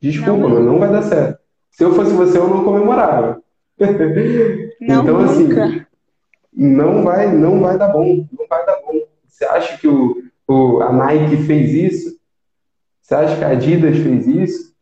Desculpa, 0.00 0.32
não, 0.32 0.48
mas 0.48 0.64
não 0.64 0.78
vai 0.78 0.90
dar 0.90 1.02
certo. 1.02 1.38
Se 1.70 1.84
eu 1.84 1.94
fosse 1.94 2.12
você, 2.14 2.38
eu 2.38 2.48
não 2.48 2.64
comemorava. 2.64 3.42
Não, 4.80 5.02
então, 5.02 5.18
assim, 5.20 5.48
não 6.54 7.02
vai, 7.02 7.32
não 7.32 7.60
vai 7.60 7.76
dar 7.76 7.88
bom. 7.88 8.26
Não 8.38 8.46
vai 8.48 8.64
dar 8.64 8.80
bom. 8.82 9.00
Você 9.26 9.44
acha 9.44 9.78
que 9.78 9.88
o, 9.88 10.22
o, 10.46 10.80
a 10.80 10.92
Nike 10.92 11.42
fez 11.44 11.72
isso? 11.72 12.18
Você 13.02 13.14
acha 13.14 13.36
que 13.36 13.44
a 13.44 13.48
Adidas 13.48 13.98
fez 13.98 14.26
isso? 14.26 14.74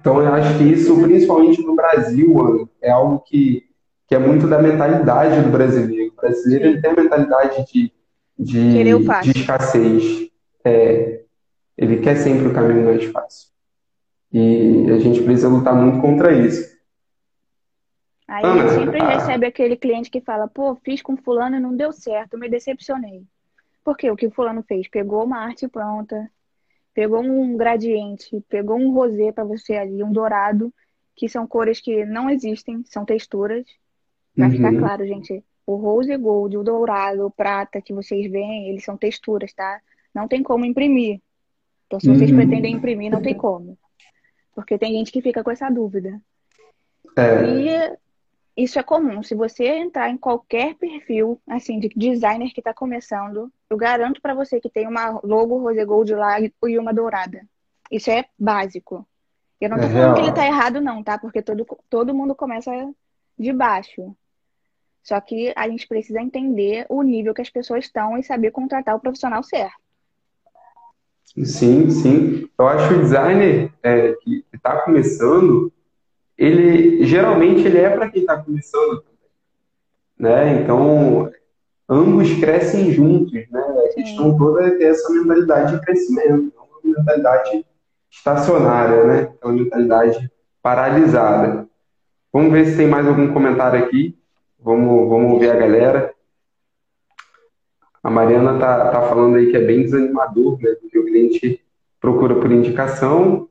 Então, 0.00 0.20
eu 0.20 0.32
acho 0.34 0.58
que 0.58 0.64
isso, 0.64 1.00
principalmente 1.00 1.62
no 1.62 1.74
Brasil, 1.74 2.68
é 2.80 2.90
algo 2.90 3.20
que 3.20 3.66
que 4.06 4.14
é 4.14 4.18
muito 4.18 4.46
da 4.46 4.62
mentalidade 4.62 5.42
do 5.42 5.50
brasileiro. 5.50 6.12
O 6.12 6.20
brasileiro 6.20 6.66
ele 6.66 6.80
tem 6.80 6.90
a 6.90 6.94
mentalidade 6.94 7.64
de, 7.72 7.92
de, 8.38 8.84
de 9.22 9.30
escassez. 9.30 10.30
É, 10.64 11.22
ele 11.76 11.98
quer 11.98 12.16
sempre 12.16 12.46
o 12.46 12.54
caminho 12.54 12.84
mais 12.84 13.04
fácil. 13.06 13.48
E 14.32 14.90
a 14.90 14.98
gente 14.98 15.22
precisa 15.22 15.48
lutar 15.48 15.74
muito 15.74 16.00
contra 16.00 16.32
isso. 16.32 16.75
Aí 18.28 18.44
Ana, 18.44 18.64
a 18.64 18.68
gente 18.68 18.80
sempre 18.80 19.00
a... 19.00 19.08
recebe 19.08 19.46
aquele 19.46 19.76
cliente 19.76 20.10
que 20.10 20.20
fala, 20.20 20.48
pô, 20.48 20.74
fiz 20.76 21.00
com 21.00 21.16
fulano 21.16 21.56
e 21.56 21.60
não 21.60 21.76
deu 21.76 21.92
certo, 21.92 22.38
me 22.38 22.48
decepcionei. 22.48 23.24
Porque 23.84 24.10
o 24.10 24.16
que 24.16 24.26
o 24.26 24.30
fulano 24.30 24.64
fez? 24.66 24.88
Pegou 24.88 25.24
uma 25.24 25.38
arte 25.38 25.68
pronta, 25.68 26.28
pegou 26.92 27.20
um 27.22 27.56
gradiente, 27.56 28.42
pegou 28.48 28.76
um 28.76 28.92
rosé 28.92 29.30
para 29.30 29.44
você 29.44 29.76
ali, 29.76 30.02
um 30.02 30.12
dourado, 30.12 30.74
que 31.14 31.28
são 31.28 31.46
cores 31.46 31.80
que 31.80 32.04
não 32.04 32.28
existem, 32.28 32.82
são 32.84 33.04
texturas, 33.04 33.64
Pra 34.36 34.46
uhum. 34.46 34.52
ficar 34.52 34.78
claro, 34.78 35.06
gente, 35.06 35.42
o 35.66 35.76
rose 35.76 36.14
gold, 36.18 36.58
o 36.58 36.62
dourado, 36.62 37.24
o 37.24 37.30
prata 37.30 37.80
que 37.80 37.94
vocês 37.94 38.30
veem, 38.30 38.68
eles 38.68 38.84
são 38.84 38.96
texturas, 38.96 39.52
tá? 39.54 39.80
Não 40.14 40.28
tem 40.28 40.42
como 40.42 40.66
imprimir. 40.66 41.20
Então, 41.86 41.98
se 41.98 42.06
vocês 42.06 42.30
uhum. 42.30 42.36
pretendem 42.36 42.74
imprimir, 42.74 43.10
não 43.10 43.22
tem 43.22 43.34
como. 43.34 43.78
Porque 44.54 44.76
tem 44.76 44.92
gente 44.92 45.10
que 45.10 45.22
fica 45.22 45.42
com 45.42 45.50
essa 45.50 45.70
dúvida. 45.70 46.20
É. 47.16 47.44
E 47.44 47.96
isso 48.56 48.78
é 48.78 48.82
comum. 48.82 49.22
Se 49.22 49.34
você 49.34 49.66
entrar 49.66 50.08
em 50.08 50.16
qualquer 50.16 50.74
perfil, 50.76 51.40
assim, 51.46 51.78
de 51.78 51.90
designer 51.94 52.52
que 52.52 52.60
está 52.60 52.72
começando, 52.72 53.52
eu 53.68 53.76
garanto 53.76 54.20
para 54.20 54.34
você 54.34 54.60
que 54.60 54.70
tem 54.70 54.88
uma 54.88 55.20
logo 55.22 55.58
rose 55.58 55.84
gold 55.84 56.14
lá 56.14 56.40
e 56.40 56.78
uma 56.78 56.94
dourada. 56.94 57.46
Isso 57.90 58.10
é 58.10 58.24
básico. 58.38 59.06
Eu 59.60 59.70
não 59.70 59.78
tô 59.78 59.84
é 59.84 59.88
falando 59.88 60.14
que 60.14 60.20
ele 60.20 60.32
tá 60.32 60.46
errado, 60.46 60.80
não, 60.80 61.02
tá? 61.02 61.18
Porque 61.18 61.42
todo, 61.42 61.66
todo 61.90 62.14
mundo 62.14 62.34
começa 62.34 62.70
de 63.38 63.52
baixo. 63.52 64.16
Só 65.02 65.20
que 65.20 65.52
a 65.54 65.68
gente 65.68 65.86
precisa 65.86 66.20
entender 66.20 66.86
o 66.88 67.02
nível 67.02 67.34
que 67.34 67.42
as 67.42 67.50
pessoas 67.50 67.84
estão 67.84 68.18
e 68.18 68.22
saber 68.22 68.50
contratar 68.50 68.96
o 68.96 69.00
profissional 69.00 69.42
certo. 69.42 69.76
Sim, 71.44 71.90
sim. 71.90 72.48
Eu 72.58 72.68
acho 72.68 72.88
que 72.88 72.94
o 72.94 73.00
designer 73.02 73.72
é, 73.82 74.12
que 74.14 74.44
está 74.52 74.80
começando, 74.82 75.70
ele 76.36 77.04
geralmente 77.04 77.66
ele 77.66 77.78
é 77.78 77.90
para 77.90 78.10
quem 78.10 78.20
está 78.22 78.36
começando. 78.42 79.04
né? 80.18 80.60
Então, 80.62 81.30
ambos 81.88 82.32
crescem 82.38 82.90
juntos, 82.92 83.32
né? 83.32 83.60
A 83.90 83.94
questão 83.94 84.36
toda 84.36 84.66
é 84.66 84.70
ter 84.72 84.84
essa 84.84 85.10
mentalidade 85.12 85.72
de 85.72 85.84
crescimento, 85.84 86.52
não 86.56 86.64
uma 86.64 86.98
mentalidade 86.98 87.64
estacionária, 88.10 89.04
né? 89.04 89.20
Aquela 89.22 89.52
mentalidade 89.52 90.30
paralisada. 90.62 91.66
Vamos 92.32 92.52
ver 92.52 92.66
se 92.66 92.76
tem 92.76 92.86
mais 92.86 93.06
algum 93.06 93.32
comentário 93.32 93.82
aqui. 93.82 94.18
Vamos, 94.58 95.08
vamos 95.08 95.38
ver 95.38 95.50
a 95.50 95.56
galera. 95.56 96.14
A 98.02 98.10
Mariana 98.10 98.58
tá, 98.58 98.90
tá 98.90 99.02
falando 99.02 99.36
aí 99.36 99.50
que 99.50 99.56
é 99.56 99.64
bem 99.64 99.82
desanimador, 99.82 100.58
né? 100.60 100.74
Porque 100.80 100.98
o 100.98 101.04
cliente 101.04 101.62
procura 102.00 102.34
por 102.34 102.50
indicação. 102.52 103.48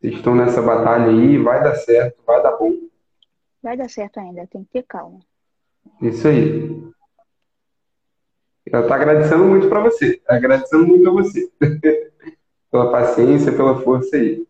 Vocês 0.00 0.14
estão 0.14 0.34
nessa 0.34 0.62
batalha 0.62 1.10
aí, 1.10 1.38
vai 1.38 1.62
dar 1.62 1.74
certo, 1.74 2.22
vai 2.24 2.42
dar 2.42 2.56
bom. 2.56 2.72
Vai 3.62 3.76
dar 3.76 3.90
certo 3.90 4.20
ainda, 4.20 4.46
tem 4.46 4.62
que 4.64 4.70
ter 4.70 4.84
calma. 4.84 5.18
Isso 6.00 6.28
aí. 6.28 6.88
Ela 8.70 8.82
está 8.82 8.94
agradecendo 8.94 9.44
muito 9.44 9.68
para 9.68 9.80
você. 9.80 10.18
Tá 10.18 10.36
agradecendo 10.36 10.86
muito 10.86 11.08
a 11.08 11.12
você. 11.12 11.50
pela 12.70 12.90
paciência, 12.90 13.52
pela 13.52 13.80
força 13.80 14.16
aí. 14.16 14.46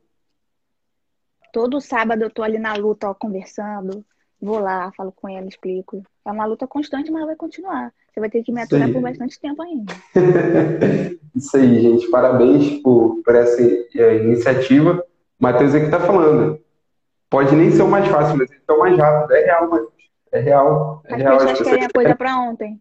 Todo 1.53 1.81
sábado 1.81 2.23
eu 2.23 2.31
tô 2.31 2.43
ali 2.43 2.59
na 2.59 2.75
luta, 2.75 3.09
ó, 3.09 3.15
conversando. 3.15 4.05
Vou 4.41 4.59
lá, 4.59 4.93
falo 4.97 5.13
com 5.13 5.29
ela, 5.29 5.49
explico. 5.49 6.03
É 6.25 6.31
uma 6.31 6.45
luta 6.45 6.67
constante, 6.67 7.11
mas 7.11 7.27
vai 7.27 7.37
continuar. 7.37 7.93
Você 8.13 8.21
vai 8.21 8.31
ter 8.31 8.43
que 8.43 8.53
me 8.53 8.61
aturar 8.61 8.93
por 8.93 9.01
bastante 9.01 9.41
tempo 9.41 9.63
ainda. 9.63 9.93
Isso 11.35 11.57
aí, 11.57 11.81
gente. 11.81 12.09
Parabéns 12.11 12.81
por, 12.83 13.23
por 13.23 13.35
essa 13.35 13.61
é, 13.63 14.17
iniciativa. 14.23 15.05
Matheus 15.39 15.75
aqui 15.75 15.87
está 15.87 16.01
falando. 16.01 16.61
Pode 17.31 17.55
nem 17.55 17.71
ser 17.71 17.83
o 17.83 17.89
mais 17.89 18.09
fácil, 18.09 18.37
mas 18.37 18.51
é 18.51 18.73
o 18.73 18.79
mais 18.79 18.97
rápido. 18.99 19.33
É 19.33 19.45
real, 19.45 19.69
Matheus. 19.69 19.93
É 20.33 20.41
real. 20.41 21.03
É 21.07 21.15
As 21.15 21.21
real. 21.21 21.39
pessoas 21.39 21.61
querem 21.61 21.85
a 21.85 21.89
coisa 21.95 22.17
para 22.17 22.37
ontem. 22.39 22.81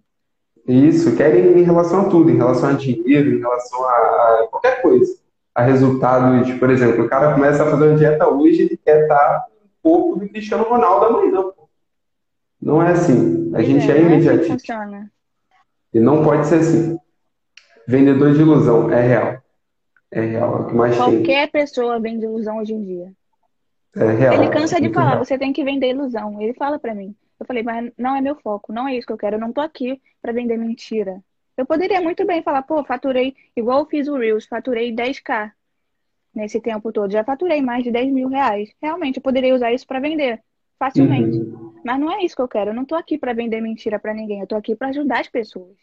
Isso, 0.68 1.16
querem 1.16 1.60
em 1.60 1.64
relação 1.64 2.01
a 2.01 2.10
tudo, 2.10 2.30
em 2.30 2.38
relação 2.38 2.70
a 2.70 2.74
dinheiro, 2.74 3.36
em 3.36 3.39
relação 3.39 3.84
a, 3.86 3.89
a 3.89 4.47
qualquer 4.49 4.82
coisa. 4.82 5.18
A 5.55 5.62
resultados, 5.62 6.51
por 6.55 6.70
exemplo, 6.70 7.05
o 7.05 7.10
cara 7.10 7.34
começa 7.34 7.64
a 7.64 7.72
fazer 7.72 7.88
uma 7.88 7.97
dieta 7.97 8.28
hoje, 8.28 8.64
ele 8.64 8.78
quer 8.78 9.03
estar 9.03 9.45
um 9.64 9.70
pouco 9.82 10.20
do 10.20 10.28
Cristiano 10.28 10.66
Ronaldo 10.66 11.05
amanhã. 11.05 11.41
Pô. 11.43 11.70
Não 12.62 12.82
é 12.82 12.91
assim. 12.91 13.51
A 13.55 13.62
gente 13.62 13.89
é, 13.89 13.97
é 13.97 14.01
imediatista. 14.01 14.74
É 14.74 14.76
assim 14.76 15.10
e 15.93 15.99
não 15.99 16.24
pode 16.24 16.45
ser 16.47 16.60
assim. 16.60 16.99
Vendedor 17.88 18.34
de 18.34 18.41
ilusão, 18.41 18.91
é 18.91 19.01
real. 19.01 19.41
É 20.12 20.22
real, 20.22 20.58
é 20.58 20.62
o 20.62 20.68
que 20.68 20.76
mais 20.76 20.95
Qualquer 20.95 21.49
tem. 21.49 21.62
pessoa 21.62 21.99
vende 21.99 22.26
ilusão 22.26 22.60
hoje 22.60 22.74
em 22.74 22.84
dia. 22.84 23.12
É 23.95 24.12
real. 24.12 24.34
Ele 24.36 24.49
cansa 24.49 24.80
de 24.80 24.91
falar, 24.93 25.12
real. 25.12 25.26
você 25.26 25.38
tem 25.38 25.51
que 25.51 25.64
vender 25.64 25.89
ilusão. 25.89 26.41
Ele 26.41 26.53
fala 26.53 26.80
para 26.80 26.95
mim. 26.95 27.16
Eu 27.39 27.45
falei, 27.45 27.64
mas 27.64 27.91
não 27.97 28.16
é 28.16 28.22
meu 28.22 28.36
foco, 28.36 28.74
não 28.74 28.88
é 28.88 28.95
isso 28.95 29.05
que 29.05 29.14
eu 29.14 29.18
quero. 29.18 29.36
Eu 29.36 29.39
não 29.39 29.51
tô 29.51 29.62
aqui 29.62 30.01
para 30.22 30.32
vender 30.32 30.58
mentira. 30.58 31.22
Eu 31.55 31.66
poderia 31.66 32.01
muito 32.01 32.26
bem 32.26 32.41
falar, 32.41 32.62
pô, 32.62 32.84
faturei, 32.84 33.36
igual 33.55 33.80
eu 33.80 33.86
fiz 33.86 34.08
o 34.08 34.16
Reels, 34.16 34.45
faturei 34.45 34.93
10k 34.93 35.51
nesse 36.34 36.62
tempo 36.62 36.91
todo. 36.91 37.12
Já 37.12 37.24
faturei 37.24 37.62
mais 37.62 37.84
de 37.84 37.91
10 37.91 38.12
mil 38.12 38.30
reais. 38.30 38.70
Realmente, 38.82 39.18
eu 39.18 39.24
poderia 39.24 39.55
usar 39.55 39.74
isso 39.74 39.88
para 39.88 39.99
vender 39.99 40.39
facilmente. 40.78 41.38
Uhum. 41.38 41.74
Mas 41.84 41.99
não 41.99 42.12
é 42.12 42.24
isso 42.24 42.36
que 42.36 42.41
eu 42.41 42.47
quero. 42.47 42.72
Eu 42.72 42.76
não 42.76 42.86
tô 42.86 42.95
aqui 42.95 43.18
para 43.18 43.34
vender 43.34 43.62
mentira 43.62 43.97
para 43.99 44.14
ninguém. 44.14 44.41
Eu 44.41 44.47
tô 44.47 44.55
aqui 44.55 44.76
para 44.76 44.89
ajudar 44.89 45.22
as 45.22 45.28
pessoas. 45.28 45.76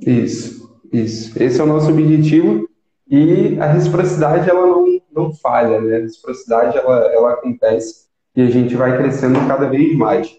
Isso, 0.00 0.80
isso. 0.92 1.42
Esse 1.42 1.60
é 1.60 1.64
o 1.64 1.66
nosso 1.66 1.90
objetivo. 1.90 2.68
E 3.08 3.58
a 3.60 3.66
reciprocidade, 3.66 4.48
ela 4.48 4.66
não, 4.66 4.86
não 5.12 5.32
falha, 5.34 5.80
né? 5.80 5.96
A 5.96 6.00
reciprocidade, 6.00 6.78
ela, 6.78 7.12
ela 7.12 7.32
acontece 7.32 8.06
e 8.34 8.42
a 8.42 8.46
gente 8.46 8.74
vai 8.74 8.96
crescendo 8.96 9.46
cada 9.46 9.68
vez 9.68 9.96
mais. 9.96 10.38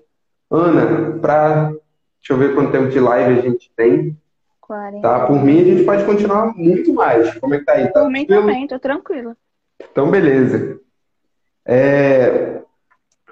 Ana, 0.50 1.20
para. 1.20 1.72
Deixa 2.20 2.32
eu 2.32 2.38
ver 2.38 2.56
quanto 2.56 2.72
tempo 2.72 2.90
de 2.90 3.00
live 3.00 3.40
a 3.40 3.42
gente 3.42 3.72
tem. 3.76 4.18
40. 4.62 5.02
Tá? 5.02 5.28
Por 5.28 5.44
mim, 5.44 5.62
a 5.62 5.64
gente 5.66 5.84
pode 5.84 6.06
continuar 6.06 6.56
muito 6.56 6.94
mais. 6.94 7.34
Como 7.36 7.54
é 7.54 7.60
que 7.60 7.66
tá 7.66 7.74
aí? 7.74 7.92
Tá 7.92 8.02
Por 8.02 8.10
mim 8.10 8.26
também, 8.26 8.68
tô 8.68 8.80
tranquila. 8.80 9.36
Então, 9.92 10.10
beleza. 10.10 10.80
É... 11.66 12.62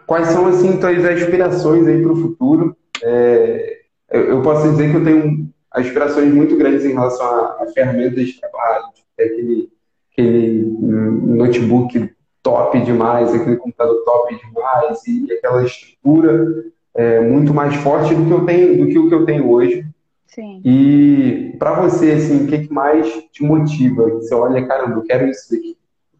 Quais 0.05 0.27
são, 0.27 0.47
assim, 0.47 0.77
tuas 0.77 1.05
aspirações 1.05 1.87
aí 1.87 2.01
para 2.01 2.11
o 2.11 2.17
futuro? 2.17 2.75
É... 3.01 3.79
Eu 4.09 4.41
posso 4.41 4.69
dizer 4.69 4.91
que 4.91 4.97
eu 4.97 5.03
tenho 5.05 5.49
aspirações 5.71 6.33
muito 6.33 6.57
grandes 6.57 6.83
em 6.83 6.93
relação 6.93 7.25
a, 7.25 7.63
a 7.63 7.67
ferramentas 7.73 8.25
de 8.25 8.39
trabalho, 8.39 8.85
aquele, 9.25 9.69
aquele 10.11 10.63
notebook 10.63 12.11
top 12.43 12.79
demais, 12.81 13.33
aquele 13.33 13.57
computador 13.57 14.03
top 14.03 14.35
demais 14.35 15.05
e 15.07 15.31
aquela 15.31 15.63
estrutura 15.63 16.71
é, 16.93 17.19
muito 17.21 17.53
mais 17.53 17.75
forte 17.75 18.13
do 18.13 18.25
que 18.25 18.31
eu 18.31 18.45
tenho, 18.45 18.77
do 18.77 18.87
que 18.87 18.99
o 18.99 19.07
que 19.07 19.15
eu 19.15 19.25
tenho 19.25 19.49
hoje. 19.49 19.85
Sim. 20.27 20.61
E 20.63 21.55
para 21.59 21.81
você, 21.81 22.13
assim, 22.13 22.45
o 22.45 22.47
que, 22.47 22.67
que 22.67 22.73
mais 22.73 23.07
te 23.31 23.43
motiva? 23.43 24.09
Você 24.11 24.33
olha, 24.33 24.65
caramba, 24.65 24.95
eu 24.95 25.03
quero 25.03 25.27
isso 25.27 25.51
daqui, 25.51 25.77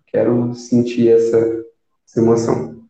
quero 0.08 0.54
sentir 0.54 1.10
essa, 1.10 1.66
essa 2.06 2.20
emoção. 2.20 2.82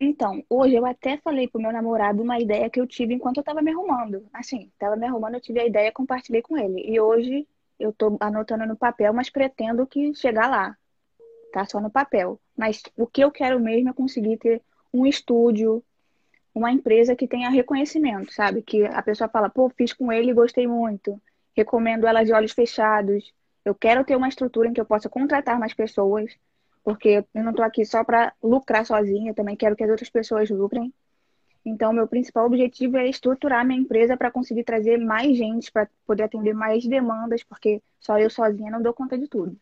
Então, 0.00 0.42
hoje 0.50 0.74
eu 0.74 0.84
até 0.84 1.16
falei 1.18 1.48
pro 1.48 1.60
meu 1.60 1.72
namorado 1.72 2.22
uma 2.22 2.38
ideia 2.38 2.68
que 2.68 2.80
eu 2.80 2.86
tive 2.86 3.14
enquanto 3.14 3.38
eu 3.38 3.44
tava 3.44 3.62
me 3.62 3.70
arrumando. 3.70 4.24
Assim, 4.32 4.70
tava 4.78 4.96
me 4.96 5.06
arrumando, 5.06 5.34
eu 5.34 5.40
tive 5.40 5.60
a 5.60 5.66
ideia, 5.66 5.90
compartilhei 5.92 6.42
com 6.42 6.58
ele. 6.58 6.82
E 6.84 7.00
hoje 7.00 7.46
eu 7.78 7.92
tô 7.92 8.16
anotando 8.20 8.66
no 8.66 8.76
papel, 8.76 9.12
mas 9.12 9.30
pretendo 9.30 9.86
que 9.86 10.14
chegar 10.14 10.48
lá. 10.48 10.76
Tá 11.52 11.64
só 11.64 11.80
no 11.80 11.90
papel. 11.90 12.40
Mas 12.56 12.82
o 12.96 13.06
que 13.06 13.22
eu 13.22 13.30
quero 13.30 13.60
mesmo 13.60 13.90
é 13.90 13.92
conseguir 13.92 14.38
ter 14.38 14.62
um 14.92 15.06
estúdio, 15.06 15.82
uma 16.54 16.72
empresa 16.72 17.14
que 17.14 17.28
tenha 17.28 17.50
reconhecimento, 17.50 18.32
sabe? 18.32 18.62
Que 18.62 18.84
a 18.84 19.02
pessoa 19.02 19.28
fala, 19.28 19.50
pô, 19.50 19.68
fiz 19.68 19.92
com 19.92 20.10
ele 20.10 20.30
e 20.30 20.34
gostei 20.34 20.66
muito. 20.66 21.20
Recomendo 21.54 22.06
ela 22.06 22.24
de 22.24 22.32
olhos 22.32 22.52
fechados. 22.52 23.32
Eu 23.64 23.74
quero 23.74 24.04
ter 24.04 24.16
uma 24.16 24.28
estrutura 24.28 24.68
em 24.68 24.72
que 24.72 24.80
eu 24.80 24.86
possa 24.86 25.08
contratar 25.08 25.58
mais 25.58 25.74
pessoas, 25.74 26.34
porque 26.82 27.24
eu 27.34 27.42
não 27.42 27.50
estou 27.50 27.64
aqui 27.64 27.84
só 27.84 28.04
para 28.04 28.32
lucrar 28.42 28.86
sozinha, 28.86 29.30
eu 29.30 29.34
também 29.34 29.56
quero 29.56 29.74
que 29.74 29.84
as 29.84 29.90
outras 29.90 30.08
pessoas 30.08 30.48
lucrem. 30.48 30.92
Então, 31.66 31.92
meu 31.92 32.06
principal 32.06 32.46
objetivo 32.46 32.96
é 32.96 33.08
estruturar 33.08 33.66
minha 33.66 33.80
empresa 33.80 34.16
para 34.16 34.30
conseguir 34.30 34.64
trazer 34.64 34.98
mais 34.98 35.36
gente, 35.36 35.72
para 35.72 35.88
poder 36.06 36.22
atender 36.22 36.54
mais 36.54 36.86
demandas, 36.86 37.42
porque 37.42 37.82
só 37.98 38.18
eu 38.18 38.30
sozinha 38.30 38.70
não 38.70 38.80
dou 38.80 38.94
conta 38.94 39.18
de 39.18 39.26
tudo. 39.26 39.56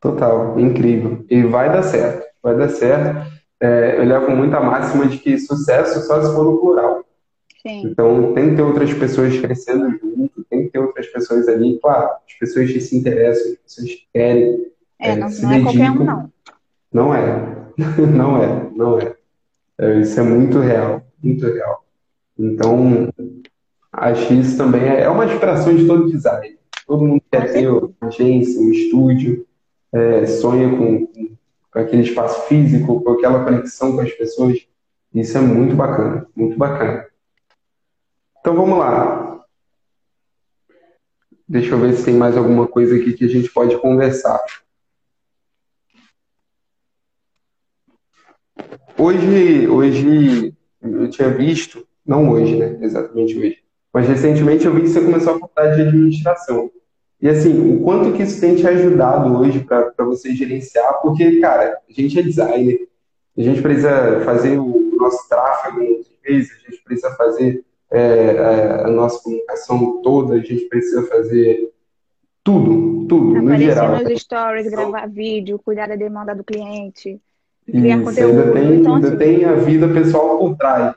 Total, 0.00 0.58
incrível. 0.58 1.24
E 1.28 1.42
vai 1.42 1.70
dar 1.70 1.82
certo, 1.82 2.26
vai 2.42 2.56
dar 2.56 2.70
certo 2.70 3.40
é, 3.60 3.98
eu 3.98 4.04
levo 4.04 4.30
muito 4.30 4.54
a 4.56 4.60
máxima 4.60 5.06
de 5.06 5.18
que 5.18 5.38
sucesso 5.38 6.06
só 6.06 6.22
se 6.22 6.34
for 6.34 6.44
no 6.44 6.58
plural. 6.58 7.04
Sim. 7.60 7.88
Então, 7.88 8.32
tem 8.32 8.50
que 8.50 8.56
ter 8.56 8.62
outras 8.62 8.92
pessoas 8.94 9.38
crescendo 9.38 9.90
junto, 9.90 10.42
tem 10.48 10.64
que 10.64 10.70
ter 10.70 10.78
outras 10.78 11.06
pessoas 11.08 11.46
ali, 11.46 11.78
claro, 11.78 12.08
as 12.26 12.34
pessoas 12.38 12.72
que 12.72 12.80
se 12.80 12.96
interessam, 12.96 13.52
as 13.52 13.58
pessoas 13.58 13.90
que 13.90 14.06
querem. 14.14 14.72
É, 14.98 15.10
é 15.10 15.16
não, 15.16 15.28
se 15.28 15.42
não 15.42 15.50
dedicam. 15.50 15.70
é 15.70 15.76
qualquer 15.76 16.00
um, 16.00 16.04
não. 16.04 16.32
Não 16.92 17.14
é. 17.14 17.56
não 17.78 18.42
é, 18.42 18.70
não 18.74 18.98
é. 18.98 19.14
É. 19.80 20.00
Isso 20.00 20.18
é 20.20 20.22
muito 20.22 20.58
real, 20.58 21.02
muito 21.22 21.46
real. 21.46 21.84
Então, 22.38 23.08
acho 23.92 24.32
isso 24.34 24.56
também 24.56 24.82
é, 24.82 25.02
é 25.02 25.08
uma 25.08 25.26
inspiração 25.26 25.74
de 25.74 25.86
todo 25.86 26.10
design. 26.10 26.58
Todo 26.86 27.04
mundo 27.04 27.22
quer 27.30 27.52
ter 27.52 27.68
uma 27.68 27.92
agência, 28.02 28.60
um 28.60 28.70
estúdio, 28.70 29.46
é, 29.92 30.26
sonha 30.26 30.68
com 30.70 31.08
com 31.70 31.78
aquele 31.78 32.02
espaço 32.02 32.48
físico, 32.48 33.00
com 33.00 33.12
aquela 33.12 33.44
conexão 33.44 33.94
com 33.94 34.00
as 34.00 34.12
pessoas. 34.12 34.66
Isso 35.14 35.38
é 35.38 35.40
muito 35.40 35.74
bacana, 35.74 36.26
muito 36.34 36.56
bacana. 36.56 37.06
Então 38.40 38.54
vamos 38.54 38.78
lá. 38.78 39.44
Deixa 41.48 41.74
eu 41.74 41.78
ver 41.78 41.94
se 41.94 42.04
tem 42.04 42.14
mais 42.14 42.36
alguma 42.36 42.66
coisa 42.66 42.94
aqui 42.94 43.12
que 43.12 43.24
a 43.24 43.28
gente 43.28 43.50
pode 43.50 43.76
conversar. 43.78 44.40
Hoje, 48.98 49.68
hoje 49.68 50.54
eu 50.82 51.08
tinha 51.10 51.30
visto, 51.30 51.86
não 52.06 52.30
hoje, 52.30 52.56
né? 52.56 52.78
Exatamente 52.80 53.38
hoje, 53.38 53.58
mas 53.92 54.06
recentemente 54.06 54.66
eu 54.66 54.74
vi 54.74 54.82
que 54.82 54.88
você 54.88 55.00
começou 55.00 55.34
a 55.34 55.38
faculdade 55.38 55.76
de 55.76 55.88
administração. 55.88 56.70
E 57.20 57.28
assim, 57.28 57.76
o 57.76 57.82
quanto 57.82 58.12
que 58.12 58.22
isso 58.22 58.40
tem 58.40 58.56
te 58.56 58.66
ajudado 58.66 59.38
hoje 59.38 59.60
para 59.60 59.92
você 59.98 60.34
gerenciar, 60.34 61.00
porque, 61.02 61.40
cara, 61.40 61.78
a 61.88 61.92
gente 61.92 62.18
é 62.18 62.22
designer, 62.22 62.88
a 63.36 63.42
gente 63.42 63.60
precisa 63.60 64.20
fazer 64.24 64.58
o 64.58 64.96
nosso 64.96 65.28
tráfego 65.28 65.78
muitas 65.78 66.06
vezes, 66.22 66.50
a 66.52 66.70
gente 66.70 66.82
precisa 66.82 67.14
fazer 67.16 67.64
é, 67.90 68.00
é, 68.00 68.84
a 68.84 68.88
nossa 68.88 69.22
comunicação 69.22 70.00
toda, 70.02 70.34
a 70.34 70.38
gente 70.38 70.66
precisa 70.68 71.02
fazer 71.08 71.70
tudo, 72.42 73.06
tudo, 73.06 73.36
Aparecer 73.36 73.58
no 73.58 73.58
geral. 73.58 73.86
Aparecer 73.86 74.12
nos 74.12 74.22
stories, 74.22 74.70
gravar 74.70 75.06
vídeo, 75.08 75.60
cuidar 75.62 75.88
da 75.88 75.96
demanda 75.96 76.34
do 76.34 76.44
cliente, 76.44 77.20
criar 77.70 77.96
isso, 77.96 78.04
conteúdo. 78.04 78.40
Ainda 78.40 78.52
tem, 78.52 78.74
então, 78.74 78.94
ainda 78.94 79.08
assim, 79.08 79.16
tem 79.16 79.44
a 79.44 79.54
vida 79.54 79.88
pessoal 79.88 80.38
por 80.38 80.56
trás. 80.56 80.94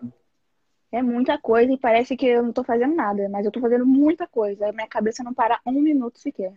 É 0.91 1.01
muita 1.01 1.37
coisa 1.37 1.71
e 1.71 1.77
parece 1.77 2.15
que 2.15 2.27
eu 2.27 2.43
não 2.43 2.51
tô 2.51 2.63
fazendo 2.63 2.95
nada, 2.95 3.27
mas 3.29 3.45
eu 3.45 3.51
tô 3.51 3.59
fazendo 3.59 3.85
muita 3.85 4.27
coisa. 4.27 4.71
Minha 4.71 4.87
cabeça 4.87 5.23
não 5.23 5.33
para 5.33 5.59
um 5.65 5.81
minuto 5.81 6.19
sequer. 6.19 6.53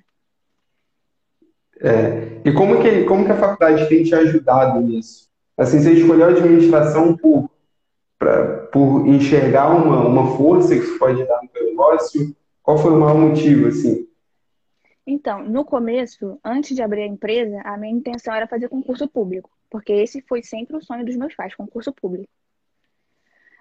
É. 1.80 2.40
E 2.44 2.52
como 2.52 2.80
que, 2.80 3.04
como 3.04 3.24
que 3.24 3.32
a 3.32 3.36
faculdade 3.36 3.88
tem 3.88 4.04
te 4.04 4.14
ajudado 4.14 4.80
nisso? 4.80 5.28
Assim, 5.56 5.80
você 5.80 5.92
escolheu 5.92 6.26
a 6.26 6.30
administração 6.30 7.16
por, 7.16 7.50
pra, 8.18 8.66
por 8.66 9.06
enxergar 9.06 9.70
uma, 9.70 10.06
uma 10.06 10.36
força 10.36 10.74
que 10.74 10.82
isso 10.82 10.98
pode 10.98 11.24
dar 11.24 11.40
no 11.42 11.48
teu 11.48 11.64
negócio? 11.64 12.34
Qual 12.62 12.76
foi 12.76 12.92
o 12.92 13.00
maior 13.00 13.16
motivo, 13.16 13.68
assim? 13.68 14.06
Então, 15.06 15.44
no 15.44 15.64
começo, 15.64 16.38
antes 16.44 16.74
de 16.74 16.82
abrir 16.82 17.02
a 17.02 17.06
empresa, 17.06 17.60
a 17.62 17.76
minha 17.76 17.92
intenção 17.92 18.34
era 18.34 18.48
fazer 18.48 18.68
concurso 18.68 19.06
público, 19.08 19.48
porque 19.70 19.92
esse 19.92 20.20
foi 20.22 20.42
sempre 20.42 20.76
o 20.76 20.82
sonho 20.82 21.04
dos 21.04 21.14
meus 21.14 21.34
pais, 21.34 21.54
concurso 21.54 21.92
público. 21.92 22.28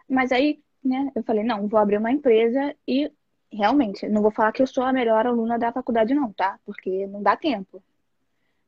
Mas 0.10 0.32
aí, 0.32 0.60
né, 0.84 1.12
eu 1.16 1.24
falei, 1.24 1.44
não, 1.44 1.68
vou 1.68 1.80
abrir 1.80 1.98
uma 1.98 2.12
empresa 2.12 2.76
e 2.88 3.12
realmente, 3.52 4.10
não 4.10 4.24
vou 4.24 4.32
falar 4.32 4.52
que 4.52 4.62
eu 4.62 4.68
sou 4.68 4.84
a 4.84 4.92
melhor 4.92 5.28
aluna 5.28 5.60
da 5.60 5.72
faculdade, 5.72 6.16
não, 6.16 6.34
tá? 6.34 6.60
Porque 6.66 7.06
não 7.08 7.22
dá 7.22 7.38
tempo. 7.38 7.82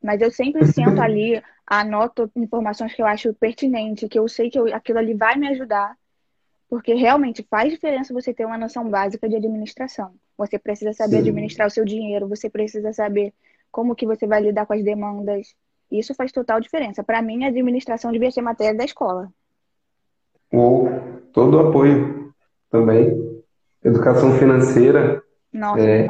Mas 0.00 0.20
eu 0.20 0.30
sempre 0.30 0.64
sento 0.66 1.00
ali, 1.00 1.42
anoto 1.66 2.30
informações 2.36 2.94
que 2.94 3.02
eu 3.02 3.06
acho 3.06 3.34
pertinente, 3.34 4.08
que 4.08 4.18
eu 4.18 4.28
sei 4.28 4.50
que 4.50 4.58
eu, 4.58 4.72
aquilo 4.72 5.00
ali 5.00 5.14
vai 5.14 5.36
me 5.36 5.48
ajudar, 5.48 5.97
porque 6.68 6.92
realmente 6.94 7.46
faz 7.48 7.72
diferença 7.72 8.12
você 8.12 8.34
ter 8.34 8.44
uma 8.44 8.58
noção 8.58 8.88
básica 8.88 9.28
de 9.28 9.36
administração. 9.36 10.12
Você 10.36 10.58
precisa 10.58 10.92
saber 10.92 11.16
Sim. 11.16 11.22
administrar 11.22 11.66
o 11.66 11.70
seu 11.70 11.84
dinheiro, 11.84 12.28
você 12.28 12.50
precisa 12.50 12.92
saber 12.92 13.32
como 13.72 13.94
que 13.94 14.06
você 14.06 14.26
vai 14.26 14.42
lidar 14.42 14.66
com 14.66 14.74
as 14.74 14.84
demandas. 14.84 15.54
Isso 15.90 16.14
faz 16.14 16.30
total 16.30 16.60
diferença. 16.60 17.02
Para 17.02 17.22
mim, 17.22 17.44
a 17.44 17.48
administração 17.48 18.12
devia 18.12 18.30
ser 18.30 18.42
matéria 18.42 18.76
da 18.76 18.84
escola. 18.84 19.32
Ou 20.52 20.90
todo 21.32 21.56
o 21.56 21.68
apoio 21.68 22.32
também. 22.70 23.42
Educação 23.82 24.38
financeira. 24.38 25.22
Nossa, 25.50 25.80
é, 25.80 26.06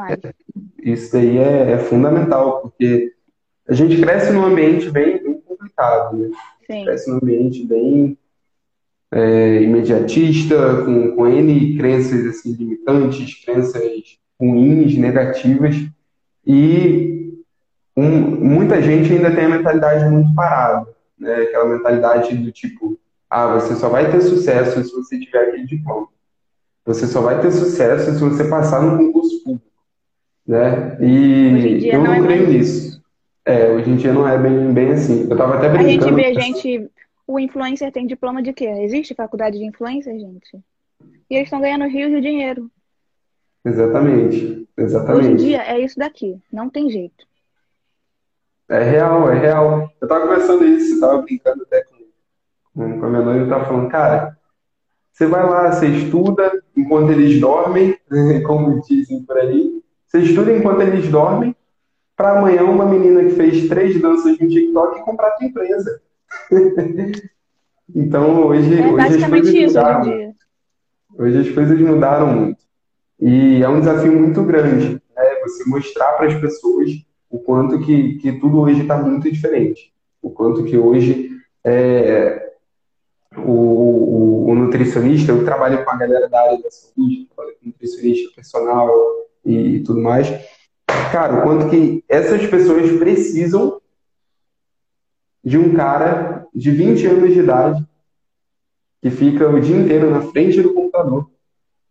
isso 0.83 1.13
daí 1.13 1.37
é, 1.37 1.71
é 1.71 1.77
fundamental, 1.77 2.61
porque 2.61 3.13
a 3.67 3.73
gente 3.73 3.99
cresce 4.01 4.33
num 4.33 4.43
ambiente 4.43 4.89
bem, 4.91 5.23
bem 5.23 5.39
complicado, 5.41 6.17
né? 6.17 6.29
Sim. 6.67 6.83
Cresce 6.83 7.09
num 7.09 7.17
ambiente 7.17 7.65
bem 7.65 8.17
é, 9.11 9.61
imediatista, 9.61 10.83
com, 10.83 11.15
com 11.15 11.27
N 11.27 11.77
crenças 11.77 12.25
assim, 12.25 12.53
limitantes, 12.53 13.43
crenças 13.43 13.81
ruins, 14.39 14.95
negativas, 14.97 15.75
e 16.45 17.33
um, 17.95 18.09
muita 18.09 18.81
gente 18.81 19.11
ainda 19.11 19.33
tem 19.35 19.45
a 19.45 19.49
mentalidade 19.49 20.09
muito 20.09 20.33
parada, 20.33 20.87
né? 21.17 21.35
aquela 21.43 21.65
mentalidade 21.65 22.35
do 22.35 22.51
tipo, 22.51 22.97
ah, 23.29 23.55
você 23.55 23.75
só 23.75 23.89
vai 23.89 24.09
ter 24.09 24.21
sucesso 24.21 24.83
se 24.83 24.91
você 24.91 25.19
tiver 25.19 25.49
aquele 25.49 25.65
diploma. 25.65 26.07
Você 26.85 27.05
só 27.05 27.21
vai 27.21 27.39
ter 27.39 27.51
sucesso 27.51 28.13
se 28.13 28.19
você 28.19 28.45
passar 28.45 28.81
no 28.81 28.97
concurso 28.97 29.43
público. 29.43 29.67
Né? 30.47 30.97
E 30.99 31.87
eu 31.87 31.99
não, 31.99 32.05
não 32.05 32.13
é 32.13 32.21
creio 32.23 32.47
nisso. 32.47 32.99
É, 33.45 33.69
hoje 33.69 33.89
em 33.89 33.95
dia 33.95 34.13
não 34.13 34.27
é 34.27 34.37
bem, 34.37 34.73
bem 34.73 34.91
assim. 34.91 35.27
Eu 35.29 35.37
tava 35.37 35.55
até 35.57 35.69
brincando. 35.69 35.87
A 35.87 35.91
gente 35.91 36.15
vê 36.15 36.33
gente. 36.33 36.89
O 37.29 37.39
influencer 37.39 37.91
tem 37.91 38.07
diploma 38.07 38.41
de 38.41 38.51
quê? 38.51 38.65
Existe 38.65 39.13
faculdade 39.13 39.59
de 39.59 39.63
influencer, 39.63 40.17
gente? 40.17 40.57
E 41.29 41.35
eles 41.35 41.45
estão 41.45 41.61
ganhando 41.61 41.85
rios 41.85 42.09
de 42.09 42.21
dinheiro. 42.21 42.71
Exatamente. 43.63 44.67
Exatamente. 44.75 45.25
Hoje 45.27 45.31
em 45.33 45.35
dia 45.35 45.61
é 45.61 45.79
isso 45.79 45.99
daqui. 45.99 46.41
Não 46.51 46.71
tem 46.71 46.89
jeito. 46.89 47.27
É 48.67 48.81
real, 48.81 49.29
é 49.29 49.37
real. 49.37 49.91
Eu 50.01 50.07
tava 50.07 50.21
conversando 50.21 50.65
isso, 50.65 50.95
eu 50.95 50.99
tava 51.01 51.21
brincando 51.21 51.61
até 51.61 51.83
com, 52.73 52.99
com 52.99 53.05
a 53.05 53.09
minha 53.11 53.21
noiva 53.21 53.45
e 53.45 53.49
tava 53.49 53.65
falando, 53.65 53.91
cara, 53.91 54.35
você 55.11 55.27
vai 55.27 55.47
lá, 55.47 55.71
você 55.71 55.85
estuda 55.85 56.63
enquanto 56.75 57.11
eles 57.11 57.39
dormem, 57.39 57.95
como 58.43 58.81
dizem 58.81 59.23
por 59.23 59.37
aí. 59.37 59.83
Você 60.07 60.21
estuda 60.21 60.51
enquanto 60.51 60.81
eles 60.81 61.07
dormem, 61.07 61.55
para 62.15 62.39
amanhã 62.39 62.63
uma 62.63 62.85
menina 62.85 63.23
que 63.23 63.35
fez 63.35 63.69
três 63.69 64.01
danças 64.01 64.39
no 64.39 64.47
TikTok 64.47 65.03
comprar 65.03 65.29
tua 65.35 65.45
empresa. 65.45 66.01
então 67.95 68.47
hoje, 68.47 68.81
é 68.81 68.87
hoje 68.87 69.23
as 69.23 69.29
coisas 69.29 69.53
isso, 69.53 69.67
mudaram. 69.67 70.01
Hoje, 70.01 70.33
hoje 71.17 71.37
as 71.39 71.55
coisas 71.55 71.79
mudaram 71.79 72.27
muito. 72.27 72.59
E 73.19 73.61
é 73.61 73.69
um 73.69 73.79
desafio 73.79 74.13
muito 74.13 74.41
grande, 74.43 74.93
né? 75.15 75.23
Você 75.43 75.69
mostrar 75.69 76.13
para 76.13 76.27
as 76.27 76.35
pessoas 76.39 76.91
o 77.29 77.39
quanto 77.39 77.79
que, 77.79 78.15
que 78.15 78.33
tudo 78.33 78.61
hoje 78.61 78.81
está 78.81 78.97
muito 78.97 79.29
diferente. 79.31 79.93
O 80.21 80.29
quanto 80.29 80.63
que 80.63 80.77
hoje 80.77 81.29
é, 81.63 82.53
o, 83.37 83.51
o, 83.51 84.49
o, 84.49 84.55
nutricionista, 84.55 85.31
eu 85.31 85.43
trabalho 85.43 85.83
com 85.83 85.91
a 85.91 85.97
galera 85.97 86.29
da 86.29 86.41
área 86.41 86.61
da 86.61 86.71
saúde, 86.71 87.27
trabalho 87.33 87.55
com 87.59 87.67
nutricionista 87.67 88.33
personal 88.35 88.89
e 89.45 89.79
tudo 89.81 90.01
mais 90.01 90.29
cara, 91.11 91.39
o 91.39 91.41
quanto 91.43 91.69
que 91.69 92.03
essas 92.07 92.45
pessoas 92.47 92.91
precisam 92.97 93.81
de 95.43 95.57
um 95.57 95.73
cara 95.73 96.45
de 96.53 96.71
20 96.71 97.07
anos 97.07 97.33
de 97.33 97.39
idade 97.39 97.85
que 99.01 99.09
fica 99.09 99.49
o 99.49 99.59
dia 99.59 99.77
inteiro 99.77 100.09
na 100.11 100.21
frente 100.21 100.61
do 100.61 100.73
computador, 100.73 101.29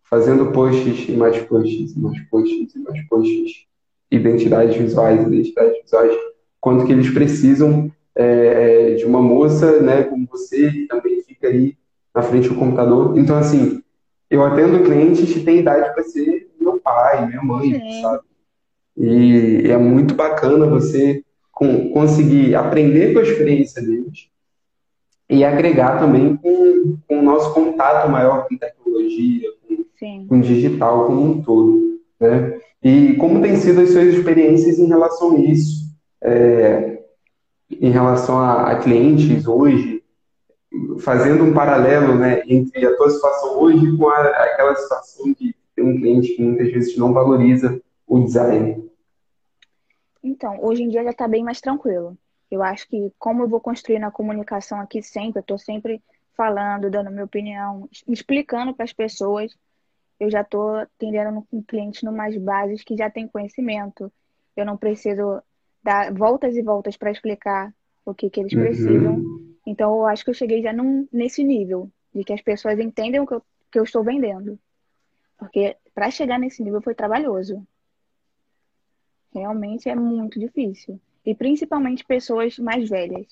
fazendo 0.02 0.52
posts 0.52 1.08
e 1.08 1.12
mais 1.12 1.38
posts, 1.42 1.96
e 1.96 1.98
mais 1.98 2.20
posts 2.28 2.74
e 2.74 2.78
mais 2.80 3.06
posts, 3.08 3.66
identidades 4.10 4.76
visuais, 4.76 5.26
identidades 5.26 5.82
visuais, 5.82 6.14
quanto 6.60 6.84
que 6.84 6.92
eles 6.92 7.10
precisam 7.10 7.90
é, 8.14 8.94
de 8.94 9.04
uma 9.04 9.22
moça, 9.22 9.80
né, 9.80 10.02
como 10.02 10.26
você, 10.30 10.70
que 10.70 10.86
também 10.86 11.22
fica 11.22 11.48
aí 11.48 11.76
na 12.14 12.22
frente 12.22 12.48
do 12.48 12.56
computador. 12.56 13.16
Então, 13.18 13.36
assim, 13.36 13.82
eu 14.28 14.44
atendo 14.44 14.84
clientes 14.84 15.32
que 15.32 15.40
têm 15.40 15.60
idade 15.60 15.94
para 15.94 16.02
ser 16.02 16.50
meu 16.60 16.80
pai, 16.80 17.26
minha 17.26 17.42
mãe, 17.42 17.72
Sim. 17.74 18.02
sabe? 18.02 18.22
E 18.96 19.70
é 19.70 19.78
muito 19.78 20.14
bacana 20.14 20.66
você 20.66 21.22
conseguir 21.92 22.54
aprender 22.54 23.12
com 23.12 23.18
a 23.18 23.22
experiência 23.22 23.82
deles 23.82 24.28
e 25.28 25.44
agregar 25.44 25.98
também 25.98 26.36
com, 26.36 26.96
com 27.06 27.18
o 27.18 27.22
nosso 27.22 27.52
contato 27.52 28.08
maior 28.10 28.46
com 28.48 28.56
tecnologia, 28.56 29.48
com, 29.98 30.26
com 30.26 30.40
digital 30.40 31.06
como 31.06 31.22
um 31.22 31.42
todo. 31.42 32.00
Né? 32.20 32.60
E 32.82 33.14
como 33.14 33.42
tem 33.42 33.56
sido 33.56 33.80
as 33.80 33.90
suas 33.90 34.14
experiências 34.14 34.78
em 34.78 34.86
relação 34.86 35.36
a 35.36 35.40
isso? 35.40 35.88
É, 36.22 36.98
em 37.70 37.90
relação 37.90 38.38
a, 38.38 38.70
a, 38.70 38.76
clientes 38.76 39.46
hoje, 39.46 40.02
fazendo 41.00 41.44
um 41.44 41.52
paralelo 41.52 42.14
né, 42.14 42.42
entre 42.46 42.84
a 42.86 42.96
tua 42.96 43.10
situação 43.10 43.60
hoje 43.60 43.96
com 43.96 44.08
a, 44.08 44.20
aquela 44.20 44.74
situação 44.74 45.32
de 45.38 45.54
ter 45.76 45.82
um 45.82 45.96
cliente 45.96 46.34
que 46.34 46.42
muitas 46.42 46.72
vezes 46.72 46.96
não 46.96 47.12
valoriza 47.12 47.80
o 48.06 48.20
design. 48.20 48.87
Então, 50.22 50.62
hoje 50.62 50.82
em 50.82 50.88
dia 50.88 51.04
já 51.04 51.10
está 51.10 51.28
bem 51.28 51.44
mais 51.44 51.60
tranquilo. 51.60 52.16
Eu 52.50 52.62
acho 52.62 52.88
que, 52.88 53.12
como 53.18 53.42
eu 53.42 53.48
vou 53.48 53.60
construir 53.60 53.98
na 53.98 54.10
comunicação 54.10 54.80
aqui 54.80 55.02
sempre, 55.02 55.38
eu 55.38 55.42
estou 55.42 55.58
sempre 55.58 56.02
falando, 56.36 56.90
dando 56.90 57.10
minha 57.10 57.24
opinião, 57.24 57.88
explicando 58.06 58.72
para 58.72 58.84
as 58.84 58.92
pessoas, 58.92 59.52
eu 60.18 60.30
já 60.30 60.40
estou 60.40 60.76
atendendo 60.76 61.46
um 61.52 61.62
cliente 61.62 62.04
no 62.04 62.12
mais 62.12 62.36
bases 62.36 62.82
que 62.82 62.96
já 62.96 63.10
tem 63.10 63.28
conhecimento. 63.28 64.12
Eu 64.56 64.64
não 64.64 64.76
preciso 64.76 65.42
dar 65.82 66.12
voltas 66.12 66.56
e 66.56 66.62
voltas 66.62 66.96
para 66.96 67.10
explicar 67.10 67.72
o 68.04 68.14
que, 68.14 68.30
que 68.30 68.40
eles 68.40 68.52
uhum. 68.52 68.60
precisam. 68.60 69.24
Então, 69.66 69.94
eu 69.96 70.06
acho 70.06 70.24
que 70.24 70.30
eu 70.30 70.34
cheguei 70.34 70.62
já 70.62 70.72
num, 70.72 71.06
nesse 71.12 71.44
nível, 71.44 71.90
de 72.14 72.24
que 72.24 72.32
as 72.32 72.40
pessoas 72.40 72.78
entendem 72.78 73.20
o 73.20 73.26
que 73.26 73.34
eu, 73.34 73.42
que 73.70 73.78
eu 73.78 73.84
estou 73.84 74.02
vendendo. 74.02 74.58
Porque 75.38 75.76
para 75.94 76.10
chegar 76.10 76.38
nesse 76.38 76.62
nível 76.62 76.80
foi 76.80 76.94
trabalhoso. 76.94 77.64
Realmente 79.32 79.88
é 79.88 79.94
muito 79.94 80.38
difícil. 80.38 81.00
E 81.24 81.34
principalmente 81.34 82.04
pessoas 82.04 82.58
mais 82.58 82.88
velhas. 82.88 83.26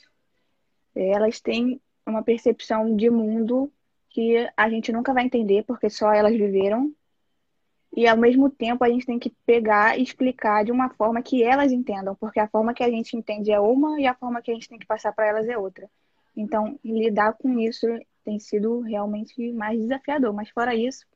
Elas 0.94 1.40
têm 1.40 1.80
uma 2.06 2.22
percepção 2.22 2.94
de 2.96 3.10
mundo 3.10 3.70
que 4.10 4.48
a 4.56 4.70
gente 4.70 4.92
nunca 4.92 5.12
vai 5.12 5.24
entender, 5.24 5.64
porque 5.64 5.90
só 5.90 6.12
elas 6.12 6.32
viveram. 6.34 6.92
E 7.94 8.06
ao 8.06 8.16
mesmo 8.16 8.50
tempo 8.50 8.84
a 8.84 8.88
gente 8.88 9.06
tem 9.06 9.18
que 9.18 9.34
pegar 9.44 9.98
e 9.98 10.02
explicar 10.02 10.64
de 10.64 10.72
uma 10.72 10.88
forma 10.90 11.22
que 11.22 11.42
elas 11.42 11.72
entendam, 11.72 12.14
porque 12.14 12.40
a 12.40 12.48
forma 12.48 12.74
que 12.74 12.82
a 12.82 12.90
gente 12.90 13.16
entende 13.16 13.50
é 13.50 13.60
uma 13.60 14.00
e 14.00 14.06
a 14.06 14.14
forma 14.14 14.42
que 14.42 14.50
a 14.50 14.54
gente 14.54 14.68
tem 14.68 14.78
que 14.78 14.86
passar 14.86 15.12
para 15.12 15.26
elas 15.26 15.48
é 15.48 15.56
outra. 15.56 15.88
Então, 16.36 16.78
lidar 16.84 17.32
com 17.34 17.58
isso 17.58 17.86
tem 18.24 18.38
sido 18.38 18.80
realmente 18.80 19.52
mais 19.52 19.78
desafiador, 19.78 20.32
mas 20.32 20.50
fora 20.50 20.74
isso, 20.74 21.06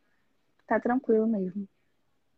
tá 0.66 0.81
tranquilo 0.81 1.26
mesmo. 1.26 1.66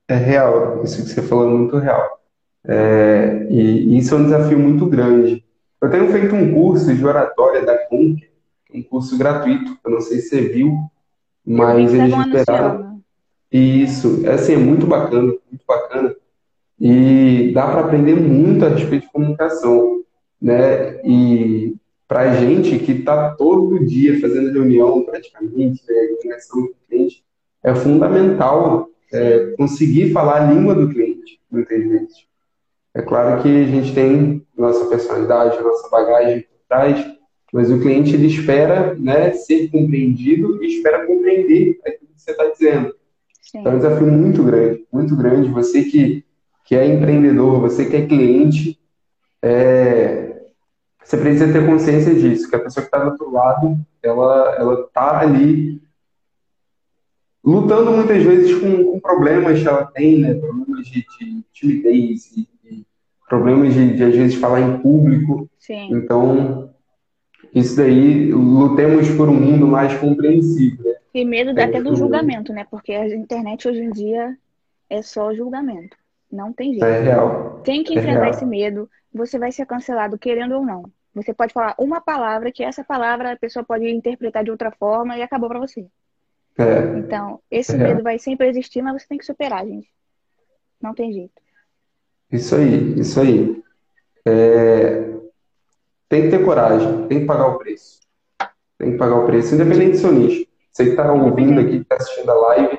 É 0.08 0.16
real, 0.16 0.82
isso 0.82 1.02
que 1.02 1.08
você 1.08 1.22
falou 1.22 1.46
é 1.46 1.50
muito 1.50 1.78
real. 1.78 2.21
É, 2.64 3.46
e, 3.50 3.98
isso 3.98 4.14
é 4.14 4.18
um 4.18 4.24
desafio 4.24 4.58
muito 4.58 4.86
grande. 4.86 5.44
Eu 5.80 5.90
tenho 5.90 6.10
feito 6.12 6.34
um 6.34 6.52
curso 6.52 6.94
de 6.94 7.04
oratória 7.04 7.64
da 7.64 7.76
Conquer, 7.86 8.30
um 8.72 8.82
curso 8.82 9.18
gratuito, 9.18 9.76
eu 9.84 9.90
não 9.90 10.00
sei 10.00 10.18
se 10.18 10.28
você 10.28 10.40
viu, 10.48 10.76
mas 11.44 11.92
eles 11.92 12.14
liberaram. 12.14 13.02
Isso, 13.50 14.22
é, 14.24 14.32
assim, 14.32 14.54
é 14.54 14.56
muito 14.56 14.86
bacana, 14.86 15.26
muito 15.50 15.64
bacana. 15.66 16.14
E 16.80 17.52
dá 17.52 17.66
para 17.66 17.80
aprender 17.80 18.14
muito 18.14 18.64
a 18.64 18.68
respeito 18.68 19.06
de 19.06 19.12
comunicação, 19.12 20.02
né? 20.40 21.00
E 21.04 21.76
para 22.08 22.30
a 22.30 22.34
gente 22.34 22.78
que 22.78 22.92
está 22.92 23.30
todo 23.34 23.84
dia 23.84 24.20
fazendo 24.20 24.52
reunião 24.52 25.02
praticamente, 25.04 25.82
né, 25.88 25.94
conexão 26.22 26.62
com 26.62 26.72
o 26.72 26.74
cliente, 26.88 27.24
é 27.62 27.74
fundamental 27.74 28.88
é, 29.12 29.54
conseguir 29.56 30.12
falar 30.12 30.42
a 30.42 30.52
língua 30.52 30.74
do 30.74 30.88
cliente, 30.88 31.40
muitas 31.50 31.82
vezes. 31.82 32.31
É 32.94 33.00
claro 33.00 33.42
que 33.42 33.48
a 33.48 33.66
gente 33.66 33.94
tem 33.94 34.46
nossa 34.56 34.86
personalidade, 34.86 35.62
nossa 35.62 35.88
bagagem 35.88 36.42
por 36.42 36.58
trás, 36.68 37.06
mas 37.52 37.70
o 37.70 37.80
cliente 37.80 38.14
ele 38.14 38.26
espera 38.26 38.94
né, 38.94 39.32
ser 39.32 39.70
compreendido 39.70 40.62
e 40.62 40.76
espera 40.76 41.06
compreender 41.06 41.78
aquilo 41.86 42.10
que 42.14 42.20
você 42.20 42.30
está 42.30 42.46
dizendo. 42.46 42.94
Sim. 43.40 43.58
Então 43.58 43.72
é 43.72 43.74
um 43.74 43.78
desafio 43.78 44.06
muito 44.06 44.42
grande, 44.42 44.86
muito 44.92 45.16
grande. 45.16 45.50
Você 45.50 45.84
que, 45.84 46.24
que 46.64 46.74
é 46.74 46.86
empreendedor, 46.86 47.60
você 47.60 47.86
que 47.86 47.96
é 47.96 48.06
cliente, 48.06 48.78
é, 49.42 50.42
você 51.02 51.16
precisa 51.16 51.52
ter 51.52 51.66
consciência 51.66 52.14
disso, 52.14 52.48
que 52.48 52.56
a 52.56 52.60
pessoa 52.60 52.82
que 52.82 52.88
está 52.88 52.98
do 52.98 53.10
outro 53.10 53.30
lado, 53.30 53.78
ela 54.02 54.54
ela 54.56 54.80
está 54.82 55.20
ali 55.20 55.82
lutando 57.44 57.90
muitas 57.90 58.22
vezes 58.22 58.58
com, 58.58 58.84
com, 58.84 59.00
problemas 59.00 59.60
que 59.60 59.68
ela 59.68 59.84
tem, 59.86 60.20
né? 60.20 60.34
Problemas 60.34 60.86
de, 60.86 61.04
de 61.18 61.44
timidez 61.52 62.32
problemas 63.32 63.72
de, 63.72 63.96
de, 63.96 64.04
às 64.04 64.14
vezes, 64.14 64.34
falar 64.34 64.60
em 64.60 64.78
público. 64.80 65.48
Sim. 65.58 65.88
Então, 65.90 66.70
isso 67.54 67.74
daí, 67.76 68.30
lutemos 68.30 69.08
por 69.12 69.26
um 69.26 69.40
mundo 69.40 69.66
mais 69.66 69.94
compreensível. 69.98 70.84
Né? 70.84 70.96
E 71.14 71.24
medo 71.24 71.58
é, 71.58 71.64
até 71.64 71.82
do 71.82 71.96
julgamento, 71.96 72.52
né? 72.52 72.66
Porque 72.70 72.92
a 72.92 73.08
internet 73.08 73.66
hoje 73.66 73.80
em 73.80 73.90
dia 73.90 74.36
é 74.90 75.00
só 75.00 75.32
julgamento. 75.32 75.96
Não 76.30 76.52
tem 76.52 76.72
jeito. 76.72 76.84
É 76.84 77.00
real. 77.00 77.62
Tem 77.64 77.82
que 77.82 77.94
é 77.94 78.00
enfrentar 78.00 78.26
é 78.26 78.30
esse 78.30 78.44
medo. 78.44 78.88
Você 79.14 79.38
vai 79.38 79.50
ser 79.50 79.64
cancelado, 79.64 80.18
querendo 80.18 80.56
ou 80.56 80.66
não. 80.66 80.82
Você 81.14 81.32
pode 81.32 81.54
falar 81.54 81.74
uma 81.78 82.02
palavra 82.02 82.52
que 82.52 82.62
essa 82.62 82.84
palavra 82.84 83.32
a 83.32 83.36
pessoa 83.36 83.64
pode 83.64 83.88
interpretar 83.88 84.44
de 84.44 84.50
outra 84.50 84.70
forma 84.70 85.16
e 85.16 85.22
acabou 85.22 85.48
para 85.48 85.58
você. 85.58 85.86
É. 86.58 86.98
Então, 86.98 87.40
esse 87.50 87.74
é. 87.74 87.78
medo 87.78 88.02
vai 88.02 88.18
sempre 88.18 88.48
existir, 88.48 88.82
mas 88.82 89.00
você 89.00 89.08
tem 89.08 89.16
que 89.16 89.24
superar, 89.24 89.66
gente. 89.66 89.88
Não 90.82 90.92
tem 90.92 91.14
jeito. 91.14 91.41
Isso 92.32 92.56
aí, 92.56 92.98
isso 92.98 93.20
aí. 93.20 93.62
É... 94.26 95.12
Tem 96.08 96.22
que 96.22 96.28
ter 96.30 96.44
coragem, 96.44 97.06
tem 97.06 97.20
que 97.20 97.26
pagar 97.26 97.48
o 97.48 97.58
preço. 97.58 98.00
Tem 98.78 98.92
que 98.92 98.98
pagar 98.98 99.16
o 99.16 99.26
preço, 99.26 99.54
independente 99.54 99.92
do 99.92 99.98
seu 99.98 100.12
nicho. 100.12 100.46
Você 100.72 100.84
que 100.84 100.90
está 100.90 101.12
ouvindo 101.12 101.60
aqui, 101.60 101.76
que 101.76 101.82
está 101.82 101.96
assistindo 101.96 102.30
a 102.30 102.34
live, 102.34 102.78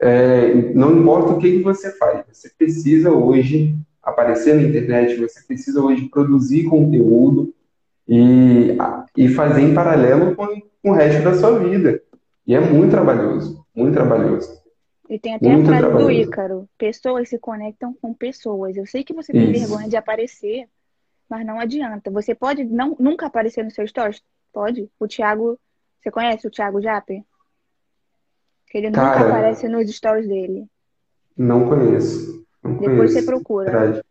é... 0.00 0.54
não 0.74 0.98
importa 0.98 1.32
o 1.32 1.38
que, 1.38 1.58
que 1.58 1.62
você 1.62 1.90
faz, 1.98 2.24
você 2.30 2.50
precisa 2.56 3.10
hoje 3.10 3.76
aparecer 4.02 4.54
na 4.54 4.62
internet, 4.62 5.16
você 5.16 5.42
precisa 5.46 5.80
hoje 5.80 6.08
produzir 6.08 6.64
conteúdo 6.64 7.52
e, 8.08 8.76
e 9.16 9.28
fazer 9.28 9.62
em 9.62 9.74
paralelo 9.74 10.34
com, 10.34 10.46
com 10.82 10.90
o 10.90 10.92
resto 10.92 11.22
da 11.22 11.34
sua 11.34 11.58
vida. 11.58 12.02
E 12.46 12.54
é 12.54 12.60
muito 12.60 12.90
trabalhoso, 12.90 13.64
muito 13.74 13.94
trabalhoso. 13.94 14.61
E 15.12 15.18
tem 15.18 15.34
até 15.34 15.46
muito 15.50 15.70
a 15.70 15.76
frase 15.76 15.92
do 15.94 16.10
Ícaro: 16.10 16.68
pessoas 16.78 17.28
se 17.28 17.38
conectam 17.38 17.92
com 18.00 18.14
pessoas. 18.14 18.78
Eu 18.78 18.86
sei 18.86 19.04
que 19.04 19.12
você 19.12 19.30
tem 19.30 19.50
Isso. 19.50 19.60
vergonha 19.60 19.86
de 19.86 19.94
aparecer, 19.94 20.66
mas 21.28 21.44
não 21.44 21.60
adianta. 21.60 22.10
Você 22.10 22.34
pode 22.34 22.64
não, 22.64 22.96
nunca 22.98 23.26
aparecer 23.26 23.62
no 23.62 23.70
seu 23.70 23.86
stories? 23.86 24.22
Pode. 24.50 24.90
O 24.98 25.06
Thiago, 25.06 25.60
você 26.00 26.10
conhece 26.10 26.46
o 26.46 26.50
Thiago 26.50 26.80
Japper? 26.80 27.22
Que 28.68 28.78
ele 28.78 28.90
Cara, 28.90 29.18
nunca 29.18 29.28
aparece 29.28 29.68
nos 29.68 29.94
stories 29.94 30.26
dele. 30.26 30.66
Não 31.36 31.68
conheço. 31.68 32.42
Não 32.64 32.72
Depois 32.78 32.96
conheço. 32.96 33.12
você 33.12 33.22
procura. 33.22 33.70
Verdade. 33.70 34.04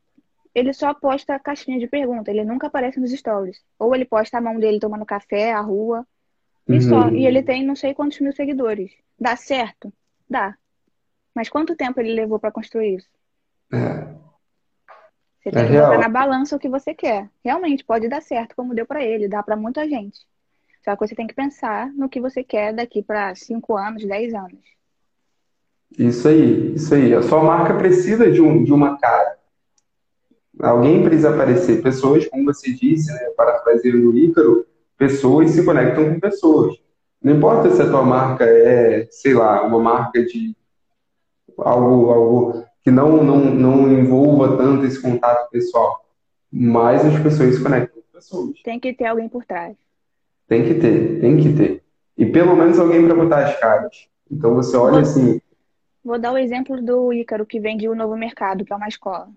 Ele 0.53 0.71
só 0.71 0.93
posta 0.93 1.39
caixinha 1.39 1.79
de 1.79 1.87
pergunta, 1.87 2.29
ele 2.29 2.45
nunca 2.45 2.67
aparece 2.67 2.99
nos 2.99 3.09
stories. 3.09 3.59
Ou 3.79 3.95
ele 3.95 4.05
posta 4.05 4.37
a 4.37 4.41
mão 4.41 4.59
dele 4.59 4.79
tomando 4.79 5.05
café, 5.05 5.51
a 5.51 5.61
rua. 5.61 6.05
E 6.67 6.73
uhum. 6.73 6.81
só. 6.81 7.09
E 7.09 7.25
ele 7.25 7.41
tem 7.41 7.65
não 7.65 7.75
sei 7.75 7.95
quantos 7.95 8.19
mil 8.19 8.33
seguidores. 8.33 8.91
Dá 9.19 9.35
certo? 9.35 9.91
Dá. 10.29 10.55
Mas 11.35 11.49
quanto 11.49 11.75
tempo 11.75 11.99
ele 11.99 12.13
levou 12.13 12.39
para 12.39 12.51
construir 12.51 12.95
isso? 12.95 13.09
É. 13.73 14.21
Você 15.41 15.49
tem 15.49 15.63
é 15.63 15.67
que 15.67 15.73
botar 15.73 15.97
na 15.97 16.09
balança 16.09 16.55
o 16.55 16.59
que 16.59 16.69
você 16.69 16.93
quer. 16.93 17.29
Realmente 17.43 17.83
pode 17.83 18.07
dar 18.07 18.21
certo, 18.21 18.55
como 18.55 18.75
deu 18.75 18.85
para 18.85 19.03
ele, 19.03 19.27
dá 19.27 19.41
para 19.41 19.55
muita 19.55 19.87
gente. 19.87 20.19
Só 20.83 20.95
que 20.95 21.07
você 21.07 21.15
tem 21.15 21.27
que 21.27 21.33
pensar 21.33 21.91
no 21.93 22.09
que 22.09 22.19
você 22.19 22.43
quer 22.43 22.73
daqui 22.73 23.01
para 23.01 23.33
5 23.33 23.77
anos, 23.77 24.05
10 24.05 24.33
anos. 24.33 24.59
Isso 25.97 26.27
aí, 26.27 26.73
isso 26.75 26.93
aí. 26.93 27.13
A 27.13 27.21
sua 27.21 27.43
marca 27.43 27.75
precisa 27.75 28.31
de, 28.31 28.41
um, 28.41 28.63
de 28.63 28.71
uma 28.71 28.97
cara. 28.97 29.37
Alguém 30.59 31.03
precisa 31.03 31.33
aparecer. 31.33 31.81
Pessoas, 31.81 32.27
como 32.27 32.45
você 32.45 32.71
disse, 32.73 33.11
né, 33.11 33.31
parafraseando 33.35 34.11
o 34.11 34.17
Ícaro, 34.17 34.65
pessoas 34.97 35.51
se 35.51 35.65
conectam 35.65 36.13
com 36.13 36.19
pessoas. 36.19 36.79
Não 37.21 37.35
importa 37.35 37.69
se 37.71 37.81
a 37.81 37.89
tua 37.89 38.03
marca 38.03 38.45
é, 38.45 39.07
sei 39.11 39.33
lá, 39.33 39.63
uma 39.63 39.79
marca 39.79 40.23
de 40.23 40.55
algo, 41.63 42.11
algo 42.11 42.65
que 42.83 42.91
não, 42.91 43.23
não, 43.23 43.39
não 43.39 43.91
envolva 43.91 44.57
tanto 44.57 44.85
esse 44.85 45.01
contato 45.01 45.49
pessoal, 45.49 46.05
mas 46.51 47.05
as 47.05 47.19
pessoas 47.21 47.55
se 47.55 47.63
conectam 47.63 48.01
com 48.01 48.17
pessoas. 48.17 48.61
Tem 48.63 48.79
que 48.79 48.93
ter 48.93 49.05
alguém 49.05 49.29
por 49.29 49.45
trás. 49.45 49.75
Tem 50.47 50.63
que 50.63 50.75
ter, 50.75 51.21
tem 51.21 51.37
que 51.37 51.53
ter. 51.53 51.83
E 52.17 52.25
pelo 52.25 52.55
menos 52.55 52.79
alguém 52.79 53.05
para 53.05 53.15
botar 53.15 53.45
as 53.45 53.59
caras. 53.59 54.07
Então 54.29 54.55
você 54.55 54.75
olha 54.75 54.93
vou, 54.93 55.01
assim. 55.01 55.41
Vou 56.03 56.19
dar 56.19 56.33
o 56.33 56.37
exemplo 56.37 56.81
do 56.81 57.13
Ícaro, 57.13 57.45
que 57.45 57.59
vende 57.59 57.87
o 57.87 57.95
Novo 57.95 58.17
Mercado, 58.17 58.65
que 58.65 58.73
é 58.73 58.75
uma 58.75 58.87
escola 58.87 59.29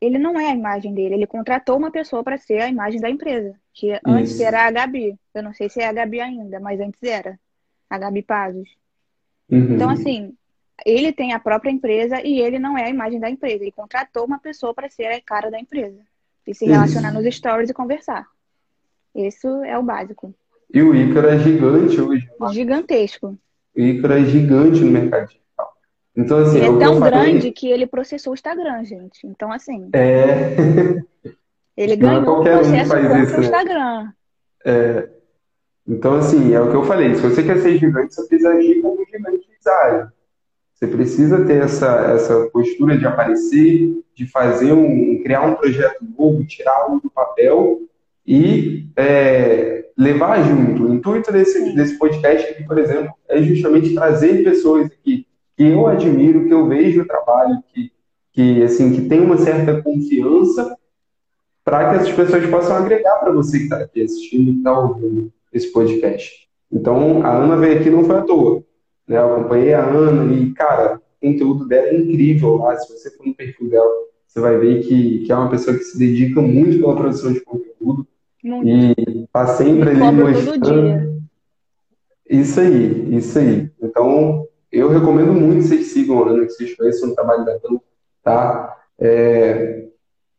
ele 0.00 0.18
não 0.18 0.38
é 0.38 0.50
a 0.50 0.54
imagem 0.54 0.94
dele, 0.94 1.14
ele 1.14 1.26
contratou 1.26 1.76
uma 1.76 1.90
pessoa 1.90 2.22
para 2.22 2.36
ser 2.36 2.60
a 2.60 2.68
imagem 2.68 3.00
da 3.00 3.08
empresa, 3.08 3.54
que 3.72 3.92
Isso. 3.92 4.00
antes 4.04 4.40
era 4.40 4.66
a 4.66 4.70
Gabi. 4.70 5.18
Eu 5.34 5.42
não 5.42 5.54
sei 5.54 5.68
se 5.68 5.80
é 5.80 5.86
a 5.86 5.92
Gabi 5.92 6.20
ainda, 6.20 6.60
mas 6.60 6.80
antes 6.80 7.02
era 7.02 7.38
a 7.88 7.98
Gabi 7.98 8.22
Pazos. 8.22 8.68
Uhum. 9.50 9.74
Então, 9.74 9.88
assim, 9.88 10.34
ele 10.86 11.12
tem 11.12 11.32
a 11.32 11.40
própria 11.40 11.70
empresa 11.70 12.20
e 12.24 12.40
ele 12.40 12.58
não 12.58 12.78
é 12.78 12.84
a 12.84 12.90
imagem 12.90 13.18
da 13.18 13.28
empresa. 13.28 13.64
Ele 13.64 13.72
contratou 13.72 14.24
uma 14.24 14.38
pessoa 14.38 14.72
para 14.72 14.88
ser 14.88 15.06
a 15.06 15.20
cara 15.20 15.50
da 15.50 15.58
empresa 15.58 15.98
e 16.46 16.54
se 16.54 16.64
relacionar 16.64 17.12
Isso. 17.12 17.22
nos 17.22 17.34
stories 17.34 17.70
e 17.70 17.74
conversar. 17.74 18.26
Isso 19.14 19.48
é 19.64 19.76
o 19.76 19.82
básico. 19.82 20.32
E 20.72 20.82
o 20.82 20.94
Ícaro 20.94 21.28
é 21.28 21.38
gigante 21.38 22.00
hoje. 22.00 22.28
Gigantesco. 22.52 23.36
O 23.76 23.80
Ícaro 23.80 24.14
é 24.14 24.24
gigante 24.24 24.80
no 24.80 24.92
mercado 24.92 25.30
então, 26.16 26.38
assim, 26.38 26.56
ele 26.56 26.66
é, 26.66 26.70
é 26.70 26.78
tão 26.78 26.98
grande 26.98 27.52
que 27.52 27.68
ele 27.68 27.86
processou 27.86 28.30
o 28.30 28.34
Instagram, 28.34 28.82
gente. 28.84 29.26
Então, 29.26 29.52
assim. 29.52 29.90
É. 29.92 30.56
Ele 31.76 31.92
é 31.92 31.96
ganhou 31.96 32.40
o 32.40 32.42
processo 32.42 32.96
um 32.96 33.02
contra 33.02 33.22
isso, 33.22 33.34
o 33.34 33.36
né? 33.36 33.44
Instagram. 33.44 34.04
Né? 34.04 34.12
É. 34.64 35.08
Então, 35.86 36.14
assim, 36.14 36.54
é 36.54 36.60
o 36.60 36.70
que 36.70 36.76
eu 36.76 36.84
falei. 36.84 37.14
Se 37.14 37.20
você 37.20 37.42
quer 37.42 37.58
ser 37.58 37.76
gigante, 37.76 38.14
você 38.14 38.26
precisa 38.26 38.48
agir 38.48 38.80
como 38.80 39.02
um 39.02 39.04
gigante 39.04 39.46
design. 39.58 40.08
Você 40.76 40.86
precisa 40.86 41.42
ter 41.42 41.62
essa, 41.62 41.86
essa 42.14 42.50
postura 42.52 42.98
de 42.98 43.06
aparecer, 43.06 43.98
de 44.14 44.26
fazer 44.26 44.74
um, 44.74 45.22
criar 45.22 45.40
um 45.40 45.54
projeto 45.54 46.04
novo, 46.18 46.44
tirar 46.44 46.82
algo 46.82 47.00
do 47.00 47.10
papel 47.10 47.80
e 48.26 48.86
é, 48.94 49.88
levar 49.96 50.42
junto. 50.42 50.84
O 50.84 50.94
intuito 50.94 51.32
desse, 51.32 51.74
desse 51.74 51.98
podcast 51.98 52.52
aqui, 52.52 52.64
por 52.64 52.76
exemplo, 52.78 53.10
é 53.26 53.42
justamente 53.42 53.94
trazer 53.94 54.44
pessoas 54.44 54.84
aqui 54.86 55.26
que 55.56 55.64
eu 55.64 55.86
admiro, 55.86 56.44
que 56.46 56.52
eu 56.52 56.68
vejo 56.68 57.00
o 57.00 57.06
trabalho, 57.06 57.56
que, 57.72 57.90
que 58.34 58.62
assim, 58.62 58.92
que 58.92 59.08
tem 59.08 59.20
uma 59.20 59.38
certa 59.38 59.80
confiança 59.80 60.76
para 61.64 61.88
que 61.88 61.96
essas 61.96 62.12
pessoas 62.12 62.46
possam 62.50 62.76
agregar 62.76 63.16
para 63.16 63.32
você 63.32 63.60
que 63.60 63.64
está 63.64 63.78
aqui 63.78 64.02
assistindo, 64.02 64.52
que 64.52 64.58
está 64.58 64.78
ouvindo 64.78 65.32
esse 65.50 65.72
podcast. 65.72 66.46
Então, 66.70 67.24
a 67.24 67.34
Ana 67.34 67.56
veio 67.56 67.80
aqui 67.80 67.88
não 67.88 68.04
foi 68.04 68.16
à 68.16 68.22
toa. 68.22 68.62
Né? 69.06 69.18
Eu 69.18 69.34
acompanhei 69.34 69.74
a 69.74 69.84
Ana 69.84 70.32
e, 70.34 70.52
cara, 70.52 71.00
o 71.20 71.26
conteúdo 71.26 71.66
dela 71.66 71.88
é 71.88 71.96
incrível 71.96 72.56
lá. 72.56 72.76
Se 72.76 72.92
você 72.92 73.10
for 73.10 73.26
no 73.26 73.34
perfil 73.34 73.70
dela, 73.70 73.90
você 74.26 74.40
vai 74.40 74.58
ver 74.58 74.82
que, 74.82 75.24
que 75.24 75.32
é 75.32 75.34
uma 75.34 75.50
pessoa 75.50 75.76
que 75.76 75.84
se 75.84 75.98
dedica 75.98 76.40
muito 76.40 76.78
pela 76.80 76.96
produção 76.96 77.32
de 77.32 77.40
conteúdo. 77.40 78.06
Muito. 78.42 78.68
E 78.68 79.24
está 79.24 79.46
sempre 79.46 79.90
ali 79.90 80.12
mostrando. 80.12 81.16
Isso 82.28 82.60
aí, 82.60 83.16
isso 83.16 83.38
aí. 83.38 83.70
Então, 83.80 84.46
eu 84.70 84.88
recomendo 84.88 85.32
muito 85.32 85.62
que 85.62 85.68
vocês 85.68 85.86
sigam 85.86 86.22
a 86.22 86.30
Ana, 86.30 86.44
que 86.44 86.52
vocês 86.52 86.74
conheçam 86.74 87.10
o 87.10 87.14
trabalho 87.14 87.44
da 87.44 87.52
Ana, 87.52 87.80
tá? 88.22 88.76
É, 88.98 89.86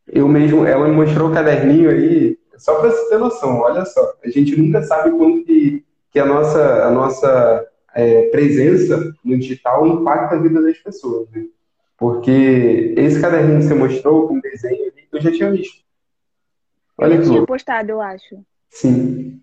eu 0.07 0.27
mesmo, 0.27 0.65
ela 0.65 0.87
me 0.87 0.93
mostrou 0.93 1.29
o 1.29 1.33
caderninho 1.33 1.89
aí, 1.89 2.37
só 2.57 2.79
para 2.79 2.91
você 2.91 3.09
ter 3.09 3.17
noção, 3.17 3.59
olha 3.59 3.85
só, 3.85 4.13
a 4.23 4.29
gente 4.29 4.55
nunca 4.59 4.81
sabe 4.83 5.11
quando 5.11 5.43
que, 5.43 5.85
que 6.11 6.19
a 6.19 6.25
nossa, 6.25 6.85
a 6.85 6.91
nossa 6.91 7.65
é, 7.97 8.29
presença 8.29 9.13
no 9.25 9.37
digital 9.37 9.87
impacta 9.87 10.35
a 10.35 10.39
vida 10.39 10.61
das 10.61 10.77
pessoas, 10.77 11.29
né? 11.31 11.45
Porque 11.97 12.93
esse 12.95 13.19
caderninho 13.19 13.59
que 13.59 13.65
você 13.65 13.73
mostrou 13.73 14.27
com 14.27 14.39
desenho 14.39 14.83
ali, 14.83 15.07
eu 15.11 15.19
já 15.19 15.31
tinha 15.31 15.51
visto. 15.51 15.83
Olha 16.97 17.15
eu 17.15 17.23
tinha 17.23 17.45
postado, 17.45 17.89
eu 17.89 17.99
acho. 17.99 18.39
Sim, 18.69 19.41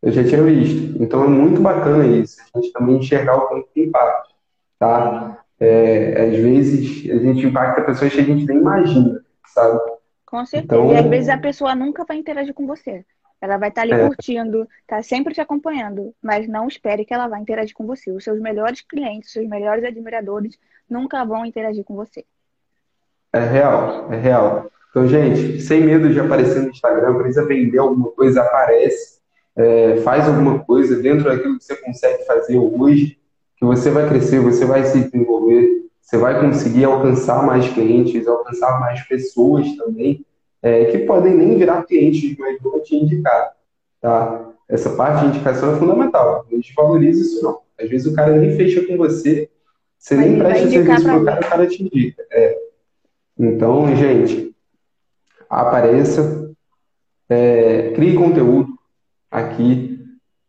eu 0.00 0.12
já 0.12 0.22
tinha 0.22 0.42
visto. 0.42 1.02
Então 1.02 1.24
é 1.24 1.28
muito 1.28 1.60
bacana 1.60 2.06
isso, 2.06 2.36
a 2.54 2.60
gente 2.60 2.72
também 2.72 2.96
enxergar 2.96 3.36
o 3.36 3.48
quanto 3.48 3.68
que 3.74 3.82
impacta 3.82 4.36
tá? 4.78 5.44
É, 5.58 6.26
às 6.26 6.36
vezes 6.36 7.10
a 7.10 7.16
gente 7.16 7.46
impacta 7.46 7.82
pessoas 7.82 8.12
que 8.12 8.20
a 8.20 8.24
gente 8.24 8.44
nem 8.46 8.58
imagina, 8.58 9.24
sabe? 9.46 9.80
Com 10.26 10.44
certeza. 10.44 10.82
Então... 10.82 10.92
E 10.92 10.96
às 10.96 11.06
vezes 11.06 11.28
a 11.28 11.38
pessoa 11.38 11.74
nunca 11.74 12.04
vai 12.04 12.18
interagir 12.18 12.52
com 12.52 12.66
você. 12.66 13.04
Ela 13.40 13.56
vai 13.58 13.68
estar 13.68 13.82
tá 13.82 13.86
ali 13.86 13.92
é. 13.92 14.06
curtindo, 14.06 14.68
tá 14.86 15.02
sempre 15.02 15.34
te 15.34 15.40
acompanhando, 15.40 16.14
mas 16.22 16.48
não 16.48 16.66
espere 16.68 17.04
que 17.04 17.12
ela 17.12 17.28
vá 17.28 17.38
interagir 17.38 17.74
com 17.74 17.86
você. 17.86 18.10
Os 18.10 18.24
seus 18.24 18.40
melhores 18.40 18.80
clientes, 18.80 19.28
os 19.28 19.32
seus 19.32 19.48
melhores 19.48 19.84
admiradores 19.84 20.58
nunca 20.88 21.24
vão 21.24 21.44
interagir 21.44 21.84
com 21.84 21.94
você. 21.94 22.24
É 23.32 23.40
real, 23.40 24.12
é 24.12 24.16
real. 24.16 24.70
Então, 24.90 25.06
gente, 25.06 25.60
sem 25.60 25.82
medo 25.82 26.10
de 26.10 26.18
aparecer 26.18 26.62
no 26.62 26.70
Instagram, 26.70 27.18
precisa 27.18 27.44
vender 27.44 27.78
alguma 27.78 28.10
coisa, 28.12 28.40
aparece. 28.40 29.16
é, 29.54 29.96
faz 29.98 30.28
alguma 30.28 30.58
coisa 30.58 30.96
dentro 30.96 31.24
daquilo 31.24 31.58
que 31.58 31.64
você 31.64 31.76
consegue 31.76 32.24
fazer 32.24 32.58
hoje, 32.58 33.18
que 33.56 33.64
você 33.64 33.90
vai 33.90 34.06
crescer, 34.06 34.38
você 34.40 34.66
vai 34.66 34.84
se 34.84 35.00
desenvolver, 35.00 35.86
você 36.00 36.18
vai 36.18 36.38
conseguir 36.40 36.84
alcançar 36.84 37.44
mais 37.44 37.66
clientes, 37.68 38.28
alcançar 38.28 38.78
mais 38.78 39.02
pessoas 39.08 39.66
também, 39.76 40.24
é, 40.66 40.86
que 40.86 40.98
podem 40.98 41.32
nem 41.32 41.56
virar 41.56 41.84
clientes, 41.84 42.36
mas 42.36 42.60
vão 42.60 42.82
te 42.82 42.96
indicar, 42.96 43.52
tá? 44.00 44.50
Essa 44.68 44.90
parte 44.96 45.20
de 45.20 45.28
indicação 45.28 45.76
é 45.76 45.78
fundamental. 45.78 46.44
Não 46.50 46.58
desvaloriza 46.58 47.20
isso, 47.20 47.40
não. 47.40 47.60
Às 47.80 47.88
vezes 47.88 48.12
o 48.12 48.14
cara 48.16 48.36
nem 48.36 48.56
fecha 48.56 48.84
com 48.84 48.96
você, 48.96 49.48
você 49.96 50.16
mas 50.16 50.26
nem 50.26 50.38
presta 50.38 50.68
serviço 50.68 51.04
pro 51.04 51.24
cara, 51.24 51.40
o 51.40 51.48
cara 51.48 51.66
te 51.68 51.84
indica. 51.84 52.26
É. 52.32 52.58
Então, 53.38 53.94
gente, 53.94 54.56
apareça, 55.48 56.52
é, 57.28 57.92
crie 57.94 58.16
conteúdo 58.16 58.76
aqui, 59.30 60.04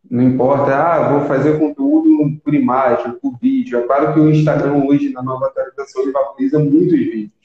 não 0.09 0.23
importa, 0.23 0.75
ah, 0.75 1.11
vou 1.11 1.27
fazer 1.27 1.59
conteúdo 1.59 2.41
por 2.43 2.55
imagem, 2.55 3.11
por 3.21 3.37
vídeo. 3.39 3.77
É 3.77 3.83
claro 3.83 4.15
que 4.15 4.19
o 4.19 4.31
Instagram 4.31 4.83
hoje, 4.83 5.11
na 5.11 5.21
nova 5.21 5.45
atualização, 5.45 6.01
ele 6.01 6.11
valoriza 6.11 6.57
muitos 6.57 6.97
vídeos. 6.97 7.36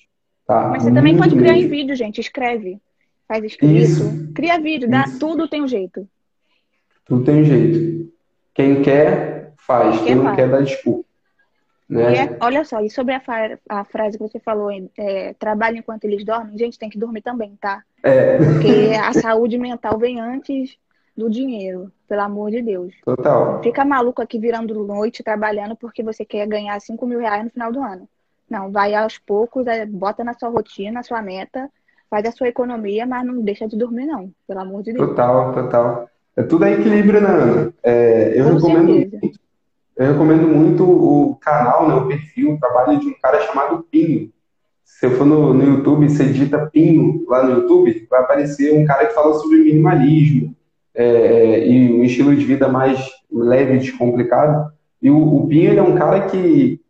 Tá? 0.46 0.68
Mas 0.68 0.82
você 0.82 0.92
também 0.92 1.16
pode 1.16 1.34
criar 1.36 1.52
mesmo. 1.52 1.66
em 1.66 1.70
vídeo, 1.70 1.94
gente. 1.94 2.20
Escreve. 2.20 2.78
Faz 3.28 3.44
escrito. 3.44 3.72
Isso. 3.72 4.32
Cria 4.34 4.58
vídeo. 4.60 4.88
Dá, 4.88 5.04
tudo 5.18 5.48
tem 5.48 5.62
um 5.62 5.68
jeito. 5.68 6.08
Tudo 7.04 7.24
tem 7.24 7.40
um 7.40 7.44
jeito. 7.44 8.12
Quem 8.54 8.82
quer, 8.82 9.52
faz. 9.56 9.96
Quem, 9.96 10.06
Quem 10.06 10.14
não 10.16 10.24
faz. 10.24 10.36
quer, 10.36 10.50
dá 10.50 10.60
desculpa. 10.60 11.12
Né? 11.88 12.24
É, 12.24 12.36
olha 12.40 12.64
só, 12.64 12.80
e 12.80 12.88
sobre 12.88 13.12
a, 13.12 13.22
a, 13.68 13.84
frase 13.84 14.16
que 14.16 14.22
você 14.26 14.38
falou, 14.38 14.70
é, 14.96 15.34
trabalho 15.34 15.76
enquanto 15.76 16.04
eles 16.04 16.24
dormem, 16.24 16.56
gente, 16.56 16.78
tem 16.78 16.88
que 16.88 16.98
dormir 16.98 17.20
também, 17.20 17.54
tá? 17.60 17.82
É. 18.02 18.38
Porque 18.38 18.94
a 18.98 19.12
saúde 19.12 19.58
mental 19.58 19.98
vem 19.98 20.18
antes 20.18 20.78
do 21.14 21.28
dinheiro, 21.28 21.92
pelo 22.08 22.22
amor 22.22 22.50
de 22.50 22.62
Deus. 22.62 22.94
Total. 23.04 23.62
Fica 23.62 23.84
maluco 23.84 24.22
aqui 24.22 24.38
virando 24.38 24.86
noite 24.86 25.22
trabalhando 25.22 25.76
porque 25.76 26.02
você 26.02 26.24
quer 26.24 26.46
ganhar 26.46 26.80
5 26.80 27.06
mil 27.06 27.18
reais 27.18 27.44
no 27.44 27.50
final 27.50 27.70
do 27.70 27.82
ano. 27.82 28.08
Não, 28.52 28.70
vai 28.70 28.94
aos 28.94 29.16
poucos, 29.16 29.66
é, 29.66 29.86
bota 29.86 30.22
na 30.22 30.34
sua 30.34 30.50
rotina, 30.50 30.92
na 30.92 31.02
sua 31.02 31.22
meta, 31.22 31.70
faz 32.10 32.26
a 32.26 32.32
sua 32.32 32.48
economia, 32.48 33.06
mas 33.06 33.24
não 33.24 33.40
deixa 33.40 33.66
de 33.66 33.78
dormir, 33.78 34.04
não, 34.04 34.30
pelo 34.46 34.60
amor 34.60 34.82
de 34.82 34.92
Deus. 34.92 35.08
Total, 35.08 35.54
total. 35.54 36.10
É 36.36 36.42
tudo 36.42 36.66
a 36.66 36.70
equilíbrio, 36.70 37.22
né, 37.22 37.30
Ana? 37.30 37.72
É, 37.82 38.38
eu, 38.38 38.52
recomendo 38.52 38.92
muito, 38.92 39.18
eu 39.96 40.12
recomendo 40.12 40.48
muito 40.48 40.84
o 40.84 41.34
canal, 41.36 41.88
né, 41.88 41.94
o 41.94 42.06
perfil, 42.06 42.52
o 42.52 42.60
trabalho 42.60 43.00
de 43.00 43.08
um 43.08 43.14
cara 43.22 43.40
chamado 43.40 43.86
Pinho. 43.90 44.30
Se 44.84 45.06
eu 45.06 45.12
for 45.12 45.24
no, 45.24 45.54
no 45.54 45.64
YouTube, 45.64 46.10
você 46.10 46.26
digita 46.26 46.68
Pinho 46.70 47.24
lá 47.28 47.44
no 47.44 47.52
YouTube, 47.52 48.06
vai 48.10 48.20
aparecer 48.20 48.78
um 48.78 48.84
cara 48.84 49.06
que 49.06 49.14
fala 49.14 49.32
sobre 49.32 49.64
minimalismo, 49.64 50.54
é, 50.94 51.06
é, 51.06 51.68
e 51.68 51.90
um 51.90 52.04
estilo 52.04 52.36
de 52.36 52.44
vida 52.44 52.68
mais 52.68 53.00
leve 53.32 53.76
e 53.76 53.78
descomplicado. 53.78 54.70
E 55.00 55.10
o, 55.10 55.16
o 55.16 55.48
Pinho 55.48 55.70
ele 55.70 55.80
é 55.80 55.82
um 55.82 55.94
cara 55.94 56.28
que, 56.28 56.81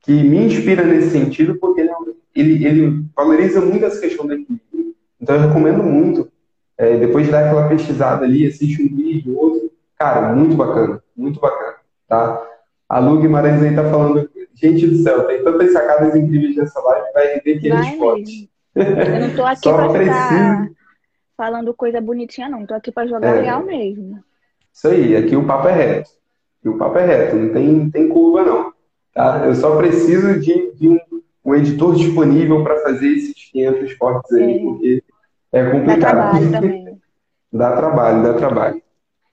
que 0.00 0.12
me 0.12 0.44
inspira 0.44 0.84
nesse 0.84 1.10
sentido, 1.10 1.56
porque 1.56 1.80
ele, 1.80 1.90
é 1.90 1.94
ele, 2.34 2.66
ele 2.66 3.04
valoriza 3.14 3.60
muito 3.60 3.84
essa 3.84 4.00
questão 4.00 4.26
da 4.26 4.34
equilíbrio. 4.34 4.94
Então 5.20 5.36
eu 5.36 5.48
recomendo 5.48 5.82
muito. 5.82 6.30
É, 6.76 6.96
depois 6.96 7.26
de 7.26 7.32
dar 7.32 7.44
aquela 7.44 7.68
pesquisada 7.68 8.24
ali, 8.24 8.46
assiste 8.46 8.82
um 8.82 8.96
vídeo, 8.96 9.36
outro. 9.36 9.70
Cara, 9.98 10.34
muito 10.34 10.56
bacana, 10.56 11.02
muito 11.14 11.38
bacana, 11.38 11.76
tá? 12.08 12.42
A 12.88 12.98
Lu 12.98 13.20
Guimarães 13.20 13.62
aí 13.62 13.74
tá 13.74 13.84
falando, 13.84 14.30
gente 14.54 14.86
do 14.86 14.96
céu, 14.96 15.24
tem 15.26 15.44
tantas 15.44 15.72
sacadas 15.72 16.16
incríveis 16.16 16.56
nessa 16.56 16.80
live, 16.80 17.12
vai 17.12 17.26
render 17.34 17.60
que 17.60 17.68
eles 17.68 17.88
fotos. 17.98 18.48
Eu 18.74 19.28
não 19.28 19.36
tô 19.36 19.44
aqui 19.44 19.60
Só 19.62 19.74
pra 19.74 19.90
ficar 19.90 20.70
falando 21.36 21.74
coisa 21.74 22.00
bonitinha, 22.00 22.48
não. 22.48 22.66
Tô 22.66 22.74
aqui 22.74 22.90
para 22.90 23.06
jogar 23.06 23.36
é. 23.36 23.42
real 23.42 23.62
mesmo. 23.62 24.22
Isso 24.72 24.88
aí, 24.88 25.16
aqui 25.16 25.36
o 25.36 25.46
papo 25.46 25.68
é 25.68 25.72
reto. 25.72 26.10
Aqui 26.58 26.68
o 26.68 26.78
papo 26.78 26.98
é 26.98 27.06
reto, 27.06 27.36
não 27.36 27.52
tem, 27.52 27.90
tem 27.90 28.08
curva, 28.08 28.42
não. 28.42 28.72
Tá? 29.14 29.44
Eu 29.46 29.54
só 29.54 29.76
preciso 29.76 30.38
de, 30.38 30.72
de 30.74 30.88
um, 30.88 30.98
um, 31.44 31.54
editor 31.54 31.94
disponível 31.94 32.62
para 32.62 32.80
fazer 32.82 33.08
esses 33.08 33.50
500 33.50 33.94
cortes 33.94 34.32
aí, 34.32 34.54
é. 34.54 34.62
porque 34.62 35.04
é 35.52 35.70
complicado. 35.70 36.00
Dá 36.00 36.10
trabalho 36.10 36.50
também. 36.52 37.00
dá 37.52 37.76
trabalho, 37.76 38.22
dá 38.22 38.34
trabalho. 38.34 38.82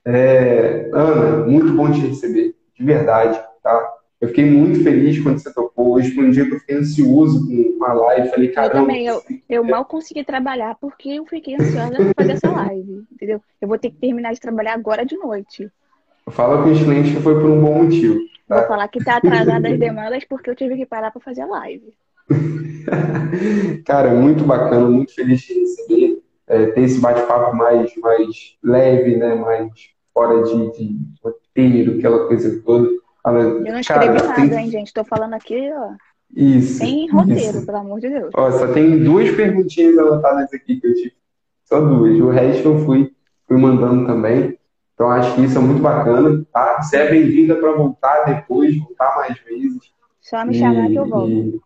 É, 0.04 0.90
Ana, 0.92 1.46
muito 1.46 1.72
bom 1.74 1.90
te 1.90 2.00
receber, 2.00 2.54
de 2.74 2.84
verdade, 2.84 3.40
tá? 3.62 3.94
Eu 4.20 4.28
fiquei 4.28 4.50
muito 4.50 4.82
feliz 4.82 5.22
quando 5.22 5.38
você 5.38 5.52
topou. 5.52 5.92
Hoje 5.92 6.10
foi 6.12 6.24
um 6.24 6.30
dia 6.30 6.44
que 6.44 6.54
eu 6.54 6.58
fiquei 6.58 6.76
ansioso 6.76 7.46
com 7.78 7.84
a 7.84 7.92
live. 7.92 8.30
Falei, 8.30 8.48
caramba. 8.48 8.78
Eu 8.78 8.82
também, 8.82 9.06
eu, 9.06 9.22
eu 9.48 9.64
mal 9.64 9.84
consegui 9.84 10.24
trabalhar 10.24 10.76
porque 10.80 11.10
eu 11.10 11.26
fiquei 11.26 11.54
ansiosa 11.54 11.94
para 11.94 12.14
fazer 12.16 12.32
essa 12.32 12.50
live, 12.50 13.04
entendeu? 13.12 13.40
Eu 13.60 13.68
vou 13.68 13.78
ter 13.78 13.90
que 13.90 13.96
terminar 13.98 14.32
de 14.32 14.40
trabalhar 14.40 14.74
agora 14.74 15.06
de 15.06 15.16
noite. 15.16 15.70
Fala 16.30 16.62
com 16.62 16.70
os 16.70 16.82
clientes 16.82 17.14
que 17.14 17.22
foi 17.22 17.34
por 17.34 17.48
um 17.48 17.60
bom 17.60 17.84
motivo. 17.84 18.18
Vou 18.48 18.66
falar 18.66 18.88
que 18.88 19.04
tá 19.04 19.16
atrasada 19.16 19.68
as 19.68 19.78
demandas 19.78 20.24
porque 20.24 20.48
eu 20.48 20.56
tive 20.56 20.76
que 20.76 20.86
parar 20.86 21.10
para 21.10 21.20
fazer 21.20 21.42
a 21.42 21.46
live. 21.46 21.92
Cara, 23.84 24.14
muito 24.14 24.44
bacana, 24.44 24.88
muito 24.88 25.14
feliz 25.14 25.40
de 25.40 25.54
receber. 25.54 26.22
É, 26.46 26.66
ter 26.68 26.80
esse 26.80 26.98
bate-papo 26.98 27.54
mais, 27.54 27.94
mais 27.96 28.56
leve, 28.62 29.16
né? 29.16 29.34
Mais 29.34 29.70
fora 30.14 30.42
de, 30.42 30.72
de 30.72 30.96
roteiro, 31.22 31.98
aquela 31.98 32.26
coisa 32.26 32.62
toda. 32.64 32.88
Eu 33.26 33.72
não 33.72 33.80
escrevi 33.80 34.06
Cara, 34.06 34.28
nada, 34.28 34.34
tem... 34.34 34.58
hein, 34.58 34.70
gente? 34.70 34.92
Tô 34.92 35.04
falando 35.04 35.34
aqui, 35.34 35.70
ó. 35.72 35.90
Isso. 36.34 36.78
Sem 36.78 37.10
roteiro, 37.10 37.58
isso. 37.58 37.66
pelo 37.66 37.78
amor 37.78 38.00
de 38.00 38.08
Deus. 38.08 38.30
Ó, 38.34 38.50
só 38.50 38.72
tem 38.72 39.02
duas 39.02 39.30
perguntinhas 39.30 39.98
anotadas 39.98 40.52
aqui 40.52 40.80
que 40.80 40.86
eu 40.86 40.94
tive. 40.94 41.12
Só 41.64 41.80
duas. 41.80 42.18
O 42.18 42.30
resto 42.30 42.68
eu 42.68 42.78
fui, 42.84 43.12
fui 43.46 43.58
mandando 43.58 44.06
também. 44.06 44.57
Então 44.98 45.12
acho 45.12 45.32
que 45.36 45.44
isso 45.44 45.56
é 45.56 45.60
muito 45.60 45.80
bacana, 45.80 46.44
tá? 46.52 46.82
Você 46.82 46.96
é 46.96 47.08
bem-vinda 47.08 47.54
para 47.54 47.70
voltar 47.70 48.24
depois, 48.24 48.76
voltar 48.80 49.14
mais 49.14 49.38
vezes. 49.44 49.92
Só 50.20 50.44
me 50.44 50.58
chamar 50.58 50.88
que 50.88 50.96
eu 50.96 51.08
volto. 51.08 51.62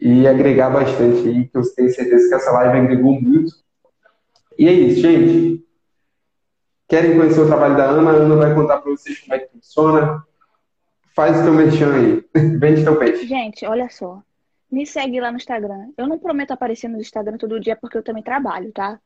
E, 0.00 0.22
e 0.22 0.26
agregar 0.26 0.68
bastante 0.68 1.28
aí, 1.28 1.46
que 1.46 1.56
eu 1.56 1.62
tenho 1.76 1.88
certeza 1.88 2.28
que 2.28 2.34
essa 2.34 2.50
live 2.50 2.78
agregou 2.78 3.22
muito. 3.22 3.52
E 4.58 4.66
é 4.66 4.72
isso, 4.72 5.00
gente. 5.00 5.64
Querem 6.88 7.16
conhecer 7.16 7.42
o 7.42 7.46
trabalho 7.46 7.76
da 7.76 7.84
Ana? 7.84 8.10
A 8.10 8.14
Ana 8.14 8.34
vai 8.34 8.52
contar 8.52 8.78
para 8.78 8.90
vocês 8.90 9.20
como 9.20 9.34
é 9.34 9.38
que 9.38 9.52
funciona, 9.52 10.24
Faz 11.14 11.38
o 11.38 11.44
teu 11.44 11.54
merchan 11.54 11.94
aí. 11.94 12.24
Vende 12.58 12.82
teu 12.82 12.98
peixe. 12.98 13.24
Gente, 13.24 13.64
olha 13.66 13.88
só. 13.88 14.20
Me 14.68 14.84
segue 14.84 15.20
lá 15.20 15.30
no 15.30 15.36
Instagram. 15.36 15.90
Eu 15.96 16.08
não 16.08 16.18
prometo 16.18 16.50
aparecer 16.50 16.88
no 16.88 17.00
Instagram 17.00 17.38
todo 17.38 17.60
dia 17.60 17.76
porque 17.76 17.98
eu 17.98 18.02
também 18.02 18.22
trabalho, 18.22 18.72
tá? 18.72 19.00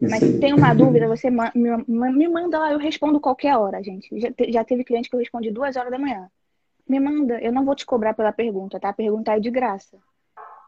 Mas 0.00 0.20
se 0.20 0.38
tem 0.40 0.54
uma 0.54 0.72
dúvida, 0.74 1.06
você 1.06 1.30
me 1.30 2.28
manda 2.28 2.58
lá, 2.58 2.72
eu 2.72 2.78
respondo 2.78 3.20
qualquer 3.20 3.56
hora, 3.56 3.82
gente. 3.82 4.08
Já, 4.48 4.64
teve 4.64 4.84
cliente 4.84 5.08
que 5.08 5.14
eu 5.14 5.20
respondi 5.20 5.50
duas 5.50 5.76
horas 5.76 5.90
da 5.90 5.98
manhã. 5.98 6.30
Me 6.88 6.98
manda, 6.98 7.38
eu 7.40 7.52
não 7.52 7.64
vou 7.64 7.74
te 7.74 7.86
cobrar 7.86 8.14
pela 8.14 8.32
pergunta, 8.32 8.80
tá? 8.80 8.92
Perguntar 8.92 9.36
é 9.36 9.40
de 9.40 9.50
graça. 9.50 9.98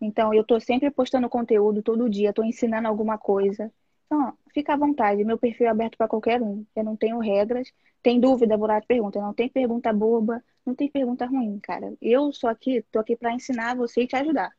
Então, 0.01 0.35
eu 0.35 0.45
tô 0.45 0.61
sempre 0.61 0.91
postando 0.91 1.29
conteúdo 1.29 1.83
todo 1.83 2.11
dia, 2.11 2.33
tô 2.33 2.45
ensinando 2.45 2.89
alguma 2.89 3.17
coisa. 3.17 3.73
Então, 4.07 4.35
fica 4.53 4.75
à 4.75 4.77
vontade, 4.77 5.25
meu 5.25 5.39
perfil 5.39 5.67
é 5.67 5.71
aberto 5.71 5.97
para 5.97 6.09
qualquer 6.09 6.43
um. 6.43 6.65
Eu 6.77 6.85
não 6.85 6.97
tenho 6.97 7.19
regras. 7.19 7.73
Tem 8.03 8.21
dúvida, 8.21 8.57
vou 8.57 8.67
lá 8.67 8.81
te 8.81 8.87
pergunta. 8.87 9.21
Não 9.21 9.33
tem 9.33 9.49
pergunta 9.49 9.93
boba, 9.93 10.43
não 10.67 10.75
tem 10.75 10.89
pergunta 10.91 11.25
ruim, 11.25 11.59
cara. 11.61 11.95
Eu 12.01 12.33
sou 12.33 12.51
aqui, 12.51 12.85
tô 12.93 12.99
aqui 12.99 13.17
para 13.17 13.33
ensinar 13.33 13.77
você 13.77 14.03
e 14.03 14.07
te 14.07 14.17
ajudar. 14.17 14.51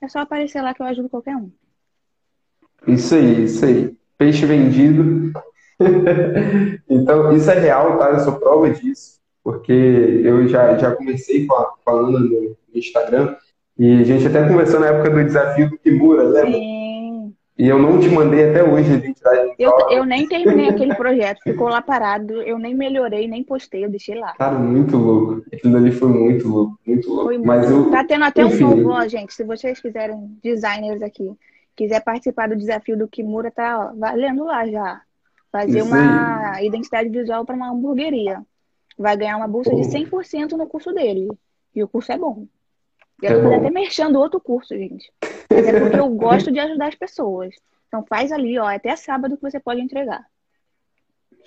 É 0.00 0.08
só 0.08 0.20
aparecer 0.20 0.62
lá 0.62 0.72
que 0.72 0.80
eu 0.80 0.86
ajudo 0.86 1.10
qualquer 1.10 1.36
um. 1.36 1.52
Isso 2.86 3.14
aí, 3.14 3.44
isso 3.44 3.64
aí. 3.64 3.94
Peixe 4.18 4.46
vendido. 4.46 5.32
então, 6.88 7.32
isso 7.34 7.50
é 7.50 7.58
real, 7.58 7.98
tá? 7.98 8.10
Eu 8.10 8.20
sou 8.20 8.34
prova 8.34 8.70
disso. 8.70 9.18
Porque 9.42 9.72
eu 9.72 10.46
já, 10.48 10.76
já 10.76 10.94
conversei 10.94 11.46
com 11.46 11.54
a, 11.54 11.74
Ana 11.86 12.20
no 12.20 12.56
Instagram. 12.74 13.36
E 13.78 14.00
a 14.00 14.04
gente 14.04 14.26
até 14.26 14.46
conversou 14.46 14.80
na 14.80 14.88
época 14.88 15.10
do 15.10 15.24
desafio 15.24 15.70
do 15.70 15.78
Kimura, 15.78 16.24
lembra? 16.24 16.52
Sim. 16.52 17.34
E 17.56 17.68
eu 17.68 17.78
não 17.78 17.98
te 17.98 18.08
mandei 18.08 18.50
até 18.50 18.62
hoje 18.62 18.90
a 18.90 18.96
identidade 18.96 19.50
eu, 19.60 19.72
eu 19.90 20.06
nem 20.06 20.26
terminei 20.26 20.70
aquele 20.70 20.94
projeto, 20.94 21.42
ficou 21.42 21.68
lá 21.68 21.82
parado, 21.82 22.40
eu 22.40 22.58
nem 22.58 22.74
melhorei, 22.74 23.28
nem 23.28 23.44
postei, 23.44 23.84
eu 23.84 23.90
deixei 23.90 24.18
lá. 24.18 24.32
Cara, 24.32 24.58
muito 24.58 24.96
louco. 24.96 25.42
Aquilo 25.52 25.76
ali 25.76 25.92
foi 25.92 26.08
muito 26.08 26.48
louco, 26.48 26.78
muito 26.86 27.08
louco. 27.10 27.24
Foi 27.24 27.36
Mas 27.36 27.70
muito... 27.70 27.88
eu, 27.88 27.90
tá 27.90 28.02
tendo 28.02 28.24
até 28.24 28.42
enfim, 28.42 28.64
um 28.64 28.76
novo, 28.76 28.88
ó, 28.88 29.06
gente. 29.06 29.34
Se 29.34 29.44
vocês 29.44 29.78
quiserem, 29.78 30.16
designers 30.42 31.02
aqui, 31.02 31.30
quiser 31.80 32.04
participar 32.04 32.46
do 32.46 32.56
desafio 32.56 32.94
do 32.94 33.08
Kimura, 33.08 33.50
tá 33.50 33.88
ó, 33.88 33.98
valendo 33.98 34.44
lá 34.44 34.66
já. 34.68 35.00
Fazer 35.50 35.80
uma 35.80 36.56
aí. 36.56 36.66
identidade 36.66 37.08
visual 37.08 37.44
para 37.46 37.56
uma 37.56 37.70
hamburgueria. 37.70 38.42
Vai 38.98 39.16
ganhar 39.16 39.38
uma 39.38 39.48
bolsa 39.48 39.70
Pô. 39.70 39.80
de 39.80 39.88
100% 39.88 40.52
no 40.52 40.66
curso 40.66 40.92
dele. 40.92 41.28
E 41.74 41.82
o 41.82 41.88
curso 41.88 42.12
é 42.12 42.18
bom. 42.18 42.46
Eu 43.22 43.30
é 43.30 43.42
tô 43.42 43.54
até 43.54 43.70
mexendo 43.70 44.16
outro 44.16 44.38
curso, 44.38 44.76
gente. 44.76 45.10
Mas 45.50 45.66
é 45.66 45.80
porque 45.80 45.98
eu 45.98 46.08
gosto 46.10 46.52
de 46.52 46.58
ajudar 46.58 46.88
as 46.88 46.94
pessoas. 46.94 47.54
Então 47.88 48.04
faz 48.06 48.30
ali, 48.30 48.58
ó, 48.58 48.66
até 48.66 48.94
sábado 48.94 49.36
que 49.36 49.42
você 49.42 49.58
pode 49.58 49.80
entregar. 49.80 50.22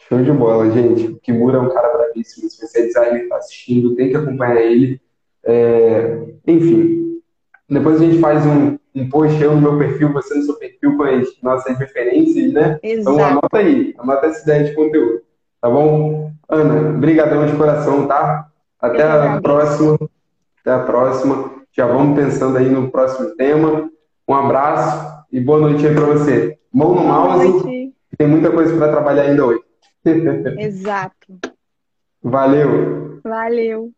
Show 0.10 0.24
de 0.24 0.32
bola, 0.32 0.72
gente. 0.72 1.12
O 1.12 1.20
Kimura 1.20 1.60
é 1.60 1.62
um 1.62 1.70
cara 1.70 1.96
bravíssimo. 1.96 2.50
Se 2.50 2.68
você 2.68 2.80
é 2.80 2.86
designer 2.88 3.24
está 3.24 3.38
assistindo, 3.38 3.96
tem 3.96 4.10
que 4.10 4.18
acompanhar 4.18 4.60
ele. 4.60 5.00
É... 5.44 6.34
Enfim, 6.48 7.22
depois 7.70 8.02
a 8.02 8.06
gente 8.06 8.20
faz 8.20 8.46
um, 8.46 8.78
um 8.96 9.10
post 9.10 9.42
eu 9.42 9.56
no 9.56 9.62
meu 9.62 9.78
perfil, 9.78 10.14
você 10.14 10.36
no 10.36 10.44
seu 10.44 10.56
perfil 10.56 10.96
com 10.98 11.04
as 11.04 11.28
nossas 11.42 11.78
referências, 11.78 12.54
né? 12.54 12.80
Exato. 12.84 13.16
Então 13.16 13.26
anota 13.26 13.58
aí, 13.58 13.94
anota 13.98 14.28
essa 14.28 14.44
ideia 14.44 14.64
de 14.66 14.76
conteúdo. 14.76 15.22
Tá 15.62 15.70
bom? 15.70 16.32
Ana, 16.50 16.92
brigadão 17.00 17.46
de 17.46 17.56
coração, 17.56 18.08
tá? 18.08 18.48
Até 18.80 19.04
a 19.04 19.42
próxima. 19.42 19.98
Até 20.62 20.72
a 20.72 20.80
próxima. 20.80 21.52
Já 21.72 21.88
vamos 21.88 22.16
pensando 22.20 22.58
aí 22.58 22.70
no 22.70 22.92
próximo 22.92 23.36
tema. 23.36 23.90
Um 24.28 24.34
abraço 24.34 25.26
e 25.32 25.40
boa 25.40 25.60
noite 25.60 25.88
aí 25.88 25.96
para 25.96 26.06
você. 26.06 26.58
Mão 26.72 26.94
no 26.94 27.04
mouse. 27.04 27.94
Tem 28.18 28.28
muita 28.28 28.52
coisa 28.52 28.78
para 28.78 28.92
trabalhar 28.92 29.24
ainda 29.24 29.46
hoje. 29.46 29.62
Exato. 30.60 31.40
Valeu. 32.22 33.22
Valeu. 33.24 33.92